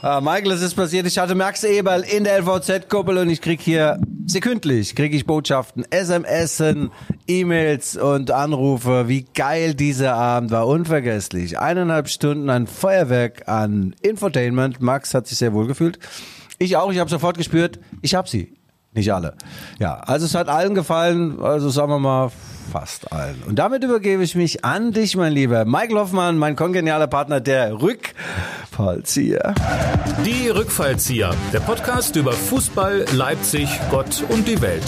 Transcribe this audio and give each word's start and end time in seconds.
Ah, 0.00 0.20
Michael, 0.20 0.52
es 0.52 0.62
ist 0.62 0.74
passiert. 0.74 1.06
Ich 1.08 1.18
hatte 1.18 1.34
Max 1.34 1.64
Eberl 1.64 2.02
in 2.02 2.22
der 2.22 2.38
LVZ-Kuppel 2.40 3.18
und 3.18 3.30
ich 3.30 3.40
krieg 3.40 3.60
hier 3.60 3.98
sekündlich 4.26 4.94
krieg 4.94 5.12
ich 5.12 5.26
Botschaften, 5.26 5.84
SMS, 5.90 6.62
E-Mails 7.26 7.96
und 7.96 8.30
Anrufe. 8.30 9.08
Wie 9.08 9.22
geil 9.34 9.74
dieser 9.74 10.14
Abend 10.14 10.52
war, 10.52 10.68
unvergesslich. 10.68 11.58
Eineinhalb 11.58 12.08
Stunden 12.08 12.48
ein 12.48 12.68
Feuerwerk 12.68 13.48
an 13.48 13.96
Infotainment. 14.00 14.80
Max 14.80 15.14
hat 15.14 15.26
sich 15.26 15.38
sehr 15.38 15.52
wohl 15.52 15.66
gefühlt. 15.66 15.98
Ich 16.58 16.76
auch. 16.76 16.92
Ich 16.92 17.00
habe 17.00 17.10
sofort 17.10 17.36
gespürt, 17.36 17.80
ich 18.00 18.14
hab 18.14 18.28
sie. 18.28 18.57
Nicht 18.92 19.12
alle. 19.12 19.34
Ja, 19.78 19.94
also 20.00 20.26
es 20.26 20.34
hat 20.34 20.48
allen 20.48 20.74
gefallen. 20.74 21.40
Also 21.42 21.68
sagen 21.70 21.90
wir 21.90 21.98
mal 21.98 22.30
fast 22.72 23.12
allen. 23.12 23.42
Und 23.46 23.58
damit 23.58 23.84
übergebe 23.84 24.22
ich 24.22 24.34
mich 24.34 24.64
an 24.64 24.92
dich, 24.92 25.16
mein 25.16 25.32
Lieber. 25.32 25.64
Michael 25.64 25.96
Hoffmann, 25.96 26.38
mein 26.38 26.56
kongenialer 26.56 27.06
Partner, 27.06 27.40
der 27.40 27.80
Rückfallzieher. 27.80 29.54
Die 30.24 30.48
Rückfallzieher, 30.48 31.30
der 31.52 31.60
Podcast 31.60 32.16
über 32.16 32.32
Fußball, 32.32 33.04
Leipzig, 33.12 33.68
Gott 33.90 34.24
und 34.28 34.46
die 34.46 34.60
Welt. 34.60 34.84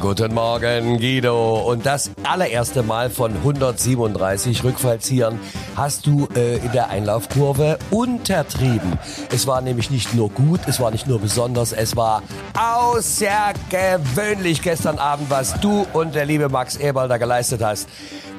Guten 0.00 0.34
Morgen, 0.34 0.98
Guido. 0.98 1.60
Und 1.60 1.86
das 1.86 2.10
allererste 2.24 2.82
Mal 2.82 3.08
von 3.08 3.32
137 3.32 4.64
Rückfallziehern 4.64 5.38
hast 5.76 6.06
du 6.06 6.26
äh, 6.34 6.56
in 6.56 6.72
der 6.72 6.90
Einlaufkurve 6.90 7.78
untertrieben. 7.92 8.98
Es 9.30 9.46
war 9.46 9.60
nämlich 9.60 9.90
nicht 9.90 10.12
nur 10.12 10.30
gut, 10.30 10.58
es 10.66 10.80
war 10.80 10.90
nicht 10.90 11.06
nur 11.06 11.20
besonders, 11.20 11.72
es 11.72 11.94
war 11.94 12.24
außergewöhnlich 12.58 14.60
gestern 14.60 14.98
Abend, 14.98 15.30
was 15.30 15.60
du 15.60 15.86
und 15.92 16.16
der 16.16 16.26
liebe 16.26 16.48
Max 16.48 16.76
Eberl 16.76 17.06
da 17.06 17.16
geleistet 17.16 17.62
hast. 17.62 17.88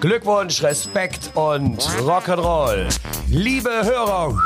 Glückwunsch, 0.02 0.62
Respekt 0.62 1.32
und 1.34 1.80
Rock'n'Roll. 2.02 2.90
Liebe 3.30 3.72
Hörer 3.84 4.38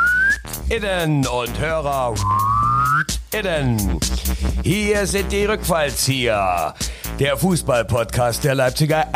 innen 0.69 1.25
und 1.27 1.59
Hörer 1.59 2.13
hier 4.63 5.07
sind 5.07 5.31
die 5.31 5.45
Rückfallzieher. 5.45 6.73
Der 7.19 7.37
Fußballpodcast 7.37 8.43
der 8.43 8.55
Leipziger 8.55 9.07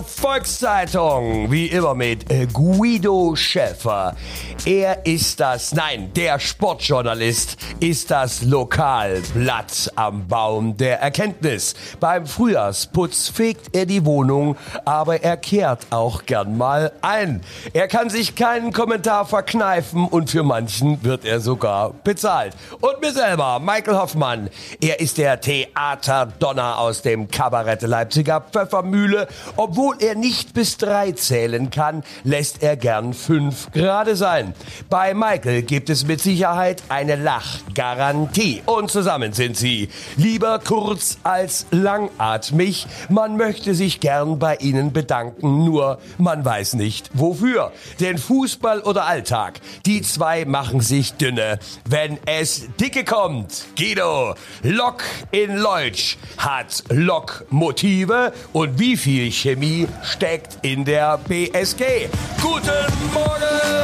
Volkszeitung. 0.00 1.50
Wie 1.50 1.66
immer 1.66 1.94
mit 1.94 2.30
äh, 2.30 2.46
Guido 2.46 3.36
Schäfer. 3.36 4.16
Er 4.64 5.04
ist 5.04 5.40
das, 5.40 5.74
nein, 5.74 6.12
der 6.14 6.38
Sportjournalist 6.38 7.56
ist 7.80 8.10
das 8.10 8.42
Lokalblatt 8.42 9.92
am 9.96 10.28
Baum 10.28 10.76
der 10.76 11.00
Erkenntnis. 11.00 11.74
Beim 12.00 12.26
Frühjahrsputz 12.26 13.28
fegt 13.28 13.76
er 13.76 13.86
die 13.86 14.04
Wohnung, 14.04 14.56
aber 14.84 15.22
er 15.22 15.36
kehrt 15.36 15.86
auch 15.90 16.24
gern 16.24 16.56
mal 16.56 16.92
ein. 17.02 17.42
Er 17.72 17.88
kann 17.88 18.08
sich 18.08 18.34
keinen 18.34 18.72
Kommentar 18.72 19.26
verkneifen 19.26 20.06
und 20.06 20.30
für 20.30 20.44
manchen 20.44 21.02
wird 21.04 21.24
er 21.24 21.40
sogar 21.40 21.92
bezahlt. 22.04 22.54
Und 22.80 23.00
mir 23.00 23.12
selber, 23.12 23.58
Michael 23.58 23.96
Hoffmann. 23.96 24.48
Er 24.80 25.00
ist 25.00 25.18
der 25.18 25.40
Theaterdonner 25.40 26.78
aus 26.78 27.02
dem 27.02 27.28
Kabarett 27.28 27.82
Leipziger 27.82 28.40
Pfeffermühle. 28.40 29.26
Obwohl 29.56 29.81
er 29.90 30.14
nicht 30.14 30.54
bis 30.54 30.76
drei 30.76 31.10
zählen 31.10 31.70
kann, 31.70 32.04
lässt 32.22 32.62
er 32.62 32.76
gern 32.76 33.14
fünf 33.14 33.72
gerade 33.72 34.14
sein. 34.14 34.54
Bei 34.88 35.14
Michael 35.14 35.62
gibt 35.62 35.90
es 35.90 36.06
mit 36.06 36.20
Sicherheit 36.20 36.84
eine 36.88 37.16
Lachgarantie. 37.16 38.62
Und 38.66 38.92
zusammen 38.92 39.32
sind 39.32 39.56
sie 39.56 39.88
lieber 40.16 40.60
kurz 40.60 41.18
als 41.24 41.66
langatmig. 41.72 42.86
Man 43.08 43.36
möchte 43.36 43.74
sich 43.74 43.98
gern 43.98 44.38
bei 44.38 44.54
ihnen 44.56 44.92
bedanken, 44.92 45.64
nur 45.64 45.98
man 46.18 46.44
weiß 46.44 46.74
nicht 46.74 47.10
wofür. 47.14 47.72
Denn 47.98 48.18
Fußball 48.18 48.82
oder 48.82 49.06
Alltag, 49.06 49.60
die 49.84 50.02
zwei 50.02 50.44
machen 50.44 50.80
sich 50.80 51.14
dünne, 51.14 51.58
wenn 51.88 52.18
es 52.26 52.68
dicke 52.80 53.04
kommt. 53.04 53.64
Guido, 53.76 54.36
Lok 54.62 55.02
in 55.32 55.56
Leutsch 55.56 56.18
hat 56.38 56.84
Lokmotive 56.88 58.32
und 58.52 58.78
wie 58.78 58.96
viel 58.96 59.32
Chemie 59.32 59.71
steckt 60.02 60.58
in 60.62 60.84
der 60.84 61.18
BSG? 61.28 62.08
Guten 62.40 62.92
Morgen! 63.12 63.82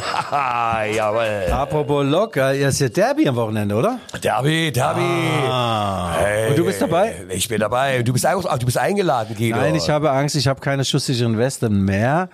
Haha, 0.00 0.84
jawohl. 0.84 1.52
Apropos 1.52 2.04
Lok, 2.04 2.36
äh, 2.36 2.66
ist 2.66 2.80
ja 2.80 2.88
Derby 2.88 3.28
am 3.28 3.36
Wochenende, 3.36 3.74
oder? 3.74 3.98
Derby, 4.22 4.72
Derby. 4.72 5.00
Ah. 5.48 6.14
Hey, 6.18 6.50
Und 6.50 6.58
du 6.58 6.64
bist 6.64 6.80
dabei? 6.80 7.14
Ich 7.30 7.48
bin 7.48 7.60
dabei. 7.60 8.02
Du 8.02 8.12
bist, 8.12 8.24
du 8.24 8.66
bist 8.66 8.78
eingeladen, 8.78 9.36
Guido. 9.36 9.56
Nein, 9.56 9.74
ich 9.74 9.88
habe 9.90 10.10
Angst, 10.10 10.36
ich 10.36 10.48
habe 10.48 10.60
keine 10.60 10.84
schusssicheren 10.84 11.36
Westen 11.38 11.84
mehr. 11.84 12.28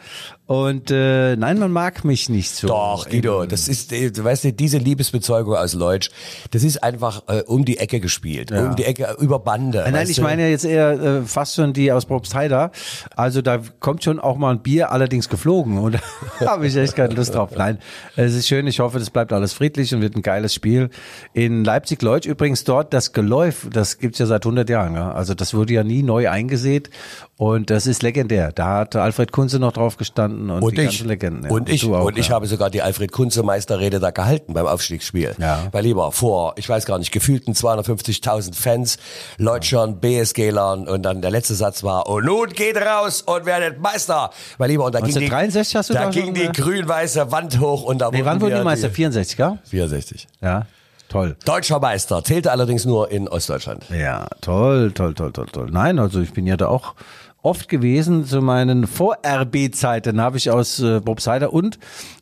Und 0.48 0.91
äh, 0.91 1.36
nein, 1.36 1.59
man 1.59 1.70
mag 1.70 2.06
mich 2.06 2.31
nicht 2.31 2.50
so. 2.53 2.69
Doch, 2.69 3.06
Guido, 3.06 3.44
das 3.44 3.69
ist, 3.69 3.92
äh, 3.92 4.10
du 4.10 4.25
weißt, 4.25 4.44
du, 4.44 4.53
diese 4.54 4.78
Liebesbezeugung 4.78 5.54
aus 5.54 5.75
Leutsch, 5.75 6.09
das 6.53 6.62
ist 6.62 6.82
einfach 6.82 7.22
äh, 7.28 7.42
um 7.42 7.66
die 7.66 7.76
Ecke 7.76 8.00
gespielt, 8.00 8.50
um 8.50 8.75
die 8.75 8.84
Ecke 8.84 9.14
über 9.20 9.41
Bande. 9.41 9.82
Nein, 9.84 9.92
weißt 9.92 10.10
ich 10.10 10.16
du? 10.16 10.22
meine 10.22 10.44
ja 10.44 10.48
jetzt 10.48 10.64
eher 10.64 10.92
äh, 10.92 11.22
fast 11.26 11.56
schon 11.56 11.75
die 11.75 11.92
aus 11.92 12.06
Probstheider. 12.06 12.72
Also 13.14 13.42
da 13.42 13.60
kommt 13.81 14.03
schon 14.03 14.19
auch 14.19 14.38
mal 14.38 14.53
ein 14.53 14.60
Bier, 14.60 14.91
allerdings 14.91 15.28
geflogen. 15.28 15.76
Und 15.76 15.98
da 16.41 16.53
habe 16.53 16.66
ich 16.66 16.75
echt 16.76 16.97
keine 16.97 17.12
Lust 17.12 17.34
drauf. 17.34 17.50
Nein, 17.54 17.78
es 18.16 18.34
ist 18.34 18.48
schön. 18.48 18.66
Ich 18.66 18.80
hoffe, 18.80 18.98
das 18.98 19.10
bleibt 19.10 19.34
alles 19.34 19.53
friedlich 19.53 19.94
und 19.94 20.00
wird 20.00 20.16
ein 20.16 20.22
geiles 20.22 20.54
Spiel. 20.54 20.88
In 21.34 21.62
Leipzig-Leutsch 21.62 22.25
übrigens 22.26 22.65
dort 22.65 22.94
das 22.94 23.12
Geläuf, 23.12 23.66
das 23.70 23.98
gibt's 23.98 24.19
ja 24.19 24.25
seit 24.25 24.47
100 24.47 24.70
Jahren. 24.70 24.94
Ja? 24.94 25.12
Also 25.12 25.34
das 25.34 25.53
wurde 25.53 25.75
ja 25.75 25.84
nie 25.84 26.03
neu 26.03 26.30
eingesät. 26.30 26.88
Und 27.36 27.69
das 27.69 27.86
ist 27.86 28.03
legendär. 28.03 28.50
Da 28.50 28.78
hat 28.78 28.97
Alfred 28.97 29.30
Kunze 29.30 29.59
noch 29.59 29.72
drauf 29.72 29.97
gestanden 29.98 30.38
und, 30.38 30.62
Und 30.62 30.76
die 30.76 30.82
ich, 30.82 31.04
Legenden. 31.04 31.44
ja. 31.44 31.50
und 31.50 31.69
ich, 31.69 31.82
du 31.82 31.94
auch, 31.94 32.04
und 32.04 32.19
ich 32.19 32.28
ja. 32.28 32.34
habe 32.34 32.47
sogar 32.47 32.71
die 32.71 32.82
Alfred 32.82 33.12
Kunze 33.12 33.43
Meisterrede 33.43 34.00
da 34.00 34.10
gehalten 34.10 34.54
beim 34.54 34.66
Aufstiegsspiel. 34.66 35.34
Ja. 35.38 35.69
Weil 35.72 35.84
lieber 35.84 36.12
vor, 36.12 36.54
ich 36.56 36.69
weiß 36.69 36.87
gar 36.87 36.99
nicht, 36.99 37.12
gefühlten 37.12 37.54
250.000 37.54 38.54
Fans, 38.54 38.98
Leutschern, 39.38 40.00
BSG-Lern 40.00 40.88
und 40.88 41.03
dann 41.03 41.22
der 41.22 41.31
letzte 41.31 41.54
Satz 41.54 41.82
war, 41.82 42.09
und 42.09 42.25
nun 42.25 42.48
geht 42.50 42.77
raus 42.77 43.22
und 43.22 43.47
werdet 43.47 43.81
Meister. 43.81 44.31
Weil 44.59 44.71
lieber, 44.71 44.84
und 44.87 44.94
da 44.94 45.00
ging 45.00 45.15
die, 45.15 45.31
1963 45.31 45.77
hast 45.77 45.91
du 45.91 45.94
da 45.94 46.10
ging 46.10 46.34
die 46.34 46.43
ja? 46.43 46.53
grün-weiße 46.53 47.31
Wand 47.32 47.60
hoch 47.60 47.82
und 47.82 47.98
da 47.98 48.10
Nee, 48.10 48.25
wann 48.25 48.41
wurden 48.41 48.56
die 48.56 48.65
Meister? 48.65 48.91
64, 48.91 49.38
ja? 49.38 49.59
64. 49.65 50.28
Ja, 50.41 50.66
toll. 51.09 51.37
Deutscher 51.44 51.81
Meister, 51.81 52.22
zählte 52.25 52.50
allerdings 52.50 52.84
nur 52.84 53.10
in 53.10 53.28
Ostdeutschland. 53.28 53.84
Ja, 53.91 54.27
toll, 54.41 54.93
toll, 54.93 55.15
toll, 55.15 55.32
toll, 55.32 55.47
toll. 55.53 55.69
Nein, 55.71 55.98
also 55.98 56.21
ich 56.21 56.32
bin 56.32 56.47
ja 56.47 56.56
da 56.56 56.69
auch 56.69 56.94
oft 57.43 57.69
gewesen 57.69 58.25
zu 58.25 58.41
meinen 58.43 58.87
Vor-RB-Zeiten. 58.87 60.21
habe 60.21 60.38
ich 60.38 60.50
aus 60.50 60.81
äh, 60.81 61.00
Bobseider 61.00 61.53
und 61.53 61.78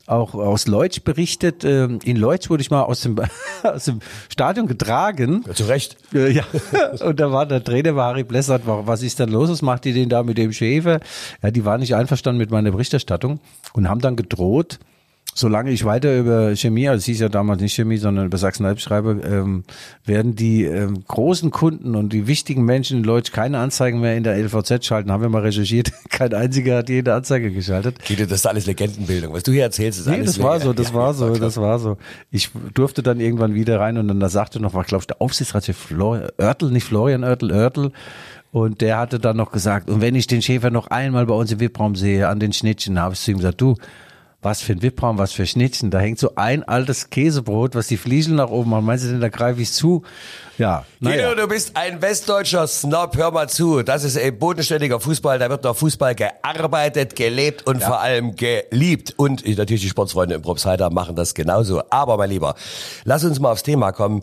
auch 0.06 0.34
aus 0.34 0.66
Leutsch 0.66 1.02
berichtet. 1.02 1.64
Ähm, 1.64 1.98
in 2.04 2.16
Leutsch 2.16 2.48
wurde 2.48 2.60
ich 2.60 2.70
mal 2.70 2.82
aus 2.82 3.00
dem, 3.00 3.16
aus 3.62 3.86
dem 3.86 4.00
Stadion 4.28 4.66
getragen. 4.66 5.42
Ja, 5.46 5.54
zu 5.54 5.64
Recht. 5.64 5.96
Äh, 6.14 6.30
Ja, 6.30 6.44
und 7.04 7.18
da 7.18 7.32
war 7.32 7.46
der 7.46 7.64
Trainer, 7.64 7.96
war 7.96 8.08
Harry 8.08 8.24
Blessert, 8.24 8.62
was 8.66 9.02
ist 9.02 9.18
denn 9.18 9.30
los, 9.30 9.50
was 9.50 9.62
macht 9.62 9.84
die 9.84 9.92
denn 9.92 10.08
da 10.08 10.22
mit 10.22 10.38
dem 10.38 10.52
Schäfer? 10.52 11.00
Ja, 11.42 11.50
die 11.50 11.64
waren 11.64 11.80
nicht 11.80 11.94
einverstanden 11.94 12.38
mit 12.38 12.50
meiner 12.50 12.70
Berichterstattung 12.70 13.40
und 13.72 13.88
haben 13.88 14.00
dann 14.00 14.16
gedroht, 14.16 14.78
solange 15.36 15.70
ich 15.70 15.84
weiter 15.84 16.18
über 16.18 16.56
Chemie, 16.56 16.88
also 16.88 16.98
es 16.98 17.04
hieß 17.04 17.20
ja 17.20 17.28
damals 17.28 17.60
nicht 17.60 17.74
Chemie, 17.74 17.98
sondern 17.98 18.26
über 18.26 18.38
Sachsen-Alb 18.38 18.80
schreibe, 18.80 19.20
ähm, 19.22 19.64
werden 20.04 20.34
die 20.34 20.64
ähm, 20.64 21.04
großen 21.06 21.50
Kunden 21.50 21.94
und 21.94 22.14
die 22.14 22.26
wichtigen 22.26 22.64
Menschen 22.64 22.98
in 22.98 23.04
Leutsch 23.04 23.32
keine 23.32 23.58
Anzeigen 23.58 24.00
mehr 24.00 24.16
in 24.16 24.24
der 24.24 24.36
LVZ 24.38 24.84
schalten. 24.86 25.12
Haben 25.12 25.20
wir 25.20 25.28
mal 25.28 25.42
recherchiert. 25.42 25.92
Kein 26.08 26.32
einziger 26.32 26.78
hat 26.78 26.88
jede 26.88 27.12
Anzeige 27.12 27.52
geschaltet. 27.52 27.98
Guido, 28.06 28.24
das 28.24 28.38
ist 28.40 28.46
alles 28.46 28.64
Legendenbildung. 28.64 29.34
Was 29.34 29.42
du 29.42 29.52
hier 29.52 29.64
erzählst, 29.64 30.00
ist 30.00 30.06
Nee, 30.06 30.14
alles 30.14 30.36
das 30.36 30.42
war 30.42 30.58
so, 30.58 30.72
das 30.72 30.88
Ja, 30.88 30.94
war 30.94 31.12
so, 31.12 31.34
das 31.36 31.58
war 31.58 31.78
so. 31.78 31.98
Ich 32.30 32.50
durfte 32.72 33.02
dann 33.02 33.20
irgendwann 33.20 33.54
wieder 33.54 33.78
rein 33.78 33.98
und 33.98 34.08
dann 34.08 34.18
da 34.20 34.30
sagte 34.30 34.58
noch, 34.58 34.72
war 34.72 34.84
glaube 34.84 35.02
ich 35.02 35.06
der 35.06 35.20
Aufsichtsratschef 35.20 35.76
Flor 35.76 36.28
Oertel, 36.38 36.70
nicht 36.70 36.84
Florian 36.84 37.24
Oertel, 37.24 37.52
Oertel. 37.52 37.92
Und 38.52 38.80
der 38.80 38.96
hatte 38.96 39.18
dann 39.18 39.36
noch 39.36 39.52
gesagt, 39.52 39.90
und 39.90 40.00
wenn 40.00 40.14
ich 40.14 40.28
den 40.28 40.40
Schäfer 40.40 40.70
noch 40.70 40.86
einmal 40.86 41.26
bei 41.26 41.34
uns 41.34 41.52
im 41.52 41.60
VIP-Raum 41.60 41.94
sehe, 41.94 42.26
an 42.26 42.40
den 42.40 42.54
Schnittchen, 42.54 42.98
habe 42.98 43.12
ich 43.12 43.20
zu 43.20 43.32
ihm 43.32 43.36
gesagt, 43.36 43.60
du, 43.60 43.74
was 44.46 44.62
für 44.62 44.74
ein 44.74 44.80
VIP-Raum, 44.80 45.18
was 45.18 45.32
für 45.32 45.44
Schnittchen. 45.44 45.90
Da 45.90 45.98
hängt 45.98 46.20
so 46.20 46.36
ein 46.36 46.62
altes 46.62 47.10
Käsebrot, 47.10 47.74
was 47.74 47.88
die 47.88 47.96
Fliesel 47.96 48.34
nach 48.34 48.48
oben 48.48 48.70
machen. 48.70 48.84
Meinst 48.84 49.04
du 49.04 49.08
denn, 49.08 49.20
da 49.20 49.28
greife 49.28 49.60
ich 49.60 49.72
zu? 49.72 50.04
Ja, 50.56 50.84
naja. 51.00 51.30
Guido, 51.30 51.42
du 51.42 51.48
bist 51.48 51.76
ein 51.76 52.00
westdeutscher 52.00 52.68
Snob, 52.68 53.16
hör 53.16 53.32
mal 53.32 53.48
zu. 53.48 53.82
Das 53.82 54.04
ist 54.04 54.14
eben 54.16 54.38
bodenständiger 54.38 55.00
Fußball, 55.00 55.40
da 55.40 55.50
wird 55.50 55.64
noch 55.64 55.76
Fußball 55.76 56.14
gearbeitet, 56.14 57.16
gelebt 57.16 57.66
und 57.66 57.82
vor 57.82 57.98
allem 57.98 58.36
geliebt. 58.36 59.14
Und 59.16 59.44
natürlich 59.44 59.82
die 59.82 59.88
Sportsfreunde 59.88 60.36
im 60.36 60.42
Probstheiter 60.42 60.90
machen 60.90 61.16
das 61.16 61.34
genauso. 61.34 61.82
Aber 61.90 62.16
mein 62.16 62.30
Lieber, 62.30 62.54
lass 63.02 63.24
uns 63.24 63.40
mal 63.40 63.50
aufs 63.50 63.64
Thema 63.64 63.90
kommen. 63.90 64.22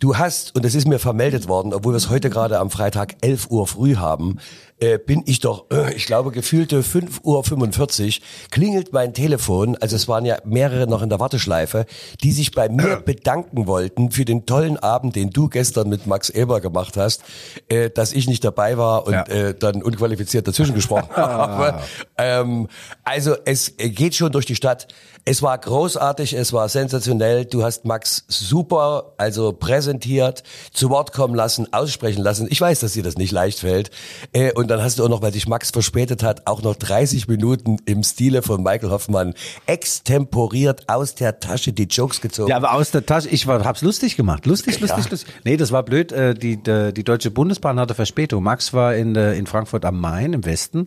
Du 0.00 0.16
hast, 0.16 0.56
und 0.56 0.64
es 0.64 0.74
ist 0.74 0.88
mir 0.88 0.98
vermeldet 0.98 1.46
worden, 1.46 1.74
obwohl 1.74 1.92
wir 1.92 1.98
es 1.98 2.08
heute 2.08 2.30
gerade 2.30 2.58
am 2.58 2.70
Freitag 2.70 3.16
11 3.20 3.50
Uhr 3.50 3.66
früh 3.66 3.96
haben, 3.96 4.38
äh, 4.80 4.98
bin 4.98 5.22
ich 5.26 5.40
doch, 5.40 5.66
äh, 5.70 5.94
ich 5.94 6.06
glaube, 6.06 6.30
gefühlte 6.30 6.80
5.45 6.82 8.20
Uhr 8.20 8.26
klingelt 8.50 8.92
mein 8.92 9.14
Telefon, 9.14 9.76
also 9.80 9.96
es 9.96 10.08
waren 10.08 10.24
ja 10.24 10.38
mehrere 10.44 10.86
noch 10.86 11.02
in 11.02 11.08
der 11.08 11.20
Warteschleife, 11.20 11.86
die 12.22 12.32
sich 12.32 12.50
bei 12.52 12.68
mir 12.68 12.96
bedanken 13.04 13.66
wollten 13.66 14.10
für 14.10 14.24
den 14.24 14.46
tollen 14.46 14.76
Abend, 14.78 15.16
den 15.16 15.30
du 15.30 15.48
gestern 15.48 15.88
mit 15.88 16.06
Max 16.06 16.30
Eber 16.30 16.60
gemacht 16.60 16.96
hast, 16.96 17.22
äh, 17.68 17.90
dass 17.90 18.12
ich 18.12 18.26
nicht 18.28 18.44
dabei 18.44 18.76
war 18.78 19.06
und 19.06 19.12
Ja. 19.12 19.22
äh, 19.26 19.54
dann 19.54 19.82
unqualifiziert 19.82 20.48
dazwischen 20.48 20.74
gesprochen 20.74 21.08
habe. 21.16 21.80
Ähm, 22.18 22.68
also 23.04 23.36
es 23.44 23.74
geht 23.76 24.14
schon 24.14 24.32
durch 24.32 24.46
die 24.46 24.56
Stadt. 24.56 24.88
Es 25.26 25.42
war 25.42 25.58
großartig, 25.58 26.32
es 26.32 26.52
war 26.54 26.68
sensationell. 26.70 27.44
Du 27.44 27.62
hast 27.62 27.84
Max 27.84 28.24
super, 28.28 29.12
also 29.18 29.52
präsentiert, 29.52 30.42
zu 30.72 30.88
Wort 30.88 31.12
kommen 31.12 31.34
lassen, 31.34 31.70
aussprechen 31.72 32.22
lassen. 32.22 32.46
Ich 32.50 32.60
weiß, 32.60 32.80
dass 32.80 32.94
dir 32.94 33.02
das 33.02 33.16
nicht 33.18 33.30
leicht 33.32 33.58
fällt. 33.60 33.90
Äh, 34.32 34.52
und 34.54 34.69
dann 34.70 34.82
hast 34.82 34.98
du 34.98 35.04
auch 35.04 35.08
noch, 35.08 35.20
weil 35.22 35.32
dich 35.32 35.46
Max 35.48 35.70
verspätet 35.70 36.22
hat, 36.22 36.46
auch 36.46 36.62
noch 36.62 36.76
30 36.76 37.28
Minuten 37.28 37.76
im 37.84 38.02
Stile 38.02 38.42
von 38.42 38.62
Michael 38.62 38.90
Hoffmann 38.90 39.34
extemporiert 39.66 40.88
aus 40.88 41.14
der 41.14 41.40
Tasche 41.40 41.72
die 41.72 41.84
Jokes 41.84 42.20
gezogen. 42.20 42.48
Ja, 42.50 42.56
aber 42.56 42.72
aus 42.74 42.90
der 42.90 43.04
Tasche, 43.04 43.28
ich 43.28 43.46
war, 43.46 43.64
hab's 43.64 43.82
lustig 43.82 44.16
gemacht. 44.16 44.46
Lustig, 44.46 44.80
lustig, 44.80 45.10
lustig. 45.10 45.34
Nee, 45.44 45.56
das 45.56 45.72
war 45.72 45.82
blöd. 45.82 46.12
Äh, 46.12 46.34
Die, 46.34 46.56
die, 46.56 46.92
die 46.92 47.04
Deutsche 47.04 47.30
Bundesbahn 47.30 47.78
hatte 47.78 47.94
Verspätung. 47.94 48.42
Max 48.42 48.72
war 48.72 48.94
in, 48.94 49.14
der- 49.14 49.34
in 49.34 49.46
Frankfurt 49.46 49.84
am 49.84 50.00
Main 50.00 50.32
im 50.32 50.44
Westen. 50.44 50.86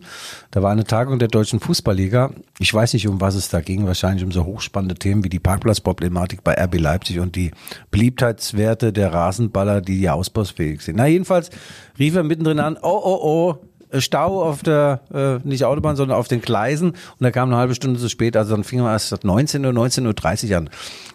Da 0.50 0.62
war 0.62 0.72
eine 0.72 0.84
Tagung 0.84 1.18
der 1.18 1.28
Deutschen 1.28 1.60
Fußballliga. 1.60 2.30
Ich 2.58 2.72
weiß 2.72 2.94
nicht, 2.94 3.06
um 3.08 3.20
was 3.20 3.34
es 3.34 3.48
da 3.50 3.60
ging. 3.60 3.86
Wahrscheinlich 3.86 4.24
um 4.24 4.32
so 4.32 4.44
hochspannende 4.44 4.94
Themen 4.96 5.22
wie 5.24 5.28
die 5.28 5.38
Parkplatzproblematik 5.40 6.42
bei 6.42 6.54
RB 6.54 6.78
Leipzig 6.80 7.20
und 7.20 7.36
die 7.36 7.50
Beliebtheitswerte 7.90 8.92
der 8.92 9.12
Rasenballer, 9.12 9.80
die 9.80 10.00
ja 10.00 10.14
ausbausfähig 10.14 10.80
sind. 10.82 10.96
Na, 10.96 11.06
jedenfalls 11.06 11.50
rief 11.98 12.14
er 12.16 12.22
mittendrin 12.24 12.58
an, 12.60 12.76
oh, 12.80 13.00
oh, 13.04 13.18
oh, 13.22 13.54
Stau 14.00 14.42
auf 14.42 14.62
der, 14.62 15.00
äh, 15.12 15.46
nicht 15.46 15.64
Autobahn, 15.64 15.96
sondern 15.96 16.18
auf 16.18 16.28
den 16.28 16.40
Gleisen. 16.40 16.90
Und 16.90 17.24
er 17.24 17.32
kam 17.32 17.48
eine 17.48 17.58
halbe 17.58 17.74
Stunde 17.74 17.98
zu 17.98 18.08
spät. 18.08 18.36
Also 18.36 18.54
dann 18.54 18.64
fing 18.64 18.80
er 18.80 18.92
erst 18.92 19.24
19 19.24 19.64
Uhr, 19.64 19.72
19.30 19.72 20.50
Uhr 20.50 20.56
an. 20.56 20.70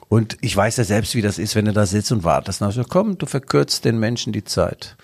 Und 0.08 0.38
ich 0.42 0.56
weiß 0.56 0.78
ja 0.78 0.84
selbst, 0.84 1.16
wie 1.16 1.22
das 1.22 1.38
ist, 1.38 1.56
wenn 1.56 1.66
du 1.66 1.74
da 1.74 1.86
sitzt 1.86 2.12
und 2.12 2.24
wartest. 2.24 2.62
Dann 2.62 2.74
hab 2.74 2.78
ich 2.78 2.90
komm, 2.90 3.18
du 3.18 3.26
verkürzt 3.26 3.86
den 3.86 4.00
Menschen 4.00 4.34
die 4.34 4.44
Zeit. 4.44 4.96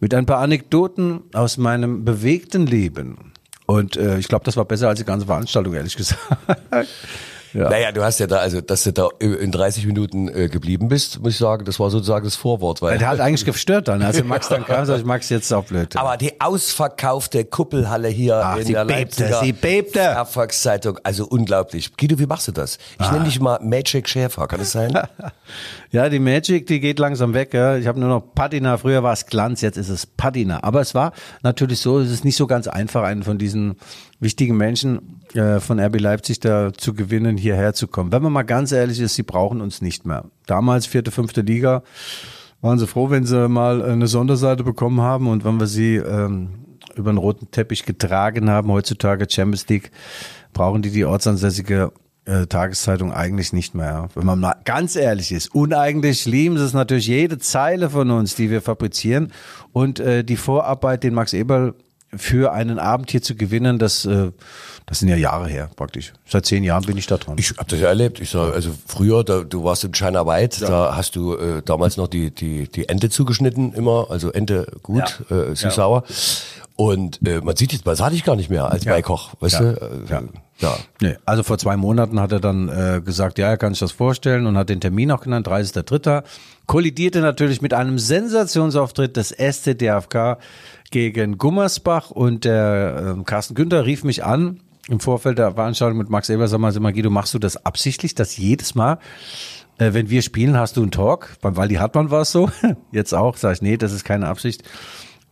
Mit 0.00 0.14
ein 0.14 0.26
paar 0.26 0.38
Anekdoten 0.38 1.20
aus 1.34 1.56
meinem 1.56 2.04
bewegten 2.04 2.66
Leben. 2.66 3.32
Und 3.66 3.96
äh, 3.96 4.18
ich 4.18 4.26
glaube, 4.26 4.44
das 4.44 4.56
war 4.56 4.64
besser 4.64 4.88
als 4.88 4.98
die 4.98 5.04
ganze 5.04 5.26
Veranstaltung, 5.26 5.74
ehrlich 5.74 5.96
gesagt. 5.96 6.20
Ja. 7.52 7.68
Naja, 7.68 7.92
du 7.92 8.02
hast 8.02 8.20
ja 8.20 8.26
da, 8.26 8.36
also, 8.38 8.60
dass 8.60 8.84
du 8.84 8.92
da 8.92 9.08
in 9.18 9.50
30 9.52 9.86
Minuten 9.86 10.28
äh, 10.28 10.48
geblieben 10.48 10.88
bist, 10.88 11.20
muss 11.20 11.32
ich 11.32 11.38
sagen, 11.38 11.64
das 11.64 11.80
war 11.80 11.90
sozusagen 11.90 12.24
das 12.24 12.36
Vorwort, 12.36 12.82
weil. 12.82 12.98
Der 12.98 13.08
hat 13.08 13.20
eigentlich 13.20 13.44
gestört 13.44 13.88
dann. 13.88 14.02
Also 14.02 14.24
Max 14.24 14.48
dann 14.48 14.64
kam, 14.64 14.84
sag 14.86 14.98
ich, 14.98 15.04
Max, 15.04 15.28
jetzt 15.28 15.52
auch 15.52 15.64
blöd. 15.64 15.96
Aber 15.96 16.16
die 16.16 16.40
ausverkaufte 16.40 17.44
Kuppelhalle 17.44 18.08
hier 18.08 18.36
Ach, 18.44 18.56
in 18.56 18.66
sie 18.66 18.72
der 18.72 18.84
bebte, 18.84 19.22
Leipziger 19.24 19.40
sie 19.40 19.52
bebte. 19.52 20.00
Erfolgszeitung, 20.00 20.98
also 21.02 21.26
unglaublich. 21.26 21.96
Guido, 21.96 22.18
wie 22.18 22.26
machst 22.26 22.48
du 22.48 22.52
das? 22.52 22.78
Ich 22.98 23.06
Ah. 23.06 23.12
nenne 23.12 23.24
dich 23.24 23.40
mal 23.40 23.58
Magic 23.62 24.08
Schäfer, 24.08 24.46
kann 24.46 24.60
das 24.60 24.72
sein? 24.72 24.92
Ja, 25.92 26.08
die 26.08 26.20
Magic, 26.20 26.68
die 26.68 26.78
geht 26.78 27.00
langsam 27.00 27.34
weg. 27.34 27.52
Ja. 27.52 27.76
Ich 27.76 27.88
habe 27.88 27.98
nur 27.98 28.08
noch 28.08 28.20
Patina. 28.34 28.78
Früher 28.78 29.02
war 29.02 29.12
es 29.12 29.26
Glanz, 29.26 29.60
jetzt 29.60 29.76
ist 29.76 29.88
es 29.88 30.06
Patina. 30.06 30.62
Aber 30.62 30.80
es 30.80 30.94
war 30.94 31.12
natürlich 31.42 31.80
so, 31.80 31.98
es 31.98 32.12
ist 32.12 32.24
nicht 32.24 32.36
so 32.36 32.46
ganz 32.46 32.68
einfach, 32.68 33.02
einen 33.02 33.24
von 33.24 33.38
diesen 33.38 33.74
wichtigen 34.20 34.56
Menschen 34.56 35.19
von 35.32 35.78
RB 35.78 36.00
Leipzig 36.00 36.40
da 36.40 36.72
zu 36.72 36.92
gewinnen, 36.92 37.36
hierher 37.36 37.72
zu 37.72 37.86
kommen. 37.86 38.10
Wenn 38.10 38.22
man 38.22 38.32
mal 38.32 38.42
ganz 38.42 38.72
ehrlich 38.72 38.98
ist, 38.98 39.14
sie 39.14 39.22
brauchen 39.22 39.60
uns 39.60 39.80
nicht 39.80 40.04
mehr. 40.04 40.24
Damals 40.46 40.86
vierte, 40.86 41.12
fünfte 41.12 41.42
Liga, 41.42 41.82
waren 42.60 42.78
sie 42.78 42.86
froh, 42.86 43.10
wenn 43.10 43.24
sie 43.24 43.48
mal 43.48 43.82
eine 43.82 44.06
Sonderseite 44.06 44.64
bekommen 44.64 45.00
haben 45.00 45.28
und 45.28 45.44
wenn 45.44 45.58
wir 45.58 45.66
sie 45.66 45.96
ähm, 45.96 46.50
über 46.96 47.12
den 47.12 47.18
roten 47.18 47.50
Teppich 47.50 47.84
getragen 47.84 48.50
haben. 48.50 48.70
Heutzutage 48.70 49.26
Champions 49.28 49.68
League 49.68 49.90
brauchen 50.52 50.82
die 50.82 50.90
die 50.90 51.04
ortsansässige 51.04 51.92
äh, 52.26 52.46
Tageszeitung 52.46 53.12
eigentlich 53.12 53.52
nicht 53.52 53.74
mehr. 53.74 54.08
Wenn 54.14 54.26
man 54.26 54.40
mal 54.40 54.56
ganz 54.64 54.96
ehrlich 54.96 55.32
ist. 55.32 55.54
Uneigentlich 55.54 56.26
lieben 56.26 56.58
sie 56.58 56.64
es 56.64 56.74
natürlich 56.74 57.06
jede 57.06 57.38
Zeile 57.38 57.90
von 57.90 58.10
uns, 58.10 58.34
die 58.34 58.50
wir 58.50 58.60
fabrizieren. 58.60 59.32
Und 59.72 60.00
äh, 60.00 60.22
die 60.22 60.36
Vorarbeit, 60.36 61.02
den 61.02 61.14
Max 61.14 61.32
Eberl 61.32 61.74
für 62.16 62.52
einen 62.52 62.78
Abend 62.78 63.10
hier 63.10 63.22
zu 63.22 63.36
gewinnen, 63.36 63.78
das, 63.78 64.04
äh, 64.04 64.32
das 64.86 64.98
sind 64.98 65.08
ja 65.08 65.16
Jahre 65.16 65.48
her 65.48 65.70
praktisch. 65.76 66.12
Seit 66.26 66.44
zehn 66.46 66.64
Jahren 66.64 66.84
bin 66.84 66.96
ich 66.96 67.06
da 67.06 67.16
dran. 67.18 67.36
Ich 67.38 67.50
habe 67.56 67.68
das 67.68 67.78
ja 67.80 67.88
erlebt. 67.88 68.20
Ich 68.20 68.30
sag, 68.30 68.52
also 68.52 68.70
früher, 68.86 69.22
da, 69.22 69.40
du 69.44 69.62
warst 69.64 69.84
in 69.84 69.92
China 69.92 70.26
White, 70.26 70.60
da 70.64 70.96
hast 70.96 71.14
du 71.16 71.34
äh, 71.36 71.62
damals 71.64 71.96
noch 71.96 72.08
die, 72.08 72.30
die, 72.32 72.68
die 72.68 72.88
Ente 72.88 73.10
zugeschnitten 73.10 73.72
immer, 73.74 74.06
also 74.10 74.32
Ente 74.32 74.66
gut, 74.82 75.22
äh, 75.30 75.54
süß-sauer. 75.54 76.02
Und 76.76 77.20
äh, 77.26 77.40
man 77.42 77.54
sieht 77.56 77.72
jetzt, 77.74 77.84
man 77.84 77.94
sah 77.94 78.08
dich 78.10 78.24
gar 78.24 78.36
nicht 78.36 78.48
mehr 78.48 78.70
als 78.70 78.84
Beikoch, 78.86 79.34
weißt 79.40 79.54
Ja. 79.60 79.60
du? 79.60 79.80
Äh, 79.80 79.90
Ja. 80.10 80.22
ja. 80.60 80.76
Nee, 81.02 81.16
also 81.26 81.42
vor 81.42 81.58
zwei 81.58 81.76
Monaten 81.76 82.18
hat 82.18 82.32
er 82.32 82.40
dann 82.40 82.68
äh, 82.70 83.02
gesagt, 83.04 83.38
ja, 83.38 83.48
er 83.48 83.58
kann 83.58 83.74
sich 83.74 83.80
das 83.80 83.92
vorstellen 83.92 84.46
und 84.46 84.56
hat 84.56 84.70
den 84.70 84.80
Termin 84.80 85.10
auch 85.12 85.20
genannt, 85.20 85.46
30.03. 85.46 86.22
Kollidierte 86.66 87.20
natürlich 87.20 87.60
mit 87.60 87.74
einem 87.74 87.98
Sensationsauftritt 87.98 89.16
des 89.16 89.28
SCDFK 89.30 90.38
gegen 90.90 91.38
Gummersbach 91.38 92.10
und 92.10 92.44
der 92.44 93.14
ähm, 93.16 93.24
Carsten 93.24 93.54
Günther 93.54 93.86
rief 93.86 94.04
mich 94.04 94.24
an 94.24 94.60
im 94.88 95.00
Vorfeld 95.00 95.38
der 95.38 95.52
Veranstaltung 95.52 95.98
mit 95.98 96.10
Max 96.10 96.28
Eber, 96.28 96.48
sag 96.48 96.58
mal, 96.58 96.72
sag 96.72 96.82
mal, 96.82 96.92
Guido, 96.92 97.10
machst 97.10 97.32
du 97.34 97.38
das 97.38 97.64
absichtlich, 97.64 98.14
dass 98.14 98.36
jedes 98.36 98.74
Mal, 98.74 98.98
äh, 99.78 99.92
wenn 99.92 100.10
wir 100.10 100.22
spielen, 100.22 100.56
hast 100.56 100.76
du 100.76 100.82
einen 100.82 100.90
Talk? 100.90 101.36
Beim 101.40 101.56
Waldi 101.56 101.76
Hartmann 101.76 102.10
war 102.10 102.22
es 102.22 102.32
so, 102.32 102.50
jetzt 102.92 103.14
auch, 103.14 103.36
sag 103.36 103.54
ich, 103.54 103.62
nee, 103.62 103.76
das 103.76 103.92
ist 103.92 104.04
keine 104.04 104.26
Absicht. 104.26 104.64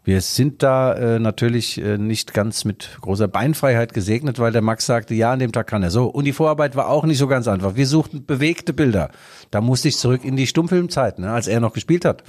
Wir 0.04 0.22
sind 0.22 0.62
da 0.62 0.94
äh, 0.94 1.18
natürlich 1.18 1.78
äh, 1.82 1.98
nicht 1.98 2.32
ganz 2.32 2.64
mit 2.64 2.96
großer 3.02 3.28
Beinfreiheit 3.28 3.92
gesegnet, 3.92 4.38
weil 4.38 4.52
der 4.52 4.62
Max 4.62 4.86
sagte, 4.86 5.14
ja, 5.14 5.32
an 5.32 5.38
dem 5.38 5.52
Tag 5.52 5.66
kann 5.66 5.82
er 5.82 5.90
so. 5.90 6.06
Und 6.06 6.24
die 6.24 6.32
Vorarbeit 6.32 6.76
war 6.76 6.88
auch 6.88 7.04
nicht 7.04 7.18
so 7.18 7.26
ganz 7.26 7.46
einfach. 7.46 7.76
Wir 7.76 7.86
suchten 7.86 8.24
bewegte 8.24 8.72
Bilder. 8.72 9.10
Da 9.50 9.60
musste 9.60 9.88
ich 9.88 9.98
zurück 9.98 10.24
in 10.24 10.36
die 10.36 10.46
Stummfilmzeit, 10.46 11.18
ne, 11.18 11.30
als 11.30 11.46
er 11.46 11.60
noch 11.60 11.74
gespielt 11.74 12.06
hat. 12.06 12.22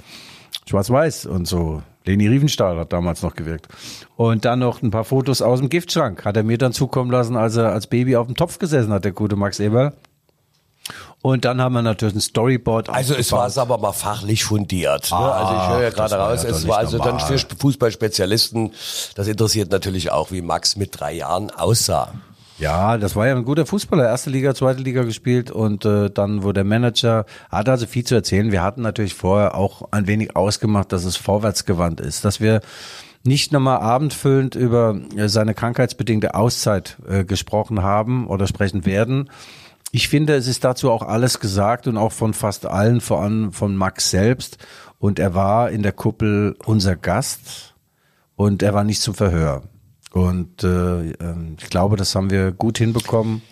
Schwarz-Weiß 0.68 1.24
und 1.24 1.48
so. 1.48 1.82
Leni 2.04 2.28
Riefenstahl 2.28 2.78
hat 2.78 2.92
damals 2.92 3.22
noch 3.22 3.34
gewirkt. 3.34 3.68
Und 4.16 4.44
dann 4.44 4.60
noch 4.60 4.82
ein 4.82 4.90
paar 4.90 5.04
Fotos 5.04 5.42
aus 5.42 5.58
dem 5.60 5.68
Giftschrank 5.68 6.24
hat 6.24 6.36
er 6.36 6.42
mir 6.42 6.58
dann 6.58 6.72
zukommen 6.72 7.10
lassen, 7.10 7.36
als 7.36 7.56
er 7.56 7.72
als 7.72 7.86
Baby 7.86 8.16
auf 8.16 8.26
dem 8.26 8.36
Topf 8.36 8.58
gesessen 8.58 8.92
hat, 8.92 9.04
der 9.04 9.12
gute 9.12 9.36
Max 9.36 9.60
Eberl. 9.60 9.92
Und 11.22 11.44
dann 11.44 11.60
haben 11.60 11.74
wir 11.74 11.82
natürlich 11.82 12.14
ein 12.14 12.20
Storyboard. 12.20 12.88
Also 12.88 13.14
es 13.14 13.30
war 13.30 13.46
es 13.46 13.58
aber 13.58 13.76
mal 13.76 13.92
fachlich 13.92 14.44
fundiert. 14.44 15.10
Ne? 15.10 15.16
Ah, 15.16 15.30
also 15.32 15.54
ich 15.54 15.68
höre 15.68 15.82
ja 15.82 15.90
gerade 15.90 16.14
raus, 16.14 16.42
ja 16.42 16.48
es 16.50 16.66
war 16.66 16.78
also 16.78 16.96
dann 16.96 17.16
normal. 17.18 17.38
für 17.38 17.56
Fußballspezialisten, 17.56 18.72
das 19.14 19.28
interessiert 19.28 19.70
natürlich 19.70 20.10
auch, 20.10 20.30
wie 20.30 20.40
Max 20.40 20.76
mit 20.76 20.98
drei 20.98 21.12
Jahren 21.12 21.50
aussah. 21.50 22.14
Ja, 22.60 22.98
das 22.98 23.16
war 23.16 23.26
ja 23.26 23.34
ein 23.34 23.46
guter 23.46 23.64
Fußballer, 23.64 24.04
erste 24.04 24.28
Liga, 24.28 24.54
zweite 24.54 24.82
Liga 24.82 25.02
gespielt 25.04 25.50
und 25.50 25.86
äh, 25.86 26.10
dann 26.10 26.42
wurde 26.42 26.56
der 26.60 26.64
Manager, 26.64 27.24
hat 27.48 27.70
also 27.70 27.86
viel 27.86 28.04
zu 28.04 28.14
erzählen. 28.14 28.52
Wir 28.52 28.62
hatten 28.62 28.82
natürlich 28.82 29.14
vorher 29.14 29.54
auch 29.54 29.90
ein 29.92 30.06
wenig 30.06 30.36
ausgemacht, 30.36 30.92
dass 30.92 31.06
es 31.06 31.16
vorwärtsgewandt 31.16 32.00
ist, 32.00 32.26
dass 32.26 32.38
wir 32.38 32.60
nicht 33.24 33.50
nochmal 33.50 33.78
abendfüllend 33.78 34.56
über 34.56 35.00
äh, 35.16 35.30
seine 35.30 35.54
krankheitsbedingte 35.54 36.34
Auszeit 36.34 36.98
äh, 37.08 37.24
gesprochen 37.24 37.82
haben 37.82 38.26
oder 38.26 38.46
sprechen 38.46 38.84
werden. 38.84 39.30
Ich 39.90 40.08
finde, 40.08 40.34
es 40.34 40.46
ist 40.46 40.62
dazu 40.62 40.90
auch 40.90 41.02
alles 41.02 41.40
gesagt 41.40 41.86
und 41.86 41.96
auch 41.96 42.12
von 42.12 42.34
fast 42.34 42.66
allen, 42.66 43.00
vor 43.00 43.22
allem 43.22 43.54
von 43.54 43.74
Max 43.74 44.10
selbst. 44.10 44.58
Und 44.98 45.18
er 45.18 45.34
war 45.34 45.70
in 45.70 45.82
der 45.82 45.92
Kuppel 45.92 46.56
unser 46.66 46.94
Gast 46.94 47.74
und 48.36 48.62
er 48.62 48.74
war 48.74 48.84
nicht 48.84 49.00
zum 49.00 49.14
Verhör. 49.14 49.62
Und 50.12 50.64
äh, 50.64 51.10
ähm, 51.12 51.56
ich 51.60 51.68
glaube, 51.70 51.96
das 51.96 52.14
haben 52.14 52.30
wir 52.30 52.52
gut 52.52 52.78
hinbekommen. 52.78 53.42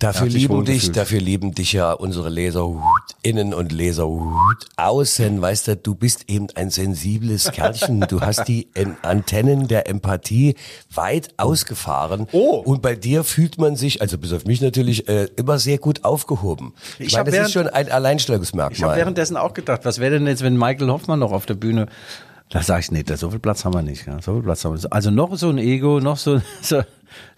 Dafür 0.00 0.28
lieben 0.28 0.64
dich, 0.64 0.92
dafür 0.92 1.20
lieben 1.20 1.54
dich 1.54 1.72
ja 1.72 1.90
unsere 1.92 2.28
Leser 2.28 2.70
innen 3.24 3.52
und 3.52 3.72
Leser 3.72 4.06
hut, 4.06 4.30
außen. 4.76 5.42
Weißt 5.42 5.66
du, 5.66 5.76
du 5.76 5.96
bist 5.96 6.26
eben 6.30 6.46
ein 6.54 6.70
sensibles 6.70 7.50
Kerlchen. 7.50 8.02
Du 8.08 8.20
hast 8.20 8.46
die 8.46 8.68
En- 8.74 8.96
Antennen 9.02 9.66
der 9.66 9.88
Empathie 9.88 10.54
weit 10.94 11.30
ausgefahren. 11.36 12.28
Oh. 12.30 12.62
Und 12.64 12.80
bei 12.80 12.94
dir 12.94 13.24
fühlt 13.24 13.58
man 13.58 13.74
sich, 13.74 14.00
also 14.00 14.18
bis 14.18 14.32
auf 14.32 14.44
mich 14.44 14.60
natürlich, 14.60 15.08
äh, 15.08 15.24
immer 15.34 15.58
sehr 15.58 15.78
gut 15.78 16.04
aufgehoben. 16.04 16.74
Ich, 17.00 17.06
Ich 17.08 17.12
meine, 17.14 17.18
hab 17.18 17.26
das 17.26 17.34
während- 17.34 17.46
ist 17.48 17.52
schon 17.54 17.66
ein 17.66 17.86
Ich 17.86 17.90
habe 17.90 17.94
Alleinstellungsmerkmal. 17.94 18.96
währenddessen 18.96 19.36
auch 19.36 19.52
gedacht, 19.52 19.80
was 19.82 19.98
wäre 19.98 20.12
denn 20.18 20.28
jetzt, 20.28 20.44
wenn 20.44 20.56
Michael 20.56 20.90
Hoffmann 20.92 21.18
noch 21.18 21.32
auf 21.32 21.44
der 21.44 21.54
Bühne 21.54 21.88
da 22.50 22.62
sag 22.62 22.80
ich, 22.80 22.90
nee, 22.90 23.02
da- 23.02 23.16
so 23.16 23.30
viel 23.30 23.38
Platz 23.38 23.64
haben 23.64 23.74
wir 23.74 23.82
nicht. 23.82 24.06
Ja, 24.06 24.20
so 24.22 24.34
viel 24.34 24.42
Platz 24.42 24.64
haben 24.64 24.72
wir 24.72 24.76
nicht. 24.76 24.92
Also 24.92 25.10
noch 25.10 25.36
so 25.36 25.48
ein 25.50 25.58
Ego, 25.58 26.00
noch 26.00 26.16
so, 26.16 26.40
so, 26.62 26.82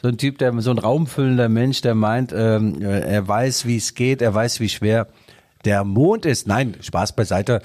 so 0.02 0.08
ein 0.08 0.18
Typ, 0.18 0.38
der 0.38 0.52
so 0.60 0.70
ein 0.70 0.78
raumfüllender 0.78 1.48
Mensch, 1.48 1.80
der 1.80 1.94
meint, 1.94 2.32
ähm, 2.32 2.80
er 2.82 3.26
weiß, 3.26 3.66
wie 3.66 3.76
es 3.76 3.94
geht, 3.94 4.22
er 4.22 4.34
weiß, 4.34 4.60
wie 4.60 4.68
schwer 4.68 5.06
der 5.64 5.84
Mond 5.84 6.26
ist. 6.26 6.46
Nein, 6.46 6.76
Spaß 6.80 7.12
beiseite. 7.14 7.60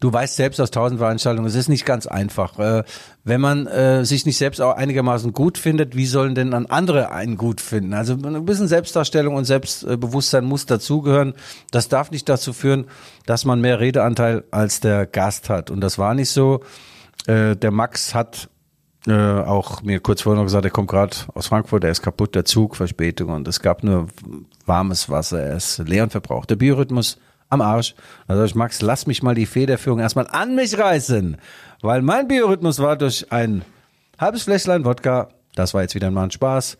Du 0.00 0.12
weißt 0.12 0.36
selbst 0.36 0.60
aus 0.60 0.70
tausend 0.70 0.98
Veranstaltungen, 0.98 1.46
es 1.46 1.54
ist 1.54 1.68
nicht 1.68 1.86
ganz 1.86 2.06
einfach. 2.06 2.58
Äh, 2.58 2.84
wenn 3.22 3.40
man 3.40 3.66
äh, 3.66 4.04
sich 4.04 4.26
nicht 4.26 4.36
selbst 4.36 4.60
auch 4.60 4.76
einigermaßen 4.76 5.32
gut 5.32 5.56
findet, 5.56 5.96
wie 5.96 6.06
sollen 6.06 6.34
denn 6.34 6.50
dann 6.50 6.66
andere 6.66 7.10
einen 7.12 7.36
gut 7.36 7.60
finden? 7.60 7.94
Also 7.94 8.14
ein 8.14 8.44
bisschen 8.44 8.68
Selbstdarstellung 8.68 9.34
und 9.34 9.44
Selbstbewusstsein 9.44 10.44
muss 10.44 10.66
dazugehören. 10.66 11.34
Das 11.70 11.88
darf 11.88 12.10
nicht 12.10 12.28
dazu 12.28 12.52
führen, 12.52 12.86
dass 13.24 13.44
man 13.44 13.60
mehr 13.60 13.80
Redeanteil 13.80 14.44
als 14.50 14.80
der 14.80 15.06
Gast 15.06 15.48
hat. 15.48 15.70
Und 15.70 15.80
das 15.80 15.98
war 15.98 16.14
nicht 16.14 16.30
so. 16.30 16.60
Äh, 17.26 17.56
der 17.56 17.70
Max 17.70 18.14
hat 18.14 18.50
äh, 19.06 19.12
auch 19.12 19.82
mir 19.82 20.00
kurz 20.00 20.22
vorher 20.22 20.38
noch 20.38 20.46
gesagt, 20.46 20.64
er 20.64 20.70
kommt 20.70 20.88
gerade 20.88 21.16
aus 21.34 21.46
Frankfurt, 21.46 21.84
er 21.84 21.90
ist 21.90 22.02
kaputt, 22.02 22.34
der 22.34 22.44
Zug, 22.44 22.76
Verspätung 22.76 23.30
und 23.30 23.46
es 23.48 23.60
gab 23.60 23.82
nur 23.84 24.08
warmes 24.64 25.10
Wasser, 25.10 25.42
er 25.42 25.56
ist 25.56 25.78
leer 25.78 26.04
und 26.04 26.10
verbraucht. 26.10 26.50
Der 26.50 26.56
Biorhythmus 26.56 27.18
am 27.54 27.60
Arsch. 27.60 27.94
Also 28.26 28.44
ich 28.44 28.54
Max, 28.54 28.82
lass 28.82 29.06
mich 29.06 29.22
mal 29.22 29.34
die 29.34 29.46
Federführung 29.46 30.00
erstmal 30.00 30.26
an 30.28 30.54
mich 30.54 30.78
reißen, 30.78 31.38
weil 31.82 32.02
mein 32.02 32.28
Biorhythmus 32.28 32.78
war 32.80 32.96
durch 32.96 33.30
ein 33.32 33.64
halbes 34.18 34.42
Fläschlein 34.44 34.84
Wodka, 34.84 35.28
das 35.54 35.74
war 35.74 35.82
jetzt 35.82 35.94
wieder 35.94 36.10
mal 36.10 36.24
ein 36.24 36.30
Spaß, 36.30 36.78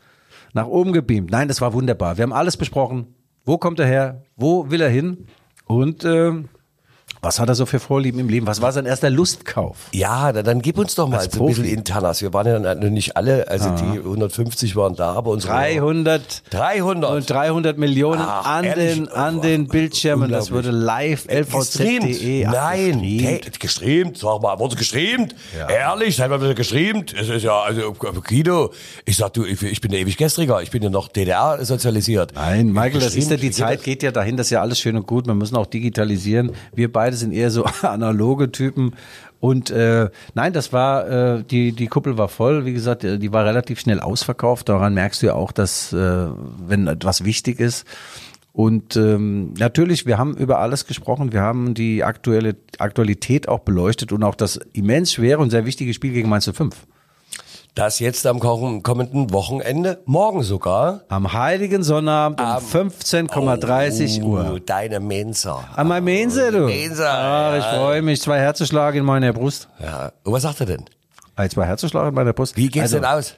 nach 0.52 0.66
oben 0.66 0.92
gebeamt. 0.92 1.30
Nein, 1.30 1.48
das 1.48 1.60
war 1.60 1.72
wunderbar. 1.72 2.16
Wir 2.16 2.22
haben 2.22 2.32
alles 2.32 2.56
besprochen. 2.56 3.14
Wo 3.44 3.58
kommt 3.58 3.80
er 3.80 3.86
her? 3.86 4.22
Wo 4.36 4.70
will 4.70 4.80
er 4.80 4.88
hin? 4.88 5.26
Und 5.66 6.04
äh, 6.04 6.32
was 7.24 7.40
hat 7.40 7.48
er 7.48 7.54
so 7.54 7.66
für 7.66 7.80
Vorlieben 7.80 8.20
im 8.20 8.28
Leben? 8.28 8.46
Was 8.46 8.60
war 8.60 8.70
sein 8.72 8.86
erster 8.86 9.10
Lustkauf? 9.10 9.76
Ja, 9.92 10.32
dann, 10.32 10.44
dann 10.44 10.62
gib 10.62 10.78
uns 10.78 10.94
doch 10.94 11.08
mal 11.08 11.28
so 11.30 11.40
ein 11.42 11.46
bisschen. 11.48 11.64
Internas. 11.64 12.22
Wir 12.22 12.32
waren 12.32 12.46
ja 12.46 12.58
dann 12.58 12.92
nicht 12.92 13.16
alle, 13.16 13.48
also 13.48 13.70
die 13.70 13.98
150 13.98 14.76
waren 14.76 14.94
da, 14.94 15.12
aber 15.12 15.30
unsere 15.30 15.52
300 15.54 16.42
300. 16.50 17.10
und 17.10 17.30
300 17.30 17.78
Millionen 17.78 18.20
Ach, 18.22 18.44
an 18.46 18.64
ehrlich? 18.64 18.94
den 18.94 19.08
an 19.08 19.40
den 19.40 19.66
Bildschirmen. 19.68 20.30
Das 20.30 20.50
wurde 20.50 20.70
live 20.70 21.26
Gestreamt. 21.26 22.04
lvz.de. 22.04 22.44
Nein, 22.46 23.00
gestreamt. 23.00 23.42
Ge- 23.42 23.50
gestreamt. 23.58 24.18
Sag 24.18 24.42
mal, 24.42 24.58
wurde 24.58 24.76
gestreamt? 24.76 25.34
Ehrlich, 25.68 26.16
seid 26.16 26.30
mal 26.30 26.40
wieder 26.40 26.54
gestreamt? 26.54 27.14
Es 27.18 27.28
ist 27.28 27.42
ja, 27.42 27.58
also, 27.60 27.92
Guido, 27.94 28.72
ich 29.04 29.16
sag 29.16 29.32
du, 29.32 29.44
ich, 29.44 29.62
ich 29.62 29.80
bin 29.80 29.90
der 29.90 30.00
ewig 30.00 30.16
Gestriger. 30.16 30.62
Ich 30.62 30.70
bin 30.70 30.82
ja 30.82 30.90
noch 30.90 31.08
DDR 31.08 31.64
sozialisiert. 31.64 32.32
Nein, 32.34 32.72
Michael, 32.72 33.00
das 33.00 33.16
ist 33.16 33.30
ja 33.30 33.36
die 33.36 33.50
Zeit 33.50 33.82
geht 33.82 34.02
ja 34.02 34.10
dahin, 34.10 34.36
das 34.36 34.48
ist 34.48 34.50
ja 34.50 34.60
alles 34.60 34.78
schön 34.80 34.96
und 34.96 35.06
gut. 35.06 35.26
Wir 35.26 35.34
müssen 35.34 35.56
auch 35.56 35.66
digitalisieren. 35.66 36.52
Wir 36.74 36.92
beide 36.92 37.13
sind 37.14 37.32
eher 37.32 37.50
so 37.50 37.64
analoge 37.82 38.52
Typen. 38.52 38.94
Und 39.40 39.70
äh, 39.70 40.08
nein, 40.34 40.52
das 40.52 40.72
war 40.72 41.08
äh, 41.08 41.44
die 41.44 41.72
die 41.72 41.86
Kuppel 41.86 42.16
war 42.16 42.28
voll. 42.28 42.64
Wie 42.64 42.72
gesagt, 42.72 43.04
äh, 43.04 43.18
die 43.18 43.32
war 43.32 43.44
relativ 43.44 43.80
schnell 43.80 44.00
ausverkauft. 44.00 44.68
Daran 44.68 44.94
merkst 44.94 45.22
du 45.22 45.26
ja 45.26 45.34
auch, 45.34 45.52
dass 45.52 45.92
äh, 45.92 46.26
wenn 46.66 46.86
etwas 46.86 47.24
wichtig 47.24 47.60
ist. 47.60 47.86
Und 48.54 48.94
ähm, 48.94 49.52
natürlich, 49.58 50.06
wir 50.06 50.16
haben 50.16 50.36
über 50.36 50.60
alles 50.60 50.86
gesprochen. 50.86 51.32
Wir 51.32 51.40
haben 51.40 51.74
die 51.74 52.04
aktuelle 52.04 52.54
Aktualität 52.78 53.48
auch 53.48 53.58
beleuchtet 53.58 54.12
und 54.12 54.22
auch 54.22 54.36
das 54.36 54.60
immens 54.72 55.12
schwere 55.12 55.40
und 55.40 55.50
sehr 55.50 55.66
wichtige 55.66 55.92
Spiel 55.92 56.12
gegen 56.12 56.28
Mainz 56.28 56.48
05. 56.50 56.86
Das 57.74 57.98
jetzt 57.98 58.24
am 58.28 58.38
kommenden 58.38 59.32
Wochenende, 59.32 60.00
morgen 60.04 60.44
sogar. 60.44 61.00
Am 61.08 61.32
heiligen 61.32 61.82
Sonnabend 61.82 62.40
um 62.40 62.46
15,30 62.46 64.22
Oh, 64.22 64.26
Uhr. 64.26 64.60
Deine 64.64 65.00
Mensa. 65.00 65.64
An 65.74 65.88
meinem 65.88 66.04
Mense, 66.04 66.52
du. 66.52 66.66
Mensa, 66.66 67.10
Ah, 67.52 67.56
ich 67.58 67.64
ja. 67.64 67.74
freue 67.74 68.00
mich. 68.02 68.20
Zwei 68.22 68.38
Herzenschlag 68.38 68.94
in 68.94 69.04
meiner 69.04 69.32
Brust. 69.32 69.68
Ja. 69.82 70.12
Und 70.22 70.32
was 70.32 70.42
sagt 70.42 70.60
er 70.60 70.66
denn? 70.66 70.84
Ah, 71.34 71.48
zwei 71.48 71.66
Herzenschlag 71.66 72.06
in 72.08 72.14
meiner 72.14 72.32
Brust. 72.32 72.56
Wie 72.56 72.68
geht's 72.68 72.82
Also, 72.84 72.96
denn 72.98 73.06
aus? 73.06 73.34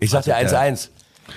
Ich 0.00 0.08
sag 0.10 0.24
dir 0.24 0.34
Also, 0.34 0.56
1-1. 0.56 0.88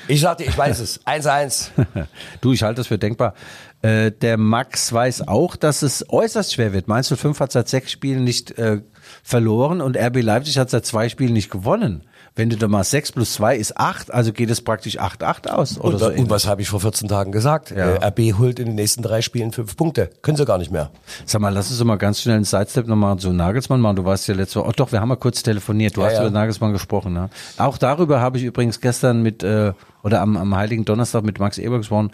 Ich 0.08 0.22
sag 0.22 0.38
dir, 0.38 0.46
ich 0.46 0.58
weiß 0.58 0.80
es. 0.80 1.01
1-1. 1.06 1.72
Du, 2.39 2.54
ich 2.54 2.63
halte 2.63 2.75
das 2.80 2.88
für 2.88 2.98
denkbar. 2.98 3.34
Äh, 3.82 4.12
der 4.12 4.38
Max 4.38 4.94
weiß 4.94 5.27
auch, 5.27 5.58
dass 5.58 5.82
es 5.82 6.06
äußerst 6.10 6.54
schwer 6.54 6.72
wird. 6.72 6.88
Mainz 6.88 7.10
05 7.13 7.42
hat 7.42 7.51
seit 7.51 7.68
sechs 7.68 7.92
Spielen 7.92 8.24
nicht 8.24 8.58
äh, 8.58 8.82
verloren 9.22 9.82
und 9.82 9.98
RB 9.98 10.22
Leipzig 10.22 10.58
hat 10.58 10.70
seit 10.70 10.86
zwei 10.86 11.10
Spielen 11.10 11.34
nicht 11.34 11.51
gewonnen. 11.51 12.06
Wenn 12.38 12.50
du 12.50 12.56
da 12.56 12.67
mal 12.67 12.84
sechs 12.84 13.12
plus 13.12 13.34
zwei 13.34 13.58
ist 13.58 13.77
acht, 13.77 14.13
also 14.13 14.32
geht 14.32 14.50
es 14.50 14.62
praktisch 14.62 15.00
8-8 15.00 15.48
aus. 15.50 15.77
Oder 15.79 15.94
Und, 15.94 16.00
so 16.00 16.06
und 16.22 16.29
was 16.29 16.48
habe 16.48 16.62
ich 16.62 16.70
vor 16.70 16.79
14 16.79 17.10
Tagen 17.10 17.32
gesagt? 17.32 17.72
Ja. 17.72 17.96
Äh, 17.96 18.06
RB 18.08 18.38
holt 18.38 18.60
in 18.60 18.67
den 18.67 18.75
nächsten 18.75 19.01
drei 19.01 19.22
Spielen 19.22 19.51
fünf 19.51 19.75
Punkte. 19.75 20.12
Können 20.22 20.38
sie 20.38 20.46
gar 20.46 20.60
nicht 20.60 20.72
mehr. 20.72 20.91
Sag 21.25 21.41
mal, 21.41 21.50
lass 21.53 21.70
uns 21.72 21.79
doch 21.79 21.86
mal 21.86 21.98
ganz 21.98 22.22
schnell 22.22 22.36
einen 22.36 22.46
Sidestep 22.46 22.88
nochmal 22.88 23.17
zu 23.17 23.34
Nagelsmann 23.34 23.82
machen. 23.82 23.96
Du 23.96 24.06
warst 24.06 24.27
ja 24.27 24.36
letzte 24.36 24.60
Woche, 24.60 24.70
oh 24.70 24.74
doch, 24.75 24.91
wir 24.91 25.01
haben 25.01 25.10
mal 25.10 25.15
kurz 25.17 25.41
telefoniert. 25.44 25.98
Du 25.98 26.01
Ja, 26.01 26.08
hast 26.08 26.13
ja. 26.13 26.22
über 26.22 26.29
Nagelsmann 26.32 26.72
gesprochen. 26.74 27.13
Ne? 27.13 27.29
Auch 27.58 27.77
darüber 27.77 28.22
habe 28.22 28.38
ich 28.38 28.44
übrigens 28.44 28.79
gestern 28.79 29.24
mit, 29.24 29.41
äh, 29.44 29.74
oder 30.03 30.22
am, 30.22 30.38
am 30.38 30.56
Heiligen 30.56 30.86
Donnerstag 30.86 31.24
mit 31.24 31.39
Max 31.39 31.58
Eber 31.58 31.79
gesprochen, 31.79 32.12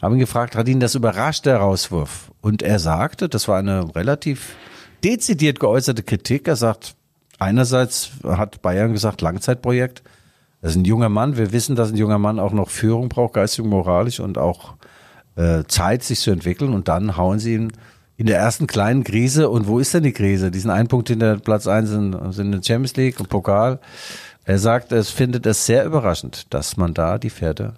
habe 0.00 0.14
ihn 0.14 0.20
gefragt, 0.20 0.56
hat 0.56 0.66
ihn 0.68 0.80
das 0.80 0.94
überrascht, 0.94 1.44
der 1.44 1.58
Rauswurf? 1.58 2.30
Und 2.40 2.62
er 2.62 2.78
sagte, 2.78 3.28
das 3.28 3.48
war 3.48 3.58
eine 3.58 3.94
relativ 3.94 4.54
dezidiert 5.04 5.60
geäußerte 5.60 6.02
Kritik. 6.02 6.48
Er 6.48 6.56
sagt, 6.56 6.94
einerseits 7.38 8.10
hat 8.24 8.62
Bayern 8.62 8.92
gesagt, 8.92 9.20
Langzeitprojekt. 9.20 10.02
Das 10.60 10.72
ist 10.72 10.76
ein 10.76 10.84
junger 10.84 11.08
Mann. 11.08 11.36
Wir 11.36 11.52
wissen, 11.52 11.76
dass 11.76 11.90
ein 11.90 11.96
junger 11.96 12.18
Mann 12.18 12.40
auch 12.40 12.52
noch 12.52 12.68
Führung 12.68 13.08
braucht, 13.08 13.34
geistig 13.34 13.64
und 13.64 13.70
moralisch 13.70 14.20
und 14.20 14.38
auch 14.38 14.74
äh, 15.36 15.62
Zeit, 15.68 16.02
sich 16.02 16.20
zu 16.20 16.30
entwickeln. 16.30 16.74
Und 16.74 16.88
dann 16.88 17.16
hauen 17.16 17.38
sie 17.38 17.54
ihn 17.54 17.72
in 18.16 18.26
der 18.26 18.38
ersten 18.38 18.66
kleinen 18.66 19.04
Krise. 19.04 19.48
Und 19.48 19.68
wo 19.68 19.78
ist 19.78 19.94
denn 19.94 20.02
die 20.02 20.12
Krise? 20.12 20.50
Diesen 20.50 20.70
einen 20.70 20.88
Punkt 20.88 21.08
hinter 21.08 21.38
Platz 21.38 21.66
eins 21.68 21.90
sind, 21.90 22.16
sind 22.34 22.46
in 22.46 22.52
der 22.52 22.62
Champions 22.62 22.96
League 22.96 23.20
und 23.20 23.28
Pokal. 23.28 23.78
Er 24.44 24.58
sagt, 24.58 24.92
es 24.92 25.10
findet 25.10 25.46
es 25.46 25.66
sehr 25.66 25.84
überraschend, 25.84 26.52
dass 26.52 26.76
man 26.76 26.94
da 26.94 27.18
die 27.18 27.30
Pferde 27.30 27.74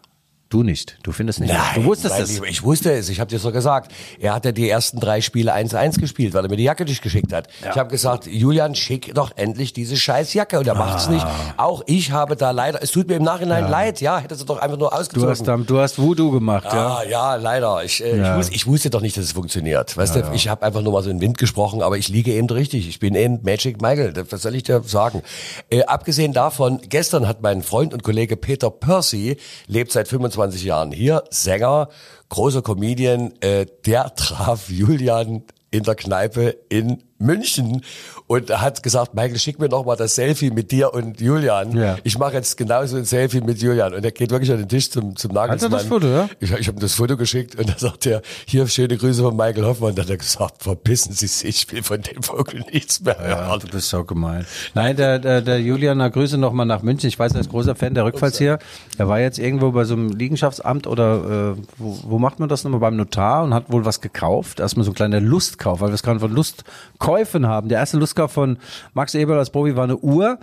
Du 0.50 0.64
nicht. 0.64 0.98
Du 1.04 1.12
findest 1.12 1.38
nicht. 1.38 1.54
du 1.76 1.84
wusstest 1.84 2.18
es. 2.18 2.32
Lieber, 2.34 2.46
ich 2.48 2.64
wusste 2.64 2.92
es. 2.92 3.08
Ich 3.08 3.20
habe 3.20 3.30
dir 3.30 3.38
so 3.38 3.52
gesagt. 3.52 3.92
Er 4.18 4.34
hat 4.34 4.44
ja 4.44 4.50
die 4.50 4.68
ersten 4.68 4.98
drei 4.98 5.20
Spiele 5.20 5.54
1-1 5.54 6.00
gespielt, 6.00 6.34
weil 6.34 6.44
er 6.44 6.50
mir 6.50 6.56
die 6.56 6.64
Jacke 6.64 6.84
nicht 6.84 7.02
geschickt 7.02 7.32
hat. 7.32 7.46
Ich 7.60 7.76
habe 7.78 7.88
gesagt, 7.88 8.26
Julian, 8.26 8.74
schick 8.74 9.14
doch 9.14 9.30
endlich 9.36 9.72
diese 9.74 9.96
scheiß 9.96 10.34
Jacke. 10.34 10.58
Und 10.58 10.66
er 10.66 10.74
macht's 10.74 11.06
Ah. 11.06 11.10
nicht. 11.12 11.26
Auch 11.56 11.82
ich 11.86 12.10
habe 12.10 12.34
da 12.34 12.50
leider, 12.50 12.82
es 12.82 12.90
tut 12.90 13.06
mir 13.06 13.14
im 13.14 13.22
Nachhinein 13.22 13.70
leid, 13.70 14.00
ja, 14.00 14.18
hätte 14.18 14.34
sie 14.34 14.44
doch 14.44 14.58
einfach 14.58 14.76
nur 14.76 14.92
ausgezogen. 14.92 15.22
Du 15.22 15.30
hast, 15.30 15.46
dann- 15.46 15.66
du 15.66 15.78
hast 15.78 16.00
Voodoo 16.00 16.32
gemacht, 16.32 16.64
ja. 16.64 16.96
Ah, 16.96 17.02
ja, 17.08 17.36
leider. 17.36 17.84
Ich, 17.84 18.02
äh, 18.02 18.16
Ja. 18.18 18.32
ich, 18.32 18.38
wus, 18.46 18.50
ich 18.52 18.66
wusste 18.66 18.90
doch 18.90 19.02
nicht, 19.02 19.16
dass 19.16 19.26
es 19.26 19.32
funktioniert. 19.32 19.96
Weißt 19.96 20.16
du, 20.16 20.32
ich 20.34 20.48
habe 20.48 20.66
einfach 20.66 20.82
nur 20.82 20.92
mal 20.94 21.04
so 21.04 21.10
in 21.10 21.18
den 21.18 21.22
Wind 21.22 21.38
gesprochen, 21.38 21.80
aber 21.80 21.96
ich 21.96 22.08
liege 22.08 22.32
eben 22.34 22.50
richtig. 22.50 22.88
Ich 22.88 22.98
bin 22.98 23.14
eben 23.14 23.38
Magic 23.44 23.80
Michael. 23.80 24.14
Was 24.30 24.42
soll 24.42 24.56
ich 24.56 24.64
dir 24.64 24.82
sagen? 24.84 25.22
Äh, 25.70 25.84
abgesehen 25.84 26.32
davon, 26.32 26.80
gestern 26.88 27.28
hat 27.28 27.40
mein 27.40 27.62
Freund 27.62 27.94
und 27.94 28.02
Kollege 28.02 28.36
Peter 28.36 28.68
Percy, 28.72 29.36
lebt 29.68 29.92
seit 29.92 30.08
25 30.08 30.39
Jahren 30.64 30.92
hier, 30.92 31.24
Sänger, 31.30 31.88
großer 32.28 32.62
Comedian, 32.62 33.32
äh, 33.40 33.66
der 33.84 34.14
traf 34.14 34.70
Julian 34.70 35.44
in 35.70 35.82
der 35.82 35.94
Kneipe 35.94 36.56
in 36.68 37.02
München 37.20 37.82
und 38.26 38.50
hat 38.60 38.82
gesagt, 38.82 39.14
Michael, 39.14 39.38
schick 39.38 39.58
mir 39.58 39.68
noch 39.68 39.84
mal 39.84 39.96
das 39.96 40.14
Selfie 40.14 40.50
mit 40.50 40.70
dir 40.70 40.92
und 40.94 41.20
Julian. 41.20 41.76
Ja. 41.76 41.96
Ich 42.04 42.18
mache 42.18 42.34
jetzt 42.34 42.56
genauso 42.56 42.96
ein 42.96 43.04
Selfie 43.04 43.40
mit 43.40 43.60
Julian. 43.60 43.94
Und 43.94 44.04
er 44.04 44.10
geht 44.12 44.30
wirklich 44.30 44.50
an 44.50 44.58
den 44.58 44.68
Tisch 44.68 44.90
zum, 44.90 45.16
zum 45.16 45.30
Hat 45.32 45.36
er 45.36 45.46
Nagelsmann. 45.48 45.72
das 45.72 45.84
Foto, 45.84 46.06
ja? 46.06 46.28
Ich, 46.40 46.50
ich 46.52 46.66
habe 46.68 46.78
ihm 46.78 46.80
das 46.80 46.94
Foto 46.94 47.16
geschickt 47.16 47.56
und 47.56 47.68
da 47.68 47.74
sagt 47.78 48.06
er, 48.06 48.22
hier 48.46 48.66
schöne 48.68 48.96
Grüße 48.96 49.22
von 49.22 49.36
Michael 49.36 49.64
Hoffmann. 49.64 49.94
Da 49.94 50.02
hat 50.02 50.10
er 50.10 50.16
gesagt, 50.16 50.62
verpissen 50.62 51.12
Sie 51.12 51.26
sich, 51.26 51.48
ich 51.48 51.72
will 51.72 51.82
von 51.82 52.00
dem 52.02 52.22
Vogel 52.22 52.64
nichts 52.72 53.00
mehr 53.00 53.16
Ja, 53.20 53.48
hören. 53.48 53.60
du 53.60 53.68
bist 53.68 53.88
so 53.88 54.04
gemein. 54.04 54.46
Nein, 54.74 54.96
der, 54.96 55.18
der, 55.18 55.42
der 55.42 55.60
Julian, 55.60 55.98
na, 55.98 56.08
Grüße 56.08 56.38
nochmal 56.38 56.66
nach 56.66 56.82
München. 56.82 57.08
Ich 57.08 57.18
weiß, 57.18 57.32
er 57.34 57.40
ist 57.40 57.50
großer 57.50 57.74
Fan 57.74 57.94
der 57.94 58.04
Rückfallzieher. 58.04 58.58
Er 58.98 59.08
war 59.08 59.20
jetzt 59.20 59.38
irgendwo 59.38 59.72
bei 59.72 59.84
so 59.84 59.94
einem 59.94 60.10
Liegenschaftsamt 60.10 60.86
oder 60.86 61.56
äh, 61.56 61.62
wo, 61.78 61.98
wo 62.04 62.18
macht 62.18 62.38
man 62.40 62.48
das 62.48 62.64
nochmal? 62.64 62.80
Beim 62.80 62.96
Notar 62.96 63.44
und 63.44 63.52
hat 63.52 63.70
wohl 63.70 63.84
was 63.84 64.00
gekauft. 64.00 64.60
Erstmal 64.60 64.84
so 64.84 64.92
ein 64.92 64.94
kleiner 64.94 65.20
Lustkauf, 65.20 65.80
weil 65.80 65.88
wir 65.90 65.94
es 65.94 66.02
gerade 66.02 66.20
von 66.20 66.32
Lustkäufen 67.10 67.46
haben. 67.46 67.68
Der 67.68 67.78
erste 67.78 67.98
Lustkauf 67.98 68.32
von 68.32 68.58
Max 68.94 69.14
Eberl 69.14 69.38
als 69.38 69.50
Profi 69.50 69.76
war 69.76 69.84
eine 69.84 69.96
Uhr. 69.96 70.38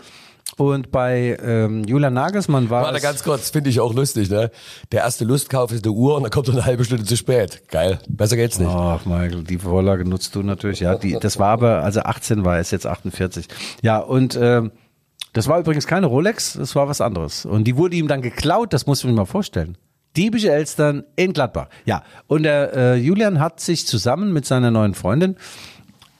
Und 0.55 0.91
bei 0.91 1.37
ähm, 1.43 1.83
Julian 1.83 2.13
Nagelsmann 2.13 2.69
war 2.69 2.83
Warte 2.83 3.01
ganz 3.01 3.21
kurz, 3.21 3.49
finde 3.49 3.69
ich 3.69 3.81
auch 3.81 3.93
lustig, 3.93 4.29
ne? 4.29 4.49
Der 4.93 5.01
erste 5.01 5.25
Lustkauf 5.25 5.71
ist 5.71 5.85
eine 5.85 5.93
Uhr 5.93 6.15
und 6.15 6.23
dann 6.23 6.31
kommt 6.31 6.47
er 6.47 6.53
eine 6.53 6.65
halbe 6.65 6.85
Stunde 6.85 7.03
zu 7.03 7.17
spät. 7.17 7.63
Geil. 7.67 7.99
Besser 8.07 8.37
geht's 8.37 8.57
nicht. 8.57 8.69
Ach, 8.69 9.05
Michael, 9.05 9.43
die 9.43 9.57
Vorlage 9.57 10.05
nutzt 10.05 10.33
du 10.35 10.43
natürlich. 10.43 10.79
Ja, 10.79 10.95
die, 10.95 11.17
das 11.19 11.37
war 11.37 11.49
aber, 11.49 11.83
also 11.83 11.99
18 11.99 12.45
war 12.45 12.57
es, 12.57 12.71
jetzt 12.71 12.87
48. 12.87 13.47
Ja, 13.83 13.99
und 13.99 14.39
ähm, 14.41 14.71
das 15.33 15.47
war 15.47 15.59
übrigens 15.59 15.85
keine 15.85 16.07
Rolex, 16.07 16.53
das 16.53 16.75
war 16.75 16.87
was 16.87 17.01
anderes. 17.01 17.45
Und 17.45 17.65
die 17.65 17.75
wurde 17.75 17.97
ihm 17.97 18.07
dann 18.07 18.21
geklaut, 18.21 18.71
das 18.71 18.87
musst 18.87 19.03
du 19.03 19.09
dir 19.09 19.13
mal 19.13 19.25
vorstellen. 19.25 19.77
Diebische 20.15 20.49
Elstern 20.49 21.03
in 21.17 21.33
Gladbach. 21.33 21.67
Ja, 21.85 22.03
und 22.25 22.43
der 22.43 22.73
äh, 22.73 22.95
Julian 22.95 23.39
hat 23.39 23.59
sich 23.59 23.85
zusammen 23.85 24.33
mit 24.33 24.45
seiner 24.45 24.71
neuen 24.71 24.95
Freundin 24.95 25.35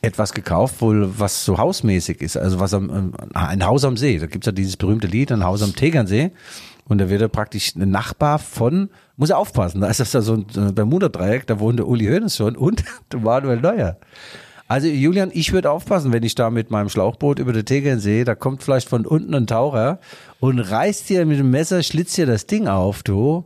etwas 0.08 0.34
gekauft, 0.34 0.82
wohl 0.82 1.20
was 1.20 1.46
so 1.46 1.58
hausmäßig 1.58 2.22
ist, 2.22 2.38
also 2.38 2.60
was 2.60 2.74
am, 2.74 3.14
ein 3.34 3.66
Haus 3.66 3.84
am 3.84 3.98
See. 3.98 4.18
Da 4.18 4.26
gibt's 4.26 4.46
ja 4.46 4.52
dieses 4.52 4.78
berühmte 4.78 5.08
Lied, 5.08 5.32
ein 5.32 5.44
Haus 5.44 5.62
am 5.62 5.76
Tegernsee. 5.76 6.32
Und 6.86 7.00
da 7.00 7.10
wird 7.10 7.22
er 7.22 7.28
praktisch 7.28 7.76
ein 7.76 7.92
Nachbar 7.92 8.40
von, 8.40 8.90
muss 9.18 9.30
er 9.30 9.38
aufpassen, 9.38 9.82
da 9.82 9.88
ist 9.88 10.00
das 10.00 10.12
da 10.12 10.22
so 10.22 10.36
ein 10.36 10.74
Bermuda-Dreieck, 10.74 11.46
da 11.46 11.60
wohnt 11.60 11.80
der 11.80 11.88
Uli 11.88 12.06
Hoeneß 12.06 12.38
schon 12.38 12.56
und 12.56 12.84
Manuel 13.14 13.60
Neuer. 13.60 13.98
Also 14.70 14.88
Julian, 14.88 15.32
ich 15.34 15.54
würde 15.54 15.72
aufpassen, 15.72 16.12
wenn 16.12 16.24
ich 16.24 16.36
da 16.36 16.50
mit 16.50 16.72
meinem 16.72 16.90
Schlauchboot 16.90 17.40
über 17.40 17.54
den 17.54 17.66
Tegernsee, 17.66 18.26
da 18.26 18.36
kommt 18.36 18.64
vielleicht 18.64 18.90
von 18.90 19.06
unten 19.06 19.34
ein 19.34 19.48
Taucher 19.48 20.00
und 20.40 20.60
reißt 20.60 21.10
dir 21.10 21.26
mit 21.26 21.40
dem 21.40 21.52
Messer, 21.52 21.84
schlitzt 21.84 22.18
dir 22.18 22.26
das 22.26 22.48
Ding 22.48 22.68
auf, 22.68 23.04
du. 23.04 23.46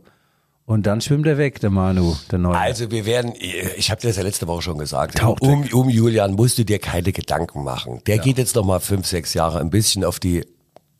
Und 0.72 0.86
dann 0.86 1.02
schwimmt 1.02 1.26
er 1.26 1.36
weg, 1.36 1.60
der 1.60 1.68
Manu, 1.68 2.16
der 2.30 2.38
Neue. 2.38 2.56
Also 2.56 2.90
wir 2.90 3.04
werden, 3.04 3.34
ich 3.76 3.90
habe 3.90 4.00
dir 4.00 4.08
das 4.08 4.16
ja 4.16 4.22
letzte 4.22 4.48
Woche 4.48 4.62
schon 4.62 4.78
gesagt, 4.78 5.22
um, 5.22 5.68
um 5.70 5.90
Julian 5.90 6.32
musst 6.32 6.56
du 6.56 6.64
dir 6.64 6.78
keine 6.78 7.12
Gedanken 7.12 7.62
machen. 7.62 8.00
Der 8.06 8.16
geht 8.16 8.38
jetzt 8.38 8.56
noch 8.56 8.64
mal 8.64 8.80
fünf, 8.80 9.06
sechs 9.06 9.34
Jahre 9.34 9.60
ein 9.60 9.68
bisschen 9.68 10.02
auf 10.02 10.18
die 10.18 10.46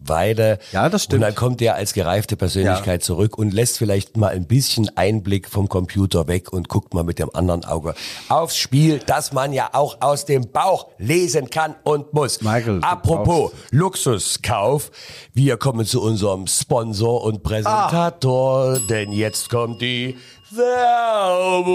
Weide. 0.09 0.59
Ja, 0.73 0.88
das 0.88 1.04
stimmt. 1.04 1.23
Und 1.23 1.28
dann 1.28 1.35
kommt 1.35 1.62
er 1.62 1.75
als 1.75 1.92
gereifte 1.92 2.37
Persönlichkeit 2.37 3.00
Ja. 3.02 3.06
zurück 3.06 3.37
und 3.38 3.52
lässt 3.52 3.78
vielleicht 3.78 4.16
mal 4.16 4.28
ein 4.28 4.47
bisschen 4.47 4.90
Einblick 4.97 5.49
vom 5.49 5.68
Computer 5.68 6.28
weg 6.28 6.52
und 6.52 6.68
guckt 6.68 6.94
mal 6.94 7.04
mit 7.04 7.18
dem 7.18 7.35
anderen 7.35 7.64
Auge 7.64 7.94
aufs 8.28 8.56
Spiel, 8.56 9.00
das 9.06 9.32
man 9.32 9.52
ja 9.52 9.71
auch 9.73 9.99
aus 10.00 10.25
dem 10.25 10.50
Bauch 10.50 10.88
lesen 10.99 11.50
kann 11.50 11.75
und 11.85 12.12
muss. 12.12 12.40
Michael, 12.42 12.80
du 12.80 12.87
Apropos 12.87 13.52
Luxuskauf, 13.71 14.90
wir 15.35 15.56
kommen 15.56 15.87
zu 15.87 16.02
unserem 16.02 16.47
Sponsor 16.47 17.23
und 17.25 17.42
Präsentator, 17.42 18.78
denn 18.88 19.12
jetzt 19.12 19.49
kommt 19.50 19.80
die 19.82 20.16
Werbung. 20.50 21.73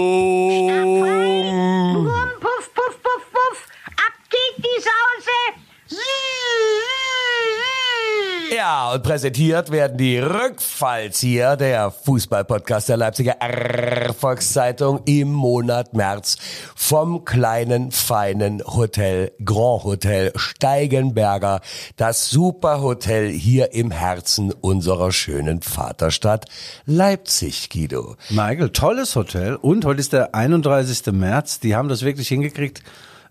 Puff, 2.40 2.70
puff, 2.74 3.02
puff, 3.02 3.22
puff. 3.32 3.66
Ab 3.96 4.12
geht 4.30 4.64
die 4.64 4.80
Sause. 4.80 5.36
Ja, 8.54 8.92
und 8.92 9.02
präsentiert 9.02 9.70
werden 9.70 9.98
die 9.98 10.18
Rückfallzieher 10.18 11.56
der 11.56 11.90
Fußballpodcast 11.90 12.88
der 12.88 12.96
Leipziger 12.96 13.36
Volkszeitung 14.18 15.00
im 15.04 15.32
Monat 15.32 15.92
März 15.92 16.38
vom 16.74 17.26
kleinen, 17.26 17.90
feinen 17.90 18.62
Hotel 18.64 19.32
Grand 19.44 19.84
Hotel 19.84 20.32
Steigenberger, 20.34 21.60
das 21.96 22.30
Superhotel 22.30 23.28
hier 23.28 23.72
im 23.74 23.90
Herzen 23.90 24.52
unserer 24.52 25.12
schönen 25.12 25.60
Vaterstadt 25.60 26.46
Leipzig, 26.86 27.68
Guido. 27.68 28.16
Michael, 28.30 28.70
tolles 28.70 29.14
Hotel. 29.14 29.56
Und 29.56 29.84
heute 29.84 30.00
ist 30.00 30.14
der 30.14 30.34
31. 30.34 31.12
März. 31.12 31.60
Die 31.60 31.76
haben 31.76 31.88
das 31.90 32.02
wirklich 32.02 32.28
hingekriegt, 32.28 32.82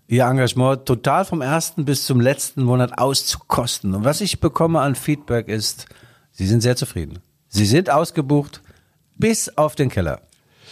ihr 0.08 0.24
Engagement 0.24 0.86
total 0.86 1.24
vom 1.24 1.42
ersten 1.42 1.84
bis 1.84 2.04
zum 2.06 2.20
letzten 2.20 2.64
Monat 2.64 2.98
auszukosten. 2.98 3.94
Und 3.94 4.04
was 4.04 4.20
ich 4.20 4.40
bekomme 4.40 4.80
an 4.80 4.94
Feedback 4.94 5.48
ist, 5.48 5.86
sie 6.32 6.46
sind 6.46 6.62
sehr 6.62 6.76
zufrieden. 6.76 7.20
Sie 7.48 7.66
sind 7.66 7.90
ausgebucht 7.90 8.62
bis 9.16 9.56
auf 9.56 9.74
den 9.76 9.90
Keller. 9.90 10.22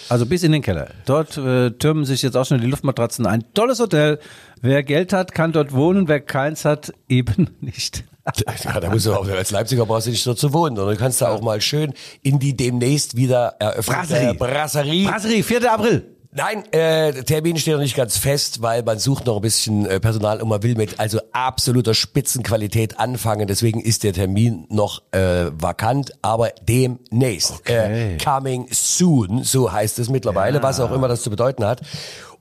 Also 0.09 0.25
bis 0.25 0.43
in 0.43 0.53
den 0.53 0.63
Keller. 0.63 0.89
Dort 1.05 1.37
äh, 1.37 1.71
türmen 1.71 2.05
sich 2.05 2.23
jetzt 2.23 2.37
auch 2.37 2.47
schon 2.47 2.61
die 2.61 2.67
Luftmatratzen. 2.67 3.27
Ein 3.27 3.45
tolles 3.55 3.81
Hotel. 3.81 4.19
Wer 4.61 4.83
Geld 4.83 5.13
hat, 5.13 5.33
kann 5.33 5.53
dort 5.53 5.73
wohnen. 5.73 6.09
Wer 6.09 6.21
keins 6.21 6.65
hat, 6.65 6.93
eben 7.09 7.51
nicht. 7.61 8.05
Ja, 8.65 8.81
da 8.81 8.91
musst 8.91 9.07
du 9.07 9.15
auch 9.15 9.29
als 9.29 9.53
Leipziger 9.53 9.87
brauchst 9.87 10.09
du 10.09 10.11
nicht 10.11 10.23
so 10.23 10.35
zu 10.35 10.53
wohnen, 10.53 10.75
sondern 10.75 10.97
du 10.97 11.01
kannst 11.01 11.21
da 11.21 11.29
auch 11.29 11.43
mal 11.43 11.61
schön 11.61 11.93
in 12.23 12.41
die 12.41 12.57
demnächst 12.57 13.17
wieder 13.17 13.55
eröffnete 13.61 14.01
Brasserie. 14.01 14.35
Brasserie 14.35 15.07
Brasserie, 15.07 15.43
4. 15.45 15.73
April. 15.73 16.16
Nein, 16.39 16.65
äh, 16.71 17.15
der 17.15 17.25
Termin 17.25 17.57
steht 17.57 17.73
noch 17.73 17.81
nicht 17.81 17.97
ganz 17.97 18.19
fest, 18.19 18.61
weil 18.61 18.83
man 18.83 18.99
sucht 18.99 19.25
noch 19.25 19.37
ein 19.37 19.41
bisschen 19.41 19.87
äh, 19.87 20.01
Personal 20.01 20.43
und 20.43 20.51
man 20.51 20.63
will 20.63 20.75
mit 20.75 21.01
also 21.01 21.19
absoluter 21.33 21.95
Spitzenqualität 21.95 23.01
anfangen. 23.01 23.49
Deswegen 23.49 23.81
ist 23.81 24.05
der 24.05 24.13
Termin 24.13 24.67
noch 24.69 25.01
äh, 25.13 25.47
vakant, 25.59 26.13
aber 26.21 26.51
demnächst. 26.61 27.53
Okay. 27.53 28.17
Äh, 28.17 28.19
coming 28.19 28.69
soon, 28.71 29.45
so 29.45 29.73
heißt 29.73 29.99
es 29.99 30.11
mittlerweile, 30.11 30.63
was 30.63 30.79
auch 30.79 30.93
immer 30.93 31.09
das 31.09 31.23
zu 31.23 31.31
bedeuten 31.31 31.65
hat. 31.65 31.81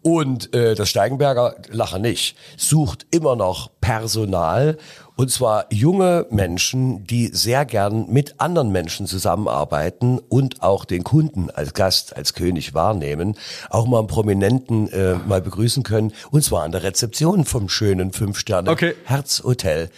Und 0.02 0.54
äh, 0.54 0.76
das 0.76 0.90
Steigenberger, 0.90 1.56
lacher 1.70 1.98
nicht, 1.98 2.36
sucht 2.58 3.08
immer 3.12 3.38
noch 3.38 3.72
Personal 3.80 4.78
und 5.16 5.32
zwar 5.32 5.66
junge 5.72 6.26
Menschen, 6.30 7.06
die 7.06 7.28
sehr 7.28 7.66
gern 7.66 8.08
mit 8.10 8.40
anderen 8.40 8.72
Menschen 8.72 9.08
zusammenarbeiten 9.08 10.20
und 10.30 10.62
auch 10.62 10.86
den 10.86 11.04
Kunden 11.04 11.50
als 11.50 11.74
Gast, 11.74 12.16
als 12.16 12.34
König 12.34 12.74
wahrnehmen, 12.74 13.36
auch 13.70 13.88
mal 13.88 14.00
einen 14.00 14.08
Prominenten 14.08 14.92
äh, 14.92 15.16
mal 15.28 15.42
begrüßen 15.42 15.84
können 15.84 16.14
und 16.32 16.44
zwar 16.44 16.64
an 16.64 16.72
der 16.72 16.84
Rezeption 16.84 17.46
vom 17.46 17.70
schönen 17.70 18.12
Fünf-Sterne 18.12 18.70
Okay. 18.70 18.96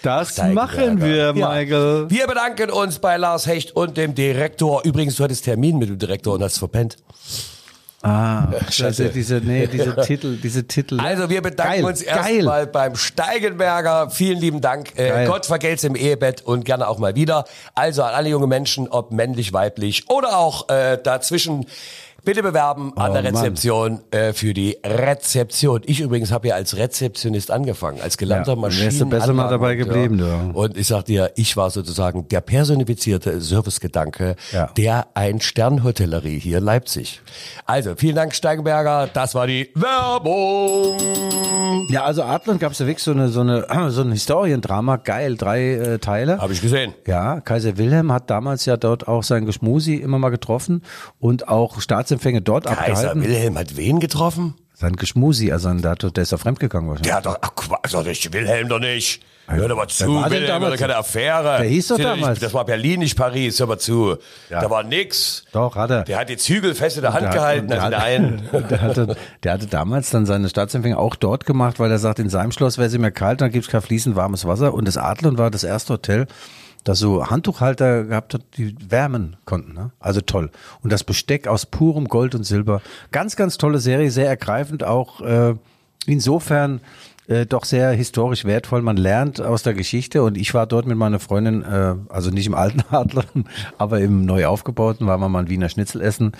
Das 0.03 0.37
machen 0.37 1.01
wir, 1.01 1.33
Michael. 1.33 2.09
Wir 2.09 2.27
bedanken 2.27 2.69
uns 2.69 2.99
bei 2.99 3.17
Lars 3.17 3.47
Hecht 3.47 3.75
und 3.75 3.97
dem 3.97 4.15
Direktor. 4.15 4.83
Übrigens, 4.83 5.15
du 5.15 5.23
hattest 5.23 5.45
Termin 5.45 5.77
mit 5.77 5.89
dem 5.89 5.97
Direktor 5.97 6.35
und 6.35 6.43
hast 6.43 6.57
verpennt. 6.57 6.97
Ah, 8.03 8.47
scheiße. 8.69 9.09
diese, 9.09 9.09
diese, 9.09 9.35
nee, 9.37 9.65
diese 9.65 9.95
Titel, 10.01 10.37
diese 10.37 10.67
Titel. 10.67 10.99
Also 10.99 11.29
wir 11.29 11.41
bedanken 11.41 11.81
Geil, 11.81 11.85
uns 11.85 12.01
erstmal 12.01 12.67
beim 12.67 12.95
Steigenberger. 12.95 14.11
Vielen 14.11 14.39
lieben 14.39 14.61
Dank. 14.61 14.97
Äh. 14.97 15.25
Gott 15.25 15.47
vergelt's 15.47 15.83
im 15.83 15.95
Ehebett 15.95 16.41
und 16.41 16.63
gerne 16.63 16.87
auch 16.87 16.99
mal 16.99 17.15
wieder. 17.15 17.45
Also 17.73 18.03
an 18.03 18.13
alle 18.13 18.29
junge 18.29 18.47
Menschen, 18.47 18.87
ob 18.87 19.11
männlich, 19.11 19.51
weiblich 19.51 20.09
oder 20.09 20.37
auch 20.37 20.69
äh, 20.69 20.99
dazwischen. 21.01 21.65
Bitte 22.27 22.43
bewerben 22.43 22.91
an 22.97 23.11
Oh, 23.11 23.13
der. 23.13 23.23
Rezeption 23.23 24.01
äh, 24.11 24.33
für 24.33 24.53
die 24.53 24.77
Rezeption. 24.85 25.79
Ich 25.85 26.01
übrigens 26.01 26.29
habe 26.33 26.49
ja 26.49 26.55
als 26.55 26.75
Rezeptionist 26.75 27.51
angefangen, 27.51 28.01
als 28.01 28.17
gelernter 28.17 28.57
Ja, 28.61 28.67
du 28.99 29.05
besser 29.05 29.31
mal 29.31 29.47
dabei 29.49 29.75
geblieben, 29.75 30.17
du. 30.17 30.51
Und 30.53 30.75
ich 30.75 30.87
sag 30.87 31.05
dir, 31.05 31.31
ich 31.37 31.55
war 31.55 31.69
sozusagen 31.69 32.27
der 32.27 32.41
personifizierte 32.41 33.39
Servicegedanke 33.39 34.35
Ja. 34.51 34.65
der 34.75 35.07
Ein-Stern-Hotellerie 35.13 36.37
hier 36.37 36.57
in 36.57 36.65
Leipzig. 36.65 37.21
Also, 37.65 37.95
vielen 37.95 38.17
Dank, 38.17 38.35
Steigenberger. 38.35 39.07
Das 39.13 39.33
war 39.33 39.47
die 39.47 39.69
Werbung. 39.73 40.97
Ja, 41.89 42.03
also 42.03 42.23
Adlon 42.23 42.59
gab 42.59 42.73
es 42.73 42.79
ja 42.79 42.87
wirklich 42.87 43.03
so 43.03 43.11
eine, 43.11 43.29
so 43.29 43.39
eine, 43.39 43.65
so 43.89 44.01
ein 44.01 44.11
Historiendrama, 44.11 44.97
geil, 44.97 45.37
drei 45.37 45.75
äh, 45.75 45.99
Teile. 45.99 46.39
Habe 46.39 46.51
ich 46.51 46.61
gesehen. 46.61 46.93
Ja, 47.05 47.39
Kaiser 47.39 47.77
Wilhelm 47.77 48.11
hat 48.11 48.29
damals 48.29 48.65
ja 48.65 48.75
dort 48.75 49.07
auch 49.07 49.23
sein 49.23 49.45
Geschmusi 49.45 49.95
immer 49.95 50.19
mal 50.19 50.29
getroffen 50.29 50.81
und 51.19 51.47
auch 51.47 51.79
Staatsempfänge 52.17 52.41
dort 52.41 52.65
Kaiser 52.65 52.81
abgehalten. 53.11 53.23
Wilhelm 53.23 53.57
hat 53.57 53.77
wen 53.77 53.99
getroffen? 53.99 54.55
Sein 54.73 54.95
Geschmusi, 54.95 55.51
also 55.51 55.73
der, 55.73 55.91
hat, 55.91 56.03
der 56.03 56.21
ist 56.23 56.31
ja 56.31 56.37
fremdgegangen 56.37 56.87
wahrscheinlich. 56.89 57.07
Der 57.07 57.15
hat 57.17 57.25
doch, 57.25 57.37
ach 57.41 57.55
Quatsch, 57.55 57.93
doch 57.93 58.03
nicht, 58.05 58.31
Wilhelm 58.31 58.69
doch 58.69 58.79
nicht. 58.79 59.23
Hör 59.49 59.69
doch 59.69 59.77
mal 59.77 59.87
zu, 59.87 60.13
war 60.13 60.29
Wilhelm 60.29 60.43
war 60.43 60.59
damals? 60.59 60.73
doch 60.73 60.79
keine 60.81 60.97
Affäre. 60.97 61.57
Der 61.61 61.69
hieß 61.69 61.87
doch 61.87 61.97
damals. 61.97 62.39
Das 62.39 62.53
war 62.53 62.65
Berlin, 62.65 62.99
nicht 62.99 63.17
Paris, 63.17 63.59
hör 63.61 63.65
mal 63.67 63.79
zu. 63.79 64.17
Ja. 64.49 64.59
Da 64.61 64.69
war 64.69 64.83
nix. 64.83 65.45
Doch, 65.53 65.75
hat 65.77 65.89
er. 65.89 66.03
Der 66.03 66.19
hat 66.19 66.27
die 66.29 66.35
Zügel 66.37 66.75
fest 66.75 66.97
in 66.97 67.03
der 67.03 67.13
Hand 67.13 67.21
Der 67.23 67.29
hat- 67.29 67.35
gehalten, 67.37 67.67
der 67.69 67.81
also 67.81 67.95
hat- 67.97 68.03
nein. 68.03 68.41
Der 68.69 68.81
hatte, 68.81 69.15
der 69.43 69.53
hatte 69.53 69.67
damals 69.67 70.09
dann 70.09 70.25
seine 70.25 70.49
Staatsempfänge 70.49 70.97
auch 70.99 71.15
dort 71.15 71.45
gemacht, 71.45 71.79
weil 71.79 71.89
er 71.89 71.97
sagt, 71.97 72.19
in 72.19 72.29
seinem 72.29 72.51
Schloss 72.51 72.77
wäre 72.77 72.87
es 72.87 72.93
immer 72.93 73.09
kalt, 73.09 73.39
dann 73.41 73.49
gibt's 73.51 73.69
kein 73.69 73.81
fließend 73.81 74.15
warmes 74.17 74.45
Wasser. 74.45 74.73
Und 74.73 74.85
das 74.85 74.97
Adlon 74.97 75.37
war 75.37 75.49
das 75.49 75.63
erste 75.63 75.93
Hotel, 75.93 76.27
das 76.87 76.99
so 76.99 77.29
Handtuchhalter 77.29 78.05
gehabt 78.05 78.33
hat, 78.33 78.43
die 78.55 78.75
wärmen 78.89 79.35
konnten. 79.43 79.73
Ne? 79.73 79.91
Also 79.99 80.21
toll. 80.21 80.51
Und 80.81 80.91
das 80.91 81.03
Besteck 81.03 81.47
aus 81.47 81.65
purem 81.65 82.07
Gold 82.07 82.33
und 82.33 82.45
Silber. 82.45 82.81
Ganz, 83.11 83.35
ganz 83.35 83.57
tolle 83.57 83.79
Serie, 83.79 84.09
sehr 84.09 84.27
ergreifend 84.27 84.83
auch. 84.83 85.19
Äh, 85.19 85.55
insofern 86.05 86.79
äh, 87.27 87.45
doch 87.45 87.65
sehr 87.65 87.91
historisch 87.91 88.45
wertvoll. 88.45 88.81
Man 88.81 88.95
lernt 88.95 89.41
aus 89.41 89.63
der 89.63 89.73
Geschichte 89.73 90.23
und 90.23 90.37
ich 90.37 90.53
war 90.53 90.65
dort 90.65 90.85
mit 90.85 90.97
meiner 90.97 91.19
Freundin, 91.19 91.61
äh, 91.63 91.95
also 92.07 92.29
nicht 92.29 92.47
im 92.47 92.55
alten 92.55 92.83
Adler, 92.89 93.25
aber 93.77 93.99
im 93.99 94.25
neu 94.25 94.45
aufgebauten, 94.45 95.07
waren 95.07 95.19
wir 95.19 95.27
mal 95.27 95.39
ein 95.39 95.49
Wiener 95.49 95.67
Schnitzel 95.67 96.01
essen. 96.01 96.31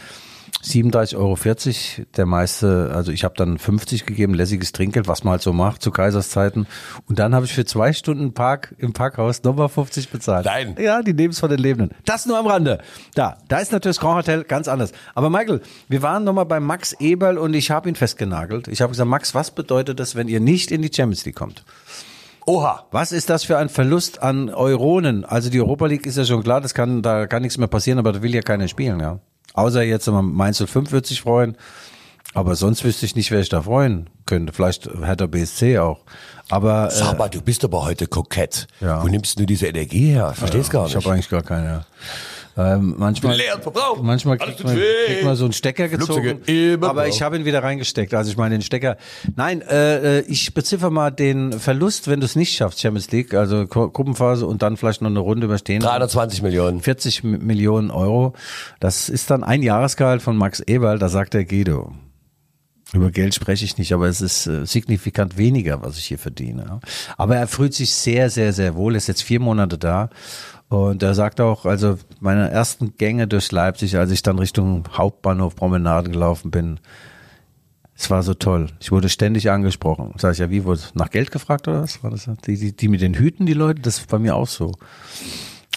37,40 0.63 1.15
Euro, 1.15 2.05
der 2.17 2.25
meiste, 2.25 2.91
also 2.93 3.11
ich 3.11 3.23
habe 3.23 3.35
dann 3.37 3.57
50 3.57 4.05
gegeben, 4.05 4.33
lässiges 4.33 4.71
Trinkgeld, 4.71 5.07
was 5.07 5.23
man 5.23 5.31
halt 5.31 5.41
so 5.41 5.53
macht 5.53 5.81
zu 5.81 5.91
Kaiserszeiten. 5.91 6.67
Und 7.07 7.19
dann 7.19 7.35
habe 7.35 7.45
ich 7.45 7.53
für 7.53 7.65
zwei 7.65 7.93
Stunden 7.93 8.33
Park 8.33 8.75
im 8.77 8.93
Parkhaus 8.93 9.43
nochmal 9.43 9.69
50 9.69 10.09
bezahlt. 10.09 10.45
Nein. 10.45 10.75
Ja, 10.79 11.01
die 11.01 11.13
nehmen 11.13 11.31
es 11.31 11.39
von 11.39 11.49
den 11.49 11.59
Lebenden. 11.59 11.95
Das 12.05 12.25
nur 12.25 12.37
am 12.37 12.47
Rande. 12.47 12.79
Da, 13.15 13.37
da 13.47 13.59
ist 13.59 13.71
natürlich 13.71 13.97
das 13.97 14.01
Grand 14.01 14.17
Hotel 14.17 14.43
ganz 14.43 14.67
anders. 14.67 14.91
Aber 15.15 15.29
Michael, 15.29 15.61
wir 15.87 16.01
waren 16.01 16.23
nochmal 16.23 16.45
bei 16.45 16.59
Max 16.59 16.93
Eberl 16.93 17.37
und 17.37 17.53
ich 17.53 17.71
habe 17.71 17.89
ihn 17.89 17.95
festgenagelt. 17.95 18.67
Ich 18.67 18.81
habe 18.81 18.91
gesagt, 18.91 19.09
Max, 19.09 19.35
was 19.35 19.51
bedeutet 19.51 19.99
das, 19.99 20.15
wenn 20.15 20.27
ihr 20.27 20.39
nicht 20.39 20.71
in 20.71 20.81
die 20.81 20.91
Champions 20.93 21.25
League 21.25 21.35
kommt? 21.35 21.63
Oha. 22.45 22.85
Was 22.91 23.11
ist 23.11 23.29
das 23.29 23.43
für 23.43 23.57
ein 23.57 23.67
Verlust 23.67 24.23
an 24.23 24.49
Euronen? 24.49 25.25
Also 25.25 25.49
die 25.49 25.59
Europa 25.59 25.85
League 25.87 26.05
ist 26.05 26.17
ja 26.17 26.23
schon 26.23 26.43
klar, 26.43 26.61
das 26.61 26.73
kann, 26.73 27.01
da 27.01 27.27
kann 27.27 27.41
nichts 27.41 27.57
mehr 27.57 27.67
passieren, 27.67 27.99
aber 27.99 28.13
da 28.13 28.21
will 28.21 28.33
ja 28.33 28.41
keiner 28.41 28.69
spielen, 28.69 29.01
ja. 29.01 29.19
Außer 29.57 29.81
jetzt 29.81 30.07
Mainz 30.07 30.63
05 30.63 30.91
wird 30.91 31.07
sich 31.07 31.21
freuen. 31.21 31.57
Aber 32.35 32.55
sonst 32.55 32.83
wüsste 32.83 33.07
ich 33.07 33.15
nicht, 33.15 33.31
wer 33.31 33.39
ich 33.39 33.49
da 33.49 33.63
freuen 33.63 34.07
könnte. 34.27 34.53
Vielleicht 34.53 34.87
Hertha 35.01 35.25
BSC 35.25 35.79
auch. 35.79 36.01
Aber 36.49 36.87
äh, 36.87 36.91
Sag 36.91 37.17
mal, 37.17 37.27
du 37.29 37.41
bist 37.41 37.63
aber 37.63 37.83
heute 37.83 38.05
kokett. 38.05 38.67
Ja. 38.81 39.01
Wo 39.01 39.07
nimmst 39.07 39.39
du 39.39 39.45
diese 39.47 39.65
Energie 39.65 40.11
her? 40.11 40.33
Verstehst 40.35 40.69
gar 40.69 40.85
ich 40.85 40.93
nicht. 40.93 41.03
habe 41.03 41.13
eigentlich 41.13 41.29
gar 41.29 41.41
keine. 41.41 41.85
Ähm, 42.57 42.95
manchmal 42.97 43.35
Leeren 43.37 43.61
Verbrauch. 43.61 44.01
manchmal 44.01 44.37
kriegt 44.39 44.63
man, 44.63 44.75
kriegt 44.75 45.23
man 45.23 45.35
so 45.35 45.45
einen 45.45 45.53
Stecker 45.53 45.87
gezogen, 45.87 46.39
aber 46.81 47.07
ich 47.07 47.21
habe 47.21 47.37
ihn 47.37 47.45
wieder 47.45 47.61
reingesteckt. 47.61 48.13
Also 48.15 48.31
ich 48.31 48.37
meine 48.37 48.55
den 48.55 48.61
Stecker. 48.63 48.97
Nein, 49.35 49.61
äh, 49.61 50.19
äh, 50.19 50.21
ich 50.27 50.53
beziffer 50.55 50.89
mal 50.89 51.11
den 51.11 51.53
Verlust, 51.53 52.07
wenn 52.07 52.19
du 52.19 52.25
es 52.25 52.35
nicht 52.35 52.55
schaffst, 52.55 52.79
Champions 52.81 53.11
League, 53.11 53.33
also 53.35 53.67
Gru- 53.67 53.89
Gruppenphase 53.91 54.47
und 54.47 54.61
dann 54.63 54.75
vielleicht 54.75 55.01
noch 55.03 55.09
eine 55.11 55.19
Runde 55.19 55.45
überstehen. 55.45 55.81
320 55.81 56.41
Millionen. 56.41 56.81
40 56.81 57.23
M- 57.23 57.45
Millionen 57.45 57.91
Euro. 57.91 58.33
Das 58.79 59.07
ist 59.09 59.29
dann 59.29 59.43
ein 59.43 59.61
Jahresgehalt 59.61 60.21
von 60.23 60.35
Max 60.35 60.59
Eberl, 60.61 60.97
da 60.97 61.09
sagt 61.09 61.35
der 61.35 61.45
Guido. 61.45 61.91
Über 62.93 63.11
Geld 63.11 63.35
spreche 63.35 63.65
ich 63.65 63.77
nicht, 63.77 63.91
aber 63.93 64.07
es 64.07 64.21
ist 64.21 64.47
äh, 64.47 64.65
signifikant 64.65 65.37
weniger, 65.37 65.83
was 65.83 65.97
ich 65.97 66.05
hier 66.05 66.17
verdiene. 66.17 66.79
Aber 67.17 67.35
er 67.35 67.47
fühlt 67.47 67.73
sich 67.73 67.91
sehr, 67.93 68.29
sehr, 68.29 68.53
sehr 68.53 68.75
wohl, 68.75 68.95
ist 68.95 69.07
jetzt 69.07 69.23
vier 69.23 69.41
Monate 69.41 69.77
da. 69.77 70.09
Und 70.69 71.01
er 71.01 71.13
sagt 71.13 71.39
auch, 71.39 71.65
also 71.65 71.97
meine 72.19 72.49
ersten 72.49 72.97
Gänge 72.97 73.27
durch 73.27 73.51
Leipzig, 73.51 73.97
als 73.97 74.11
ich 74.11 74.21
dann 74.21 74.37
Richtung 74.37 74.83
Hauptbahnhof 74.91 75.55
Promenade 75.55 76.09
gelaufen 76.11 76.51
bin, 76.51 76.79
Es 77.99 78.11
war 78.11 78.21
so 78.21 78.35
toll. 78.35 78.67
Ich 78.79 78.91
wurde 78.91 79.09
ständig 79.09 79.49
angesprochen. 79.49 80.13
Sag 80.17 80.33
ich 80.33 80.37
ja, 80.37 80.51
wie 80.51 80.65
wurde 80.65 80.81
nach 80.93 81.09
Geld 81.09 81.31
gefragt 81.31 81.67
oder 81.67 81.81
was? 81.81 82.03
War 82.03 82.11
das 82.11 82.29
die, 82.45 82.55
die, 82.55 82.75
die 82.75 82.89
mit 82.89 83.01
den 83.01 83.15
Hüten, 83.15 83.47
die 83.47 83.53
Leute? 83.53 83.81
Das 83.81 84.05
bei 84.05 84.19
mir 84.19 84.35
auch 84.35 84.47
so. 84.47 84.73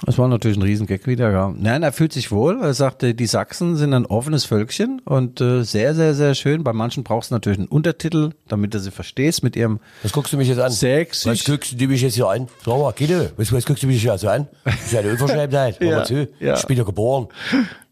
Das 0.06 0.16
war 0.16 0.28
natürlich 0.28 0.56
ein 0.56 0.62
Riesengag 0.62 1.06
wieder, 1.06 1.30
ja. 1.30 1.52
Nein, 1.54 1.82
er 1.82 1.92
fühlt 1.92 2.12
sich 2.12 2.30
wohl. 2.32 2.58
Er 2.62 2.72
sagte, 2.72 3.14
die 3.14 3.26
Sachsen 3.26 3.76
sind 3.76 3.92
ein 3.92 4.06
offenes 4.06 4.46
Völkchen 4.46 5.00
und 5.04 5.40
äh, 5.42 5.62
sehr, 5.62 5.94
sehr, 5.94 6.14
sehr 6.14 6.34
schön. 6.34 6.64
Bei 6.64 6.72
manchen 6.72 7.04
brauchst 7.04 7.30
du 7.30 7.34
natürlich 7.34 7.58
einen 7.58 7.68
Untertitel, 7.68 8.30
damit 8.48 8.72
du 8.72 8.80
sie 8.80 8.90
verstehst 8.90 9.42
mit 9.42 9.56
ihrem 9.56 9.78
Was 10.02 10.12
guckst 10.12 10.32
du 10.32 10.38
mich 10.38 10.48
jetzt 10.48 10.60
an? 10.60 10.70
Sexy. 10.72 11.28
Was 11.28 11.44
guckst 11.44 11.78
du 11.78 11.86
mich 11.86 12.00
jetzt 12.00 12.14
hier 12.14 12.28
an? 12.28 12.48
Sag 12.64 12.78
mal, 12.78 12.92
Guido, 12.92 13.26
was, 13.36 13.52
was 13.52 13.66
guckst 13.66 13.82
du 13.82 13.86
mich 13.88 14.00
hier 14.00 14.16
so 14.16 14.28
an? 14.28 14.48
Das 14.64 14.74
ist 14.76 14.92
ja 14.92 15.00
eine 15.00 15.10
Unverschämtheit. 15.10 15.78
Hör 15.80 15.98
mal 15.98 16.06
zu. 16.06 16.28
ja. 16.40 16.54
Ich 16.56 16.66
bin 16.66 16.78
ja 16.78 16.84
geboren. 16.84 17.28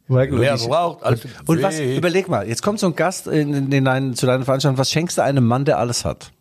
Michael, 0.07 0.41
Wer 0.41 0.57
braucht 0.57 1.03
alles? 1.03 1.21
Und 1.45 1.63
was, 1.63 1.79
überleg 1.79 2.29
mal, 2.29 2.49
jetzt 2.49 2.63
kommt 2.63 2.81
so 2.81 2.87
ein 2.87 2.97
Gast 2.97 3.27
in, 3.27 3.53
in, 3.53 3.71
in 3.71 3.85
dein, 3.85 4.15
zu 4.15 4.25
deiner 4.25 4.45
Veranstaltung, 4.47 4.79
was 4.79 4.91
schenkst 4.91 5.19
du 5.19 5.23
einem 5.23 5.47
Mann, 5.47 5.67
der 5.67 5.79
alles 5.79 6.07
hat? 6.07 6.33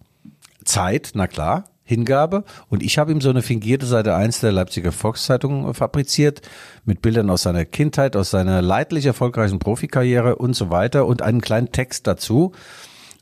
Zeit, 0.64 1.12
na 1.14 1.28
klar, 1.28 1.66
Hingabe. 1.88 2.44
Und 2.70 2.84
ich 2.84 2.98
habe 2.98 3.12
ihm 3.12 3.22
so 3.22 3.30
eine 3.30 3.42
fingierte 3.42 3.86
Seite 3.86 4.14
1 4.14 4.42
der 4.42 4.52
Leipziger 4.52 4.92
Volkszeitung 4.92 5.74
fabriziert, 5.74 6.42
mit 6.86 7.02
Bildern 7.02 7.30
aus 7.30 7.44
seiner 7.44 7.66
Kindheit, 7.66 8.16
aus 8.16 8.30
seiner 8.30 8.62
leidlich 8.62 9.06
erfolgreichen 9.06 9.60
Profikarriere 9.60 10.36
und 10.36 10.54
so 10.54 10.70
weiter 10.70 11.06
und 11.06 11.22
einen 11.22 11.42
kleinen 11.42 11.72
Text 11.72 12.06
dazu. 12.06 12.52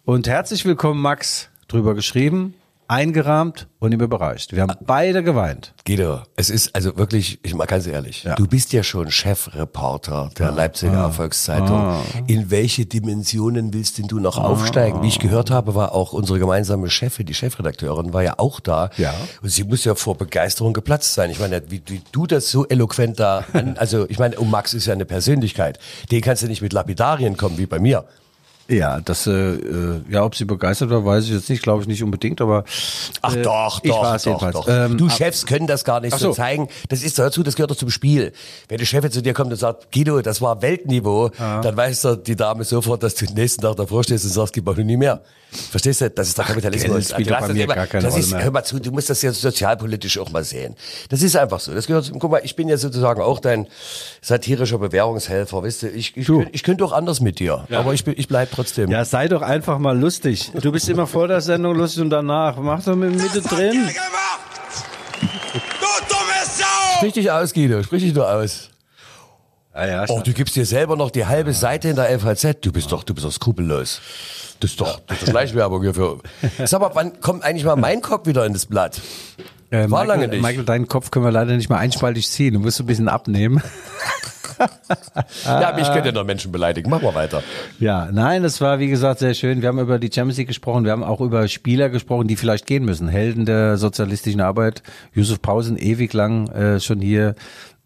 Und 0.03 0.27
herzlich 0.27 0.65
willkommen, 0.65 1.01
Max, 1.01 1.49
drüber 1.67 1.93
geschrieben, 1.93 2.55
eingerahmt 2.87 3.67
und 3.79 3.91
ihm 3.91 4.01
überreicht. 4.01 4.53
Wir 4.53 4.61
haben 4.61 4.73
beide 4.81 5.23
geweint. 5.23 5.73
Guido, 5.85 6.21
es 6.35 6.49
ist 6.49 6.75
also 6.75 6.97
wirklich, 6.97 7.39
ich 7.43 7.53
mal 7.53 7.65
ganz 7.65 7.87
ehrlich, 7.87 8.27
du 8.35 8.47
bist 8.47 8.73
ja 8.73 8.83
schon 8.83 9.11
Chefreporter 9.11 10.29
der 10.37 10.51
Leipziger 10.51 10.93
Erfolgszeitung. 10.93 12.01
In 12.27 12.51
welche 12.51 12.85
Dimensionen 12.85 13.73
willst 13.73 13.97
denn 13.97 14.07
du 14.07 14.19
noch 14.19 14.37
aufsteigen? 14.37 15.01
Wie 15.01 15.07
ich 15.07 15.19
gehört 15.19 15.51
habe, 15.51 15.75
war 15.75 15.93
auch 15.93 16.13
unsere 16.13 16.39
gemeinsame 16.39 16.89
Chefin, 16.89 17.25
die 17.25 17.33
Chefredakteurin, 17.33 18.13
war 18.13 18.23
ja 18.23 18.35
auch 18.37 18.59
da. 18.59 18.89
Ja. 18.97 19.13
Und 19.41 19.49
sie 19.49 19.63
muss 19.63 19.83
ja 19.83 19.95
vor 19.95 20.17
Begeisterung 20.17 20.73
geplatzt 20.73 21.13
sein. 21.13 21.29
Ich 21.29 21.39
meine, 21.39 21.61
wie, 21.69 21.81
wie 21.87 22.01
du 22.11 22.27
das 22.27 22.49
so 22.49 22.65
eloquent 22.67 23.19
da 23.19 23.45
an, 23.53 23.77
also 23.77 24.07
ich 24.09 24.19
meine, 24.19 24.37
um 24.37 24.49
Max 24.49 24.73
ist 24.73 24.85
ja 24.85 24.93
eine 24.93 25.05
Persönlichkeit. 25.05 25.79
Den 26.11 26.21
kannst 26.21 26.43
du 26.43 26.47
nicht 26.47 26.61
mit 26.61 26.73
Lapidarien 26.73 27.37
kommen 27.37 27.57
wie 27.57 27.65
bei 27.65 27.79
mir. 27.79 28.05
Ja, 28.67 28.99
das, 28.99 29.27
äh, 29.27 29.31
äh, 29.31 30.01
ja, 30.09 30.23
ob 30.23 30.35
sie 30.35 30.45
begeistert 30.45 30.89
war, 30.89 31.05
weiß 31.05 31.25
ich 31.25 31.29
jetzt 31.31 31.49
nicht, 31.51 31.61
glaube 31.61 31.83
ich 31.83 31.87
nicht 31.87 32.01
unbedingt, 32.01 32.41
aber 32.41 32.63
Ach 33.21 33.35
äh, 33.35 33.41
doch, 33.43 33.79
ich 33.83 33.91
doch, 33.91 34.01
doch, 34.01 34.25
jedenfalls. 34.25 34.53
doch. 34.55 34.67
Ähm, 34.67 34.97
du 34.97 35.07
Chefs 35.09 35.45
können 35.45 35.67
das 35.67 35.83
gar 35.83 35.99
nicht 36.01 36.13
Ach 36.13 36.19
so. 36.19 36.29
so. 36.29 36.33
zeigen. 36.33 36.67
Das 36.89 37.03
ist 37.03 37.19
dazu, 37.19 37.43
das 37.43 37.55
gehört 37.55 37.69
doch 37.69 37.75
zum 37.77 37.91
Spiel. 37.91 38.31
Wenn 38.67 38.79
der 38.79 38.85
Chef 38.85 39.03
jetzt 39.03 39.13
zu 39.13 39.21
dir 39.21 39.33
kommt 39.33 39.51
und 39.51 39.57
sagt, 39.57 39.91
Guido, 39.93 40.19
das 40.21 40.41
war 40.41 40.63
Weltniveau, 40.63 41.29
dann 41.37 41.77
weiß 41.77 42.01
doch 42.01 42.15
die 42.15 42.35
Dame 42.35 42.63
sofort, 42.63 43.03
dass 43.03 43.13
du 43.15 43.25
den 43.27 43.35
nächsten 43.35 43.61
Tag 43.61 43.75
davor 43.75 44.03
stehst 44.03 44.25
und 44.25 44.31
sagst, 44.31 44.53
gib 44.53 44.65
mal 44.65 44.73
nie 44.83 44.97
mehr. 44.97 45.21
Verstehst 45.51 46.01
du? 46.01 46.09
Das 46.09 46.27
ist 46.27 46.37
der 46.37 46.45
Kapitalismus. 46.45 46.91
Geld 46.91 47.05
spielt 47.11 47.27
Du 47.27 47.31
doch 47.31 47.35
hast 47.37 47.41
bei 47.43 47.47
das 47.49 47.55
mir 47.57 47.63
immer- 47.65 47.75
gar 47.75 47.87
keine 47.87 48.03
das 48.03 48.13
Rolle 48.13 48.23
ist, 48.25 48.31
mehr. 48.31 48.43
Hör 48.43 48.51
mal 48.51 48.63
zu, 48.63 48.79
du 48.79 48.91
musst 48.91 49.09
das 49.09 49.21
ja 49.21 49.31
sozialpolitisch 49.31 50.17
auch 50.17 50.29
mal 50.31 50.43
sehen. 50.43 50.75
Das 51.09 51.21
ist 51.21 51.35
einfach 51.37 51.59
so. 51.61 51.73
Das 51.73 51.85
gehört, 51.87 52.11
guck 52.19 52.31
mal, 52.31 52.41
ich 52.43 52.55
bin 52.57 52.67
ja 52.67 52.75
sozusagen 52.77 53.21
auch 53.21 53.39
dein 53.39 53.67
satirischer 54.21 54.79
Bewährungshelfer, 54.79 55.61
weißt 55.63 55.83
du. 55.83 55.87
Ich, 55.89 56.17
ich, 56.17 56.29
ich 56.51 56.63
könnte 56.63 56.83
auch 56.83 56.91
anders 56.91 57.21
mit 57.21 57.39
dir, 57.39 57.67
aber 57.71 57.93
ich, 57.93 58.05
ich 58.07 58.27
bleib 58.27 58.51
trotzdem. 58.55 58.89
ja, 58.89 59.03
sei 59.05 59.27
doch 59.27 59.41
einfach 59.41 59.77
mal 59.79 59.97
lustig. 59.97 60.51
Du 60.61 60.71
bist 60.71 60.87
immer 60.89 61.05
vor 61.07 61.27
der 61.27 61.41
Sendung 61.41 61.75
lustig 61.75 62.01
und 62.01 62.09
danach. 62.09 62.57
Mach 62.57 62.83
doch 62.83 62.95
mit 62.95 63.11
Mitte 63.15 63.41
drin. 63.41 63.89
Du 65.21 65.27
dumme 66.09 66.41
Sau! 66.45 66.97
Sprich 66.97 67.13
dich 67.13 67.31
aus, 67.31 67.53
Guido, 67.53 67.83
sprich 67.83 68.03
dich 68.03 68.13
nur 68.13 68.29
aus. 68.29 68.69
Ja, 69.73 69.87
ja, 69.87 70.05
Oh, 70.07 70.21
du 70.23 70.31
gibst 70.33 70.55
dir 70.55 70.65
selber 70.65 70.95
noch 70.95 71.11
die 71.11 71.25
halbe 71.25 71.53
Seite 71.53 71.89
in 71.89 71.95
der 71.97 72.17
FAZ. 72.19 72.57
Du 72.61 72.71
bist 72.71 72.91
doch, 72.91 73.03
du 73.03 73.13
bist 73.13 73.25
doch 73.25 73.31
skrupellos. 73.31 73.99
Das 74.61 74.71
ist 74.71 74.79
doch, 74.79 75.01
das 75.05 75.17
ist 75.17 75.27
doch 75.27 75.31
Schleichwerbung 75.31 75.81
hier 75.81 75.93
für. 75.93 76.19
Sag 76.65 76.79
mal, 76.79 76.91
wann 76.93 77.19
kommt 77.19 77.43
eigentlich 77.43 77.65
mal 77.65 77.75
mein 77.75 78.01
Kopf 78.01 78.25
wieder 78.25 78.45
in 78.45 78.53
das 78.53 78.65
Blatt? 78.65 79.01
Äh, 79.75 79.91
war 79.91 80.03
Michael, 80.03 80.07
lange 80.07 80.27
nicht. 80.29 80.41
Michael, 80.41 80.65
deinen 80.65 80.87
Kopf 80.87 81.11
können 81.11 81.25
wir 81.25 81.31
leider 81.31 81.55
nicht 81.55 81.69
mehr 81.69 81.79
einspaltig 81.79 82.27
ziehen. 82.29 82.53
Du 82.53 82.59
musst 82.59 82.79
ein 82.79 82.85
bisschen 82.85 83.07
abnehmen. 83.07 83.61
Ja, 85.43 85.73
mich 85.75 85.91
könnt 85.91 86.05
ihr 86.05 86.13
noch 86.13 86.23
Menschen 86.23 86.51
beleidigen. 86.51 86.89
Mach 86.89 87.01
mal 87.01 87.13
weiter. 87.13 87.43
Ja, 87.79 88.09
nein, 88.11 88.43
es 88.45 88.61
war 88.61 88.79
wie 88.79 88.87
gesagt 88.87 89.19
sehr 89.19 89.33
schön. 89.33 89.61
Wir 89.61 89.67
haben 89.67 89.79
über 89.79 89.99
die 89.99 90.09
Champions 90.13 90.37
League 90.37 90.47
gesprochen, 90.47 90.85
wir 90.85 90.93
haben 90.93 91.03
auch 91.03 91.19
über 91.19 91.47
Spieler 91.49 91.89
gesprochen, 91.89 92.27
die 92.27 92.37
vielleicht 92.37 92.65
gehen 92.65 92.85
müssen. 92.85 93.09
Helden 93.09 93.45
der 93.45 93.77
sozialistischen 93.77 94.41
Arbeit. 94.41 94.81
Yusuf 95.13 95.41
Pausen 95.41 95.77
ewig 95.77 96.13
lang 96.13 96.47
äh, 96.51 96.79
schon 96.79 97.01
hier. 97.01 97.35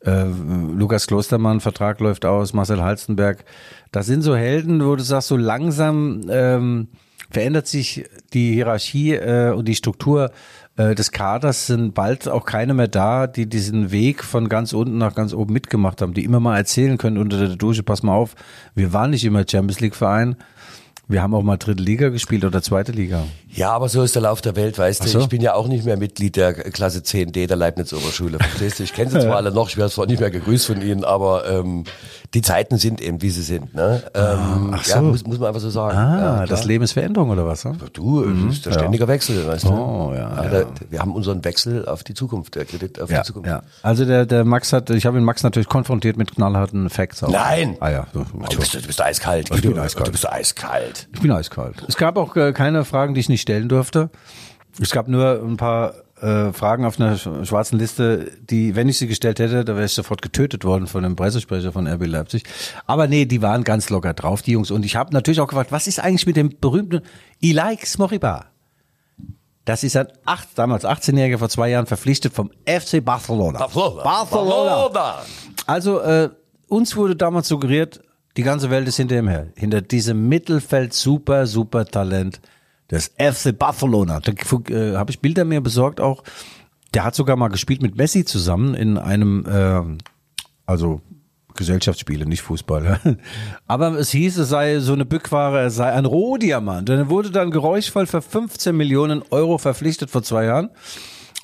Äh, 0.02 0.26
Lukas 0.26 1.08
Klostermann, 1.08 1.60
Vertrag 1.60 2.00
läuft 2.00 2.26
aus, 2.26 2.54
Marcel 2.54 2.82
Halstenberg. 2.82 3.44
Das 3.92 4.06
sind 4.06 4.22
so 4.22 4.36
Helden, 4.36 4.86
wo 4.86 4.96
du 4.96 5.04
sagst, 5.04 5.30
so 5.30 5.38
langsam 5.38 6.22
ähm, 6.30 6.90
verändert 7.30 7.68
sich 7.68 8.06
die 8.34 8.54
Hierarchie 8.54 9.14
äh, 9.14 9.52
und 9.52 9.68
die 9.68 9.76
Struktur 9.76 10.32
äh, 10.80 10.96
des 10.96 11.12
Kaders 11.12 11.68
sind 11.68 11.94
bald 11.94 12.30
auch 12.30 12.46
keine 12.46 12.74
mehr 12.74 12.88
da, 12.88 13.28
die 13.28 13.48
diesen 13.48 13.92
Weg 13.92 14.24
von 14.24 14.48
ganz 14.48 14.72
unten 14.72 14.98
nach 14.98 15.14
ganz 15.14 15.34
oben 15.34 15.52
mitgemacht 15.52 16.02
haben, 16.02 16.14
die 16.14 16.24
immer 16.24 16.40
mal 16.40 16.56
erzählen 16.56 16.98
können 16.98 17.18
unter 17.18 17.38
der 17.38 17.58
Dusche, 17.58 17.84
pass 17.84 18.02
mal 18.02 18.16
auf, 18.16 18.34
wir 18.76 18.94
waren 18.94 19.10
nicht 19.10 19.26
immer 19.26 19.44
Champions 19.46 19.82
League 19.82 19.96
Verein, 19.96 20.38
wir 21.10 21.22
haben 21.22 21.34
auch 21.34 21.42
mal 21.42 21.58
dritte 21.58 21.82
Liga 21.82 22.10
gespielt 22.10 22.46
oder 22.46 22.62
zweite 22.62 22.94
Liga. 22.94 23.26
Ja, 23.50 23.72
aber 23.72 23.90
so 23.90 24.04
ist 24.04 24.16
der 24.16 24.22
Lauf 24.22 24.42
der 24.42 24.56
Welt, 24.56 24.78
weißt 24.78 25.04
du. 25.04 25.08
so. 25.10 25.20
Ich 25.20 25.28
bin 25.28 25.42
ja 25.42 25.56
auch 25.56 25.68
nicht 25.68 25.84
mehr 25.84 25.98
Mitglied 25.98 26.36
der 26.36 26.54
Klasse 26.54 27.00
10D 27.00 27.48
der 27.48 27.58
Leibniz-Oberschule. 27.58 28.38
Verstehst 28.38 28.80
du? 28.80 28.84
Ich 28.84 28.94
kenne 28.94 29.10
sie 29.10 29.20
zwar 29.20 29.36
alle 29.38 29.52
noch, 29.52 29.70
ich 29.70 29.76
werde 29.76 29.92
zwar 29.92 30.06
nicht 30.06 30.20
mehr 30.20 30.30
gegrüßt 30.30 30.68
von 30.68 30.82
ihnen, 30.82 31.04
aber 31.04 31.50
ähm, 31.50 31.84
die 32.36 32.42
Zeiten 32.44 32.78
sind 32.78 33.02
eben, 33.02 33.22
wie 33.24 33.32
sie 33.32 33.42
sind. 33.42 33.74
Ne? 33.74 34.04
Ähm, 34.14 34.72
ach 34.76 34.86
Ja, 34.86 34.98
so. 34.98 35.02
muss, 35.02 35.26
muss 35.26 35.40
man 35.40 35.48
einfach 35.48 35.62
so 35.62 35.72
sagen. 35.72 35.98
Ah, 35.98 36.20
ja, 36.42 36.46
das 36.46 36.64
Leben 36.64 36.84
ist 36.84 36.92
Veränderung 36.92 37.32
oder 37.32 37.46
was? 37.48 37.66
Ne? 37.66 37.76
Du, 37.94 38.24
das 38.24 38.54
ist 38.58 38.66
der 38.68 38.74
ständiger 38.74 39.08
Wechsel, 39.08 39.48
weißt 39.48 39.64
du? 39.66 39.70
Oh, 39.70 40.14
ja, 40.16 40.30
Der, 40.44 40.68
wir 40.92 41.00
haben 41.00 41.16
unseren 41.16 41.44
Wechsel 41.44 41.88
auf 41.88 42.04
die 42.04 42.14
Zukunft, 42.14 42.54
der 42.54 42.66
Kredit 42.66 43.02
auf 43.02 43.10
Ja, 43.10 43.22
die 43.22 43.26
Zukunft. 43.28 43.50
ja. 43.50 43.64
Also 43.82 44.06
der, 44.06 44.28
der 44.28 44.46
Max 44.46 44.72
hat, 44.74 44.92
ich 44.92 45.08
habe 45.08 45.18
ihn 45.18 45.24
Max 45.24 45.42
natürlich 45.42 45.70
konfrontiert 45.70 46.18
mit 46.18 46.36
knallharten 46.36 46.90
Facts. 46.92 47.24
Auch. 47.24 47.30
Nein! 47.32 47.78
Ah 47.80 47.90
ja, 47.90 48.08
so, 48.14 48.24
Du 48.50 48.58
bist, 48.60 48.76
du 48.76 48.82
bist 48.86 49.02
eiskalt. 49.02 49.50
Ich 49.54 49.62
bin 49.64 49.74
Du- 49.74 49.82
eiskalt. 49.82 50.08
Du 50.08 50.12
bist 50.12 50.30
eiskalt. 50.32 51.08
Ich 51.14 51.22
bin 51.22 51.32
eiskalt. 51.32 51.84
Es 51.88 51.98
gab 51.98 52.16
auch 52.18 52.36
äh, 52.36 52.54
keine 52.54 52.86
Fragen, 52.86 53.16
die 53.16 53.22
ich 53.22 53.30
nicht 53.30 53.42
stellen 53.42 53.70
durfte. 53.70 54.12
Es 54.80 54.92
gab 54.92 55.08
nur 55.08 55.42
ein 55.44 55.58
paar 55.58 55.94
äh, 56.22 56.54
Fragen 56.54 56.86
auf 56.86 57.00
einer 57.00 57.16
sch- 57.18 57.46
schwarzen 57.46 57.80
Liste, 57.80 58.32
die, 58.42 58.76
wenn 58.76 58.90
ich 58.90 58.98
sie 58.98 59.08
gestellt 59.08 59.40
hätte, 59.40 59.64
da 59.66 59.76
wäre 59.76 59.86
ich 59.86 59.94
sofort 59.94 60.22
getötet 60.22 60.64
worden 60.66 60.88
von 60.88 61.04
dem 61.04 61.16
Pressesprecher 61.16 61.72
von 61.72 61.88
RB 61.88 62.06
Leipzig. 62.06 62.44
Aber 62.86 63.08
nee, 63.08 63.26
die 63.26 63.42
waren 63.42 63.64
ganz 63.64 63.90
locker 63.90 64.14
drauf, 64.14 64.42
die 64.42 64.52
Jungs. 64.52 64.72
Und 64.72 64.86
ich 64.86 64.96
habe 64.96 65.14
natürlich 65.14 65.40
auch 65.40 65.48
gefragt, 65.48 65.72
was 65.72 65.88
ist 65.88 66.00
eigentlich 66.00 66.26
mit 66.28 66.36
dem 66.36 66.58
berühmten 66.60 67.02
Ilaix 67.40 67.98
Moriba? 67.98 68.46
Das 69.66 69.84
ist 69.84 69.96
ein 69.96 70.08
acht, 70.26 70.48
damals 70.56 70.84
18-Jähriger 70.84 71.38
vor 71.38 71.50
zwei 71.50 71.70
Jahren 71.70 71.86
verpflichtet 71.86 72.34
vom 72.34 72.50
FC 72.66 73.04
Barcelona. 73.06 73.60
Barcelona. 73.60 74.04
Barcelona. 74.04 74.88
Barcelona. 74.88 75.16
Also 75.68 76.00
äh, 76.00 76.30
uns 76.68 76.96
wurde 76.96 77.16
damals 77.16 77.48
suggeriert, 77.48 78.02
die 78.38 78.44
ganze 78.44 78.70
Welt 78.70 78.88
ist 78.88 78.98
hinter 78.98 79.18
ihm 79.20 79.28
her. 79.28 79.48
Hinter 79.56 79.82
diesem 79.82 80.28
Mittelfeld 80.28 80.94
super, 80.94 81.46
super 81.46 81.86
Talent 81.86 82.40
des 82.92 83.14
FC 83.18 83.58
Barcelona. 83.58 84.20
Da 84.20 84.32
äh, 84.32 84.96
habe 84.96 85.12
ich 85.12 85.20
Bilder 85.20 85.46
mir 85.46 85.62
besorgt 85.62 86.02
auch. 86.02 86.24
Der 86.94 87.04
hat 87.04 87.16
sogar 87.16 87.36
mal 87.36 87.50
gespielt 87.50 87.82
mit 87.82 87.98
Messi 87.98 88.26
zusammen 88.26 88.74
in 88.74 88.98
einem, 88.98 89.46
äh, 89.46 89.82
also 90.66 91.02
Gesellschaftsspiele, 91.56 92.26
nicht 92.26 92.42
Fußball. 92.42 93.00
Aber 93.68 93.92
es 94.00 94.10
hieß, 94.12 94.38
es 94.38 94.50
sei 94.50 94.80
so 94.80 94.94
eine 94.94 95.06
Bückware, 95.06 95.66
es 95.66 95.76
sei 95.76 95.92
ein 95.92 96.06
Rohdiamant. 96.06 96.90
Und 96.90 96.98
er 96.98 97.10
wurde 97.10 97.32
dann 97.32 97.52
geräuschvoll 97.52 98.08
für 98.08 98.22
15 98.22 98.76
Millionen 98.76 99.24
Euro 99.30 99.58
verpflichtet 99.58 100.10
vor 100.10 100.24
zwei 100.24 100.46
Jahren. 100.46 100.70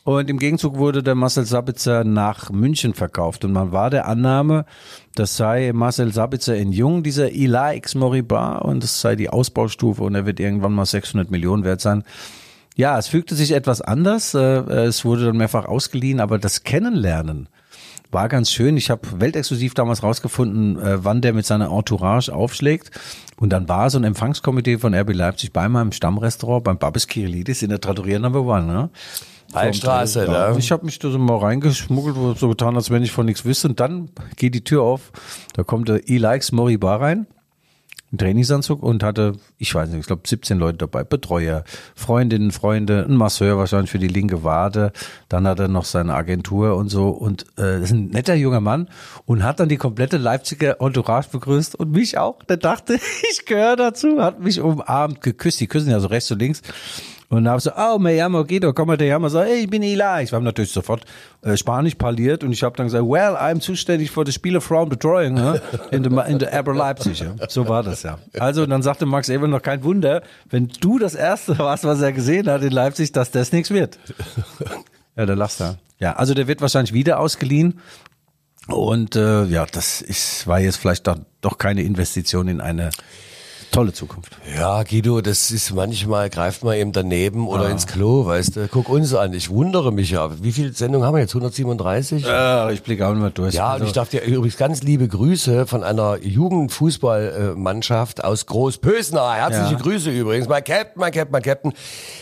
Und 0.06 0.30
im 0.30 0.38
Gegenzug 0.38 0.78
wurde 0.78 1.02
der 1.02 1.16
Marcel 1.16 1.46
Sabitzer 1.46 2.04
nach 2.04 2.52
München 2.52 2.94
verkauft. 2.94 3.44
Und 3.44 3.54
man 3.54 3.72
war 3.72 3.90
der 3.90 4.08
Annahme, 4.08 4.66
das 5.16 5.36
sei 5.36 5.72
Marcel 5.74 6.14
Sabitzer 6.14 6.56
in 6.56 6.72
Jung, 6.72 7.02
dieser 7.02 7.32
Ila 7.32 7.74
X 7.74 7.96
Moriba, 7.96 8.60
und 8.60 8.84
das 8.84 9.02
sei 9.02 9.16
die 9.16 9.30
Ausbaustufe 9.30 10.04
und 10.04 10.14
er 10.14 10.28
wird 10.28 10.40
irgendwann 10.40 10.74
mal 10.74 10.86
600 10.86 11.32
Millionen 11.32 11.64
wert 11.64 11.82
sein. 11.82 12.04
Ja, 12.76 13.00
es 13.00 13.08
fügte 13.08 13.34
sich 13.34 13.54
etwas 13.54 13.82
anders. 13.82 14.36
Äh, 14.36 14.40
Es 14.40 15.06
wurde 15.06 15.26
dann 15.26 15.38
mehrfach 15.38 15.66
ausgeliehen, 15.66 16.20
aber 16.20 16.38
das 16.38 16.64
Kennenlernen 16.64 17.50
war 18.12 18.30
ganz 18.30 18.52
schön. 18.52 18.78
Ich 18.78 18.92
habe 18.92 19.20
weltexklusiv 19.20 19.74
damals 19.74 20.04
rausgefunden, 20.04 20.78
äh, 20.78 21.04
wann 21.04 21.22
der 21.22 21.34
mit 21.34 21.48
seiner 21.48 21.72
Entourage 21.72 22.32
aufschlägt. 22.32 22.92
Und 23.38 23.50
dann 23.50 23.68
war 23.68 23.90
so 23.90 23.98
ein 23.98 24.04
Empfangskomitee 24.04 24.78
von 24.78 24.94
RB 24.94 25.14
Leipzig 25.14 25.52
bei 25.52 25.68
meinem 25.68 25.92
Stammrestaurant 25.92 26.64
beim 26.64 26.78
Babis 26.78 27.08
Kirilidis 27.08 27.64
in 27.64 27.70
der 27.70 27.82
Trattoria 27.82 28.20
Number 28.20 28.42
One. 28.44 28.68
Ne? 28.68 28.90
Waldstraße, 29.52 30.26
Ja, 30.26 30.52
ne? 30.52 30.60
Ich 30.60 30.72
habe 30.72 30.86
mich 30.86 31.00
da 31.00 31.10
so 31.10 31.18
mal 31.18 31.38
reingeschmuggelt, 31.38 32.38
so 32.38 32.50
getan, 32.50 32.76
als 32.76 32.90
wenn 32.90 33.04
ich 33.04 33.12
von 33.12 33.26
nichts 33.26 33.46
wüsste. 33.46 33.70
Und 33.70 33.80
dann 33.80 34.10
geht 34.36 34.54
die 34.56 34.64
Tür 34.64 34.84
auf. 34.84 35.12
Da 35.54 35.64
kommt 35.64 35.90
der 35.90 36.08
E-Likes 36.10 36.52
Moriba 36.52 36.96
rein. 36.98 37.28
einen 38.12 38.20
Trainingsanzug 38.20 38.84
und 38.84 39.04
hatte, 39.04 39.34
ich 39.58 39.74
weiß 39.74 39.90
nicht, 39.90 40.02
ich 40.02 40.06
glaube 40.06 40.22
17 40.26 40.58
Leute 40.58 40.78
dabei, 40.78 41.04
Betreuer, 41.04 41.64
Freundinnen, 41.96 42.52
Freunde, 42.52 43.06
ein 43.10 43.16
Masseur 43.16 43.58
wahrscheinlich 43.58 43.90
für 43.92 44.00
die 44.00 44.08
linke 44.08 44.44
Wade, 44.44 44.92
dann 45.28 45.48
hat 45.48 45.60
er 45.60 45.68
noch 45.68 45.86
seine 45.86 46.14
Agentur 46.14 46.76
und 46.76 46.90
so 46.90 47.10
und 47.10 47.44
äh, 47.58 47.80
das 47.80 47.84
ist 47.86 47.92
ein 47.92 48.08
netter 48.10 48.36
junger 48.36 48.62
Mann 48.62 48.90
und 49.26 49.44
hat 49.44 49.60
dann 49.60 49.70
die 49.70 49.78
komplette 49.78 50.18
Leipziger 50.18 50.80
Entourage 50.82 51.30
begrüßt 51.32 51.76
und 51.76 51.92
mich 51.92 52.18
auch. 52.18 52.42
Der 52.44 52.58
dachte, 52.58 53.00
ich 53.32 53.46
gehöre 53.46 53.76
dazu, 53.76 54.22
hat 54.22 54.40
mich 54.40 54.62
umarmt, 54.62 55.22
geküsst, 55.22 55.60
die 55.60 55.68
küssen 55.68 55.90
ja 55.90 56.00
so 56.00 56.08
rechts 56.08 56.32
und 56.32 56.40
links. 56.40 56.62
Und 57.36 57.44
dann 57.44 57.52
habe 57.52 57.58
ich 57.58 57.66
so, 57.66 57.72
oh, 57.76 58.00
me 58.00 58.16
llamo 58.16 58.46
Guido, 58.46 58.72
mal 58.86 58.98
her, 58.98 59.30
so, 59.30 59.42
hey, 59.42 59.64
ich 59.64 59.70
bin 59.70 59.84
Eli. 59.84 60.24
Ich 60.24 60.32
habe 60.32 60.44
natürlich 60.44 60.72
sofort 60.72 61.04
äh, 61.42 61.58
Spanisch 61.58 61.96
parliert 61.96 62.46
und 62.46 62.54
ich 62.54 62.64
habe 62.64 62.78
dann 62.78 62.88
gesagt, 62.88 63.04
well, 63.04 63.36
I'm 63.36 63.60
zuständig 63.60 64.10
für 64.10 64.24
das 64.24 64.36
Spiele 64.36 64.62
Frauen 64.62 64.88
Betreuung 64.88 65.36
ja, 65.36 65.56
in 65.92 66.04
der 66.04 66.26
in 66.28 66.40
der 66.40 66.54
Aber 66.54 66.74
Leipzig. 66.74 67.20
Ja. 67.20 67.36
So 67.50 67.68
war 67.68 67.84
das 67.84 68.04
ja. 68.04 68.20
Also 68.40 68.66
dann 68.66 68.82
sagte 68.82 69.06
Max 69.06 69.28
Eber 69.28 69.50
noch 69.50 69.62
kein 69.62 69.84
Wunder, 69.84 70.24
wenn 70.50 70.70
du 70.80 70.98
das 70.98 71.14
erste 71.14 71.60
warst, 71.60 71.84
was 71.84 72.00
er 72.00 72.14
gesehen 72.14 72.48
hat 72.48 72.62
in 72.62 72.72
Leipzig, 72.72 73.12
dass 73.12 73.32
das 73.32 73.52
nichts 73.52 73.70
wird. 73.70 74.00
Ja, 75.18 75.26
der 75.26 75.36
lachst 75.36 75.60
da. 75.60 75.76
Ja, 76.00 76.14
also 76.14 76.34
der 76.34 76.48
wird 76.48 76.62
wahrscheinlich 76.62 76.94
wieder 76.94 77.20
ausgeliehen. 77.20 77.82
Und 78.68 79.16
äh, 79.18 79.44
ja, 79.46 79.66
das 79.66 80.02
ist, 80.02 80.48
war 80.48 80.60
jetzt 80.60 80.78
vielleicht 80.78 81.06
doch, 81.08 81.18
doch 81.42 81.58
keine 81.58 81.84
Investition 81.84 82.48
in 82.48 82.62
eine 82.62 82.92
tolle 83.76 83.94
Zukunft. 83.94 84.38
Ja, 84.58 84.84
Guido, 84.84 85.20
das 85.20 85.52
ist 85.52 85.74
manchmal, 85.74 86.30
greift 86.30 86.64
man 86.64 86.78
eben 86.78 86.94
daneben 86.94 87.48
oder 87.48 87.70
ins 87.70 87.88
Klo, 87.88 88.26
weißt 88.26 88.56
du. 88.56 88.68
Guck 88.70 88.88
uns 88.90 89.14
an, 89.14 89.34
ich 89.34 89.50
wundere 89.50 89.92
mich 89.92 90.12
ja. 90.12 90.30
Wie 90.42 90.54
viele 90.54 90.72
Sendungen 90.72 91.06
haben 91.06 91.16
wir 91.16 91.22
jetzt? 91.22 91.32
137? 91.32 92.26
Äh, 92.26 92.74
ich 92.74 92.84
blicke 92.84 93.06
auch 93.06 93.12
nicht 93.12 93.22
mehr 93.22 93.30
durch. 93.32 93.54
Ja, 93.54 93.76
und 93.76 93.84
ich 93.84 93.92
darf 93.92 94.10
dir 94.10 94.24
übrigens 94.24 94.56
ganz 94.58 94.82
liebe 94.82 95.08
Grüße 95.08 95.68
von 95.68 95.84
einer 95.84 96.18
Jugendfußballmannschaft 96.22 98.24
aus 98.24 98.46
Großpösner. 98.46 99.34
Herzliche 99.34 99.74
Ja. 99.74 99.80
Grüße 99.80 100.10
übrigens. 100.10 100.48
Mein 100.48 100.64
Captain, 100.64 101.00
mein 101.00 101.12
Captain, 101.12 101.32
mein 101.32 101.42
Captain. 101.42 101.74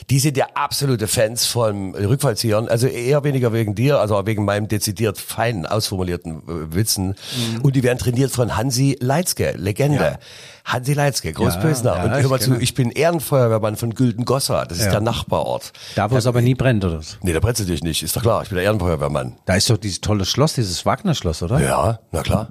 Die 0.09 0.19
sind 0.19 0.37
ja 0.37 0.47
absolute 0.55 1.07
Fans 1.07 1.45
von 1.45 1.93
Rückfallziehern. 1.93 2.67
Also 2.67 2.87
eher 2.87 3.23
weniger 3.23 3.53
wegen 3.53 3.75
dir, 3.75 3.99
also 3.99 4.25
wegen 4.25 4.43
meinem 4.43 4.67
dezidiert 4.67 5.19
fein 5.19 5.67
ausformulierten 5.67 6.41
äh, 6.47 6.75
Witzen. 6.75 7.15
Und 7.61 7.75
die 7.75 7.83
werden 7.83 7.99
trainiert 7.99 8.31
von 8.31 8.57
Hansi 8.57 8.97
Leitzke, 8.99 9.53
Legende. 9.55 9.99
Mhm. 9.99 10.03
Ja. 10.03 10.17
Hansi 10.65 10.93
Leitzke, 10.93 11.33
Großpösner. 11.33 11.95
Ja, 11.97 12.03
und 12.05 12.13
ich 12.17 12.23
hör 12.23 12.29
mal 12.29 12.39
zu, 12.39 12.55
ich 12.59 12.73
bin 12.73 12.89
Ehrenfeuerwehrmann 12.91 13.75
von 13.75 13.93
Güldengossa. 13.93 14.65
Das 14.65 14.77
ist 14.79 14.85
Ja. 14.85 14.91
der 14.91 15.01
Nachbarort. 15.01 15.73
Da, 15.95 16.09
wo 16.09 16.15
es 16.15 16.25
aber 16.25 16.41
nie 16.41 16.55
brennt, 16.55 16.85
oder. 16.85 17.01
Nee, 17.21 17.33
da 17.33 17.39
brennt 17.39 17.59
natürlich 17.59 17.83
nicht. 17.83 18.01
Ist 18.01 18.15
doch 18.15 18.21
klar. 18.21 18.43
Ich 18.43 18.49
bin 18.49 18.55
der 18.55 18.63
Ehrenfeuerwehrmann. 18.65 19.35
Da 19.45 19.55
ist 19.55 19.69
doch 19.69 19.77
dieses 19.77 19.99
tolle 20.01 20.25
Schloss, 20.25 20.53
dieses 20.53 20.85
Wagner-Schloss, 20.85 21.43
oder? 21.43 21.59
Ja, 21.59 21.99
na 22.11 22.21
klar. 22.21 22.47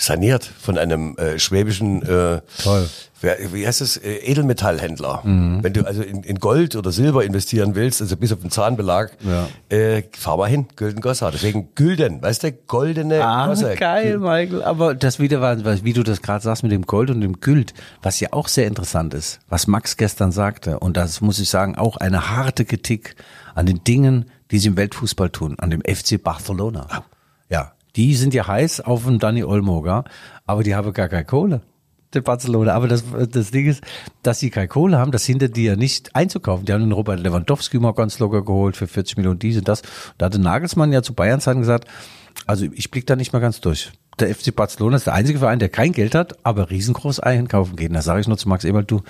Saniert 0.00 0.44
von 0.44 0.78
einem 0.78 1.16
äh, 1.16 1.40
schwäbischen, 1.40 2.02
äh, 2.02 2.40
Toll. 2.62 2.88
wer, 3.20 3.36
wie 3.52 3.66
heißt 3.66 3.80
es, 3.80 3.96
äh, 3.96 4.18
Edelmetallhändler. 4.18 5.22
Wenn 5.24 5.72
du 5.72 5.84
also 5.84 6.02
in, 6.02 6.22
in 6.22 6.38
Gold 6.38 6.76
oder 6.76 6.92
Silber 6.92 7.24
investieren 7.24 7.74
willst, 7.74 8.00
also 8.00 8.16
bis 8.16 8.32
auf 8.32 8.38
den 8.40 8.52
Zahnbelag, 8.52 9.10
Ja. 9.26 9.48
äh, 9.76 10.04
fahr 10.16 10.36
mal 10.36 10.48
hin, 10.48 10.66
Gülden 10.76 11.00
Gossa. 11.00 11.32
Deswegen 11.32 11.74
Gülden, 11.74 12.22
weißt 12.22 12.44
du, 12.44 12.52
goldene 12.52 13.24
Ah, 13.24 13.48
Gosse. 13.48 13.74
geil, 13.74 14.18
Michael. 14.18 14.62
Aber 14.62 14.94
das 14.94 15.18
wieder 15.18 15.40
war, 15.40 15.56
wie 15.82 15.92
du 15.92 16.04
das 16.04 16.22
gerade 16.22 16.44
sagst 16.44 16.62
mit 16.62 16.70
dem 16.70 16.82
Gold 16.86 17.10
und 17.10 17.20
dem 17.20 17.40
Gült, 17.40 17.74
was 18.00 18.20
ja 18.20 18.28
auch 18.32 18.46
sehr 18.46 18.68
interessant 18.68 19.14
ist, 19.14 19.40
was 19.48 19.66
Max 19.66 19.96
gestern 19.96 20.30
sagte, 20.30 20.78
und 20.78 20.96
das 20.96 21.20
muss 21.20 21.40
ich 21.40 21.50
sagen, 21.50 21.76
auch 21.76 21.96
eine 21.96 22.30
harte 22.30 22.64
Kritik 22.64 23.16
an 23.56 23.66
den 23.66 23.82
Dingen, 23.82 24.26
die 24.52 24.60
sie 24.60 24.68
im 24.68 24.76
Weltfußball 24.76 25.30
tun, 25.30 25.56
an 25.58 25.70
dem 25.70 25.80
FC 25.82 26.22
Barcelona. 26.22 26.86
Ja, 27.50 27.72
die 27.96 28.14
sind 28.14 28.34
ja 28.34 28.46
heiß 28.46 28.80
auf 28.80 29.04
den 29.04 29.18
Dani 29.18 29.44
Olmo, 29.44 29.82
gell? 29.82 30.04
aber 30.46 30.62
die 30.62 30.74
haben 30.74 30.92
gar 30.92 31.08
keine 31.08 31.24
Kohle. 31.24 31.62
Der 32.14 32.22
Barcelona. 32.22 32.72
Aber 32.72 32.88
das, 32.88 33.04
das 33.30 33.50
Ding 33.50 33.66
ist, 33.66 33.82
dass 34.22 34.38
sie 34.38 34.48
keine 34.48 34.68
Kohle 34.68 34.98
haben, 34.98 35.12
das 35.12 35.26
hindert 35.26 35.56
die 35.56 35.64
ja 35.64 35.76
nicht 35.76 36.16
einzukaufen. 36.16 36.64
Die 36.64 36.72
haben 36.72 36.80
den 36.80 36.92
Robert 36.92 37.20
Lewandowski 37.20 37.78
mal 37.78 37.92
ganz 37.92 38.18
locker 38.18 38.42
geholt 38.42 38.76
für 38.76 38.86
40 38.86 39.18
Millionen 39.18 39.38
dies 39.38 39.58
und 39.58 39.68
das. 39.68 39.82
Da 40.16 40.26
hatte 40.26 40.38
Nagelsmann 40.38 40.90
ja 40.90 41.02
zu 41.02 41.12
Bayern 41.12 41.40
Zeiten 41.40 41.60
gesagt, 41.60 41.86
also 42.46 42.66
ich 42.72 42.90
blick 42.90 43.06
da 43.06 43.14
nicht 43.14 43.34
mal 43.34 43.40
ganz 43.40 43.60
durch. 43.60 43.92
Der 44.18 44.34
FC 44.34 44.54
Barcelona 44.54 44.96
ist 44.96 45.06
der 45.06 45.14
einzige 45.14 45.38
Verein, 45.38 45.58
der 45.58 45.68
kein 45.68 45.92
Geld 45.92 46.14
hat, 46.14 46.44
aber 46.44 46.70
riesengroß 46.70 47.20
einkaufen 47.20 47.76
geht. 47.76 47.94
Da 47.94 48.00
sage 48.00 48.20
ich 48.20 48.26
nur 48.26 48.38
zu 48.38 48.48
Max 48.48 48.64
Eberl, 48.64 48.84
du, 48.84 49.02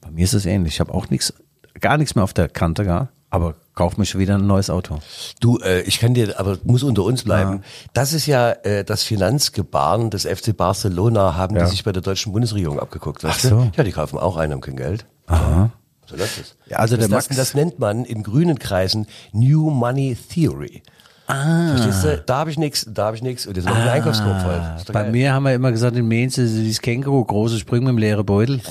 bei 0.00 0.10
mir 0.10 0.24
ist 0.24 0.32
es 0.32 0.46
ähnlich. 0.46 0.74
Ich 0.74 0.80
habe 0.80 0.94
auch 0.94 1.10
nichts, 1.10 1.34
gar 1.80 1.98
nichts 1.98 2.14
mehr 2.14 2.24
auf 2.24 2.32
der 2.32 2.48
Kante, 2.48 2.84
gar, 2.84 3.10
aber 3.28 3.56
kauf 3.76 3.96
mir 3.98 4.06
schon 4.06 4.20
wieder 4.20 4.34
ein 4.36 4.46
neues 4.48 4.70
Auto. 4.70 4.98
Du, 5.38 5.58
äh, 5.58 5.82
ich 5.82 6.00
kann 6.00 6.14
dir, 6.14 6.40
aber 6.40 6.58
muss 6.64 6.82
unter 6.82 7.04
uns 7.04 7.22
bleiben. 7.22 7.62
Das 7.92 8.12
ist 8.12 8.26
ja 8.26 8.50
äh, 8.50 8.82
das 8.84 9.04
Finanzgebaren 9.04 10.10
des 10.10 10.24
FC 10.24 10.56
Barcelona, 10.56 11.34
haben 11.36 11.54
Ja. 11.54 11.64
die 11.64 11.70
sich 11.70 11.84
bei 11.84 11.92
der 11.92 12.02
deutschen 12.02 12.32
Bundesregierung 12.32 12.80
abgeguckt. 12.80 13.22
Weißt 13.22 13.44
Ach 13.44 13.50
so. 13.50 13.56
Du? 13.66 13.72
Ja, 13.76 13.84
die 13.84 13.92
kaufen 13.92 14.18
auch 14.18 14.36
ein, 14.36 14.50
haben 14.50 14.60
kein 14.62 14.76
Geld. 14.76 15.06
Aha. 15.26 15.70
So 16.06 16.16
läuft 16.16 16.40
es. 16.40 16.56
Ja, 16.68 16.78
also 16.78 16.96
das, 16.96 17.08
das, 17.08 17.28
das 17.28 17.54
nennt 17.54 17.78
man 17.78 18.04
in 18.04 18.22
grünen 18.22 18.58
Kreisen 18.58 19.06
New 19.32 19.70
Money 19.70 20.16
Theory. 20.32 20.82
Ah. 21.26 21.76
Verstehst 21.76 22.04
du? 22.04 22.22
Da 22.24 22.36
habe 22.38 22.50
ich 22.50 22.58
nichts, 22.58 22.86
da 22.88 23.06
habe 23.06 23.16
ich 23.16 23.22
nichts. 23.22 23.46
Und 23.46 23.56
jetzt 23.56 23.66
noch 23.66 23.74
ein 23.76 23.88
Einkaufskorb 23.88 24.40
voll. 24.42 24.62
Bei 24.92 25.02
geil. 25.04 25.12
mir 25.12 25.32
haben 25.32 25.42
wir 25.44 25.54
immer 25.54 25.72
gesagt, 25.72 25.96
in 25.96 26.06
Mainz 26.06 26.38
ist 26.38 26.54
dieses 26.54 26.80
Känguru, 26.80 27.24
große 27.24 27.58
Sprünge 27.58 27.86
mit 27.86 27.92
dem 27.94 27.98
leeren 27.98 28.24
Beutel. 28.26 28.60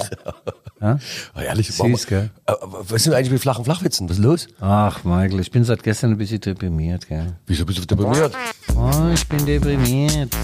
Ja? 0.81 0.99
Oh, 1.35 1.39
ehrlich, 1.39 1.67
Süß, 1.67 1.79
mach 1.79 1.87
mal- 1.87 1.99
gell? 2.05 2.29
Äh, 2.47 2.53
Was 2.89 3.03
sind 3.05 3.13
eigentlich 3.13 3.31
mit 3.31 3.41
flachen 3.41 3.63
Flachwitzen? 3.63 4.09
Was 4.09 4.17
ist 4.17 4.23
los? 4.23 4.47
Ach, 4.59 5.05
Michael, 5.05 5.39
ich 5.39 5.49
bin 5.49 5.63
seit 5.63 5.81
gestern 5.81 6.11
ein 6.11 6.17
bisschen 6.17 6.41
deprimiert, 6.41 7.07
gell? 7.07 7.27
Wieso 7.47 7.65
bist 7.65 7.79
du 7.79 7.85
deprimiert? 7.85 8.33
Oh, 8.75 8.91
ich 9.13 9.25
bin 9.27 9.45
deprimiert. 9.45 10.35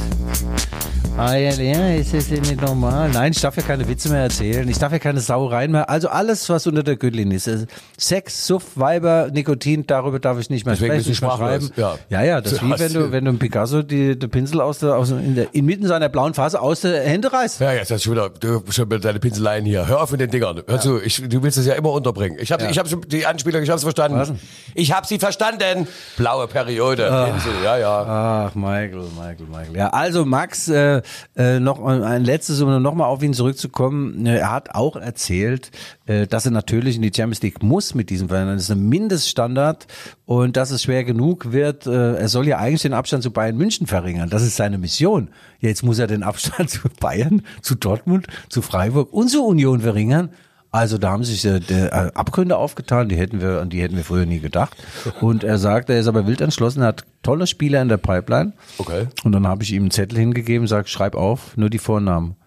Ah, 1.17 1.36
ja, 1.36 1.52
ja, 1.52 1.89
ist 1.95 2.13
das 2.13 2.30
nicht 2.30 2.62
normal? 2.62 3.10
Nein, 3.12 3.34
ich 3.34 3.41
darf 3.41 3.58
ja 3.58 3.62
keine 3.62 3.86
Witze 3.89 4.10
mehr 4.10 4.21
erzählen. 4.21 4.67
Ich 4.69 4.80
darf 4.80 4.93
ja 4.93 5.00
keine 5.00 5.19
Sauereien 5.19 5.71
mehr. 5.71 5.89
Also 5.89 6.08
alles, 6.08 6.47
was 6.50 6.65
unter 6.65 6.82
der 6.82 6.95
Gürtellinie 6.95 7.36
ist. 7.36 7.50
Also 7.50 7.65
Sex, 7.97 8.47
Suff, 8.47 8.63
Weiber, 8.76 9.30
Nikotin, 9.32 9.86
darüber 9.86 10.19
darf 10.19 10.39
ich 10.39 10.50
nicht 10.50 10.65
mehr 10.65 10.76
Deswegen 10.76 10.93
sprechen, 10.93 11.10
nicht 11.10 11.21
mehr 11.21 11.32
schreiben. 11.32 11.71
ja. 11.76 11.97
Ja, 12.09 12.23
ja, 12.23 12.41
das 12.41 12.51
ist 12.53 12.63
wie 12.63 12.79
wenn 12.79 12.93
du, 12.93 13.11
wenn 13.11 13.25
du 13.25 13.33
Picasso 13.33 13.81
die, 13.83 14.17
den 14.17 14.29
Pinsel 14.29 14.61
aus 14.61 14.79
der, 14.79 14.95
aus, 14.95 15.11
in 15.11 15.35
der, 15.35 15.53
inmitten 15.53 15.87
seiner 15.87 16.09
blauen 16.09 16.33
Phase 16.33 16.61
aus 16.61 16.81
der 16.81 17.01
Hände 17.03 17.31
reißt. 17.31 17.59
Ja, 17.61 17.73
jetzt 17.73 17.91
hast 17.91 18.05
du 18.05 18.09
schon 18.09 18.13
wieder, 18.13 18.29
du 18.29 18.63
schon 18.71 18.85
wieder 18.87 18.99
deine 18.99 19.19
Pinseleien 19.19 19.65
hier. 19.65 19.87
Hör 19.87 20.01
auf 20.01 20.11
mit 20.11 20.21
den 20.21 20.29
Dingern. 20.31 20.61
Hör 20.67 20.79
zu, 20.79 21.01
ich, 21.01 21.21
du 21.27 21.43
willst 21.43 21.57
es 21.57 21.65
ja 21.65 21.73
immer 21.73 21.91
unterbringen. 21.91 22.37
Ich 22.41 22.51
habe 22.51 22.63
Ja. 22.63 22.69
ich 22.69 22.77
hab 22.79 22.87
schon 22.87 23.01
die 23.07 23.25
Anspielung, 23.25 23.61
ich 23.63 23.69
habe 23.69 23.79
verstanden. 23.79 24.17
Was? 24.17 24.33
Ich 24.75 24.93
habe 24.93 25.07
sie 25.07 25.19
verstanden. 25.19 25.87
Blaue 26.17 26.47
Periode. 26.47 27.03
Pinsel, 27.31 27.53
ja, 27.63 27.77
ja. 27.77 28.47
Ach, 28.49 28.55
Michael, 28.55 29.03
Michael, 29.17 29.47
Michael. 29.49 29.75
Ja, 29.75 29.89
also 29.89 30.25
Max, 30.25 30.67
äh, 30.67 31.01
äh, 31.35 31.59
noch 31.59 31.83
ein 31.83 32.23
letztes, 32.23 32.61
um 32.61 32.81
noch 32.81 32.93
mal 32.93 33.05
auf 33.05 33.21
ihn 33.23 33.33
zurückzukommen. 33.33 34.25
Er 34.25 34.51
hat 34.51 34.73
auch 34.75 34.95
erzählt, 34.95 35.71
äh, 36.05 36.27
dass 36.27 36.45
er 36.45 36.51
natürlich 36.51 36.95
in 36.95 37.01
die 37.01 37.11
Champions 37.15 37.41
League 37.41 37.63
muss 37.63 37.93
mit 37.95 38.09
diesem 38.09 38.29
Verein. 38.29 38.47
Das 38.47 38.63
ist 38.63 38.71
ein 38.71 38.87
Mindeststandard 38.89 39.87
und 40.25 40.57
dass 40.57 40.71
es 40.71 40.83
schwer 40.83 41.03
genug 41.03 41.51
wird. 41.51 41.85
Äh, 41.91 42.15
er 42.21 42.30
soll 42.30 42.47
ja 42.47 42.58
eigentlich 42.58 42.82
den 42.82 42.93
Abstand 42.93 43.23
zu 43.23 43.32
Bayern 43.32 43.58
München 43.58 43.88
verringern. 43.88 44.30
Das 44.30 44.43
ist 44.43 44.56
seine 44.56 44.77
Mission. 44.77 45.30
Jetzt 45.60 45.84
muss 45.84 45.99
er 45.99 46.08
den 46.08 46.23
Abstand 46.23 46.69
zu 46.71 46.80
Bayern, 46.99 47.43
zu 47.62 47.75
Dortmund, 47.75 48.27
zu 48.49 48.62
Freiburg 48.62 49.13
und 49.13 49.30
zur 49.30 49.45
Union 49.45 49.82
verringern. 49.82 50.30
Also 50.73 50.97
da 50.97 51.12
haben 51.12 51.25
sich 51.25 51.43
äh, 51.43 51.60
der, 51.60 51.91
äh, 51.91 52.12
Abgründe 52.13 52.56
aufgetan, 52.56 53.10
die 53.10 53.17
hätten 53.17 53.41
wir, 53.41 53.60
an 53.60 53.69
die 53.69 53.82
hätten 53.82 53.97
wir 53.97 54.06
früher 54.06 54.25
nie 54.25 54.39
gedacht. 54.39 54.77
Und 55.19 55.43
er 55.43 55.58
sagt, 55.58 55.89
er 55.89 55.99
ist 55.99 56.08
aber 56.08 56.27
wild 56.27 56.39
entschlossen, 56.39 56.82
er 56.82 56.88
hat 56.88 57.06
tolle 57.23 57.45
Spieler 57.45 57.82
in 57.82 57.89
der 57.89 57.97
Pipeline. 57.97 58.54
Okay. 58.77 59.08
Und 59.25 59.34
dann 59.34 59.45
habe 59.45 59.63
ich 59.63 59.73
ihm 59.73 59.84
einen 59.84 59.91
Zettel 59.91 60.17
hingegeben, 60.17 60.67
sag, 60.67 60.88
schreib 60.88 61.15
auf, 61.15 61.58
nur 61.58 61.69
die 61.69 61.77
Vornamen. 61.77 62.38